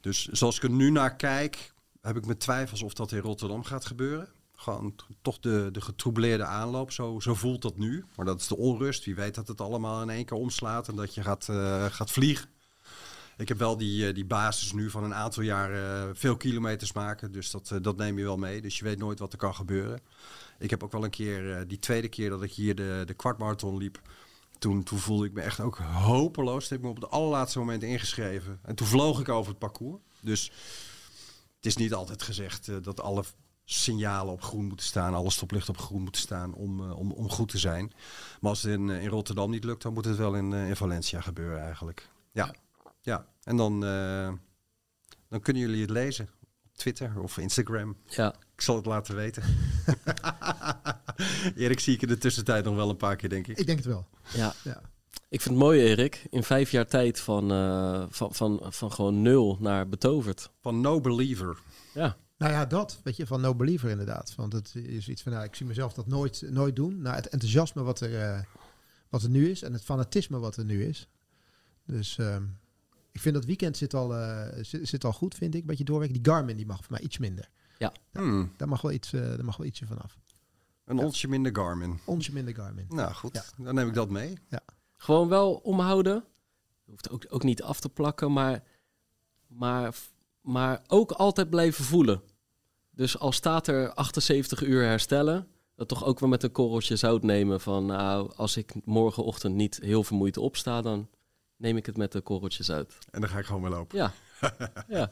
[0.00, 3.64] Dus zoals ik er nu naar kijk, heb ik mijn twijfels of dat in Rotterdam
[3.64, 4.28] gaat gebeuren.
[4.56, 8.04] Gewoon toch de, de getroubleerde aanloop, zo, zo voelt dat nu.
[8.16, 9.04] Maar dat is de onrust.
[9.04, 12.10] Wie weet dat het allemaal in één keer omslaat en dat je gaat, eh, gaat
[12.10, 12.48] vliegen.
[13.36, 16.92] Ik heb wel die, eh, die basis nu van een aantal jaar eh, veel kilometers
[16.92, 17.32] maken.
[17.32, 18.60] Dus dat, dat neem je wel mee.
[18.60, 20.00] Dus je weet nooit wat er kan gebeuren.
[20.58, 23.76] Ik heb ook wel een keer, die tweede keer dat ik hier de, de kwartmarathon
[23.76, 24.00] liep.
[24.64, 26.68] Toen, toen voelde ik me echt ook hopeloos.
[26.68, 28.58] Toen heb ik me op het allerlaatste moment ingeschreven.
[28.62, 30.02] En toen vloog ik over het parcours.
[30.20, 30.52] Dus
[31.56, 33.24] het is niet altijd gezegd eh, dat alle
[33.64, 35.14] signalen op groen moeten staan.
[35.14, 37.92] Alle stoplichten op groen moeten staan om, eh, om, om goed te zijn.
[38.40, 40.76] Maar als het in, eh, in Rotterdam niet lukt, dan moet het wel in, in
[40.76, 42.10] Valencia gebeuren eigenlijk.
[42.32, 42.54] Ja,
[43.00, 43.26] ja.
[43.42, 43.80] en dan,
[45.28, 46.28] dan kunnen jullie het lezen
[46.76, 47.96] Twitter of Instagram.
[48.06, 49.42] Ja, Ik zal het laten weten.
[51.56, 53.58] Erik zie ik in de tussentijd nog wel een paar keer, denk ik.
[53.58, 54.06] Ik denk het wel.
[54.34, 54.54] ja.
[54.64, 54.80] Ja.
[55.28, 56.26] Ik vind het mooi, Erik.
[56.30, 60.50] In vijf jaar tijd van, eh, van, van, van gewoon nul naar betoverd.
[60.60, 61.58] Van No Believer.
[61.94, 64.34] Ja, Nou ja, dat, weet je, van no believer inderdaad.
[64.36, 67.02] Want het is iets van, nou, ik zie mezelf dat nooit, nooit doen.
[67.02, 68.40] Nou, het enthousiasme wat er, eh,
[69.08, 71.08] wat er nu is en het fanatisme wat er nu is.
[71.86, 72.42] Dus ehm,
[73.14, 75.66] ik vind dat weekend zit al, eh, zit, zit al goed, vind ik.
[75.66, 76.22] Beetje doorwerken.
[76.22, 77.48] Die Garmin die mag voor mij iets minder.
[78.12, 80.16] Hmm, Daar mag wel, iets, eh, daar mag wel ietsje vanaf.
[80.84, 82.00] een onsje minder Garmin.
[82.04, 82.86] Onsje minder Garmin.
[82.88, 83.64] Nou goed, Ja.
[83.64, 84.38] dan neem ik dat mee.
[84.96, 86.24] gewoon wel omhouden.
[86.84, 88.62] Je hoeft ook, ook niet af te plakken, maar,
[89.46, 89.94] maar,
[90.40, 92.22] maar ook altijd blijven voelen.
[92.90, 97.22] Dus al staat er 78 uur herstellen, dat toch ook wel met een korreltje zout
[97.22, 101.08] nemen van, nou, als ik morgenochtend niet heel vermoeid opsta, dan
[101.56, 102.98] neem ik het met een korreltje zout.
[103.10, 103.98] En dan ga ik gewoon weer lopen.
[103.98, 104.12] Ja.
[104.88, 105.10] ja.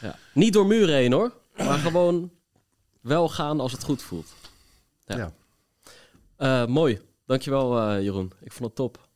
[0.00, 0.18] ja.
[0.34, 2.30] Niet door muren heen hoor, maar gewoon
[3.00, 4.32] wel gaan als het goed voelt.
[5.04, 5.16] Ja.
[5.16, 5.32] Ja.
[6.36, 7.00] Eh, mooi.
[7.26, 8.32] Dankjewel eh Jeroen.
[8.40, 9.08] Ik vond het top.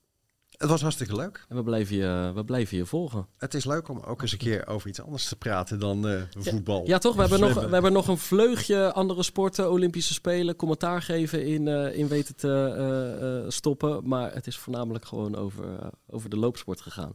[0.57, 1.45] Het was hartstikke leuk.
[1.49, 3.27] En we blijven je, we blijven je volgen.
[3.37, 6.23] Het is leuk om ook eens een keer over iets anders te praten dan eh,
[6.39, 6.87] voetbal.
[6.87, 7.15] Ja, toch?
[7.15, 11.69] We hebben, nog, we hebben nog een vleugje andere sporten, Olympische Spelen, commentaar geven in,
[11.69, 14.09] eh, in weten te eh, eh, stoppen.
[14.09, 17.13] Maar het is voornamelijk gewoon over, over de loopsport gegaan.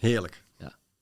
[0.00, 0.44] Heerlijk.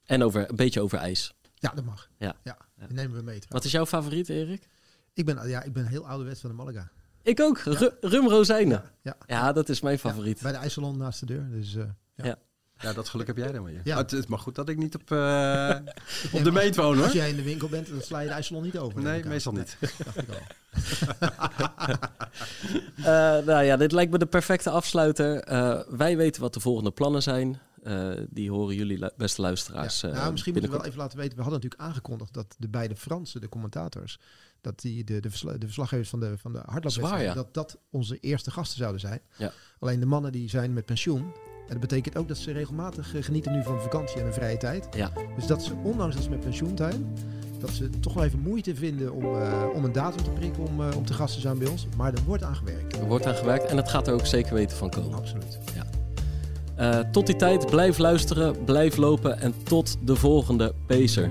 [0.04, 1.34] En over, een beetje over ijs.
[1.54, 2.08] Ja, dat mag.
[2.18, 2.36] Ja.
[2.44, 2.58] ja.
[2.76, 3.38] Die nemen we mee.
[3.48, 4.68] Wat is jouw favoriet, Erik?
[5.12, 6.90] Ik ben, ja, ik ben heel ouderwets van de Malaga.
[7.22, 7.58] Ik ook.
[7.58, 8.82] Ru- Rum rozijnen.
[9.02, 9.16] Ja.
[9.26, 10.40] Ja, dat is mijn favoriet.
[10.42, 11.48] Bij de IJsselon naast de deur.
[11.50, 12.30] Dus, eh,
[12.80, 13.80] Ja, dat geluk heb jij dan weer.
[13.84, 13.94] Ja.
[13.94, 15.74] Maar Het, het mag goed dat ik niet op, eh,
[16.38, 17.04] op de meet woon hoor.
[17.04, 19.02] Als jij in de winkel bent, dan sla je de IJsselon niet over.
[19.02, 19.76] Nee, meestal niet.
[19.80, 20.36] Nee, dacht ik al.
[22.98, 23.04] Eh,
[23.44, 25.40] nou ja, dit lijkt me de perfecte afsluiter.
[25.42, 27.60] Eh, wij weten wat de volgende plannen zijn.
[27.82, 30.00] Eh, die horen jullie, lu- beste luisteraars.
[30.00, 30.08] Ja.
[30.08, 31.36] eh, nou, misschien moeten we wel even laten weten.
[31.36, 34.18] We hadden natuurlijk aangekondigd dat de beide Fransen, de commentators,
[34.60, 37.34] dat die de, de, versla- de verslaggevers van de, van de hardloopwedstrijd, ja.
[37.34, 39.20] dat dat onze eerste gasten zouden zijn.
[39.36, 39.52] Ja.
[39.78, 41.20] Alleen de mannen die zijn met pensioen.
[41.20, 44.56] En dat betekent ook dat ze regelmatig eh, genieten nu van vakantie en een vrije
[44.56, 44.88] tijd.
[44.96, 45.12] Ja.
[45.36, 47.14] Dus dat ze, ondanks dat ze met pensioen zijn,
[47.60, 50.80] dat ze toch wel even moeite vinden om, eh, om een datum te prikken om,
[50.80, 51.86] eh, om te gast te zijn bij ons.
[51.96, 52.96] Maar er wordt aan gewerkt.
[52.96, 55.18] Er wordt aan gewerkt en het gaat er ook zeker weten van komen.
[55.18, 55.58] Absoluut.
[56.78, 61.30] Eh, tot die tijd, blijf luisteren, blijf lopen en tot de volgende Pacer.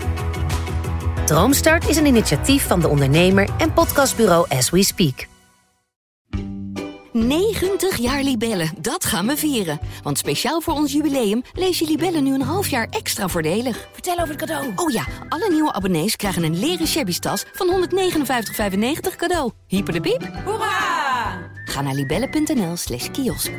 [1.31, 5.27] Droomstart is een initiatief van de ondernemer en podcastbureau As We Speak.
[7.11, 9.79] 90 jaar Libellen, dat gaan we vieren.
[10.03, 13.87] Want speciaal voor ons jubileum lees je Libellen nu een half jaar extra voordelig.
[13.93, 14.71] Vertel over het cadeau.
[14.75, 19.51] Oh ja, alle nieuwe abonnees krijgen een leren shabby tas van 159,95 cadeau.
[19.67, 20.31] Hyper de piep.
[20.45, 21.49] Hoera!
[21.65, 23.51] Ga naar libellen.nl slash kiosk.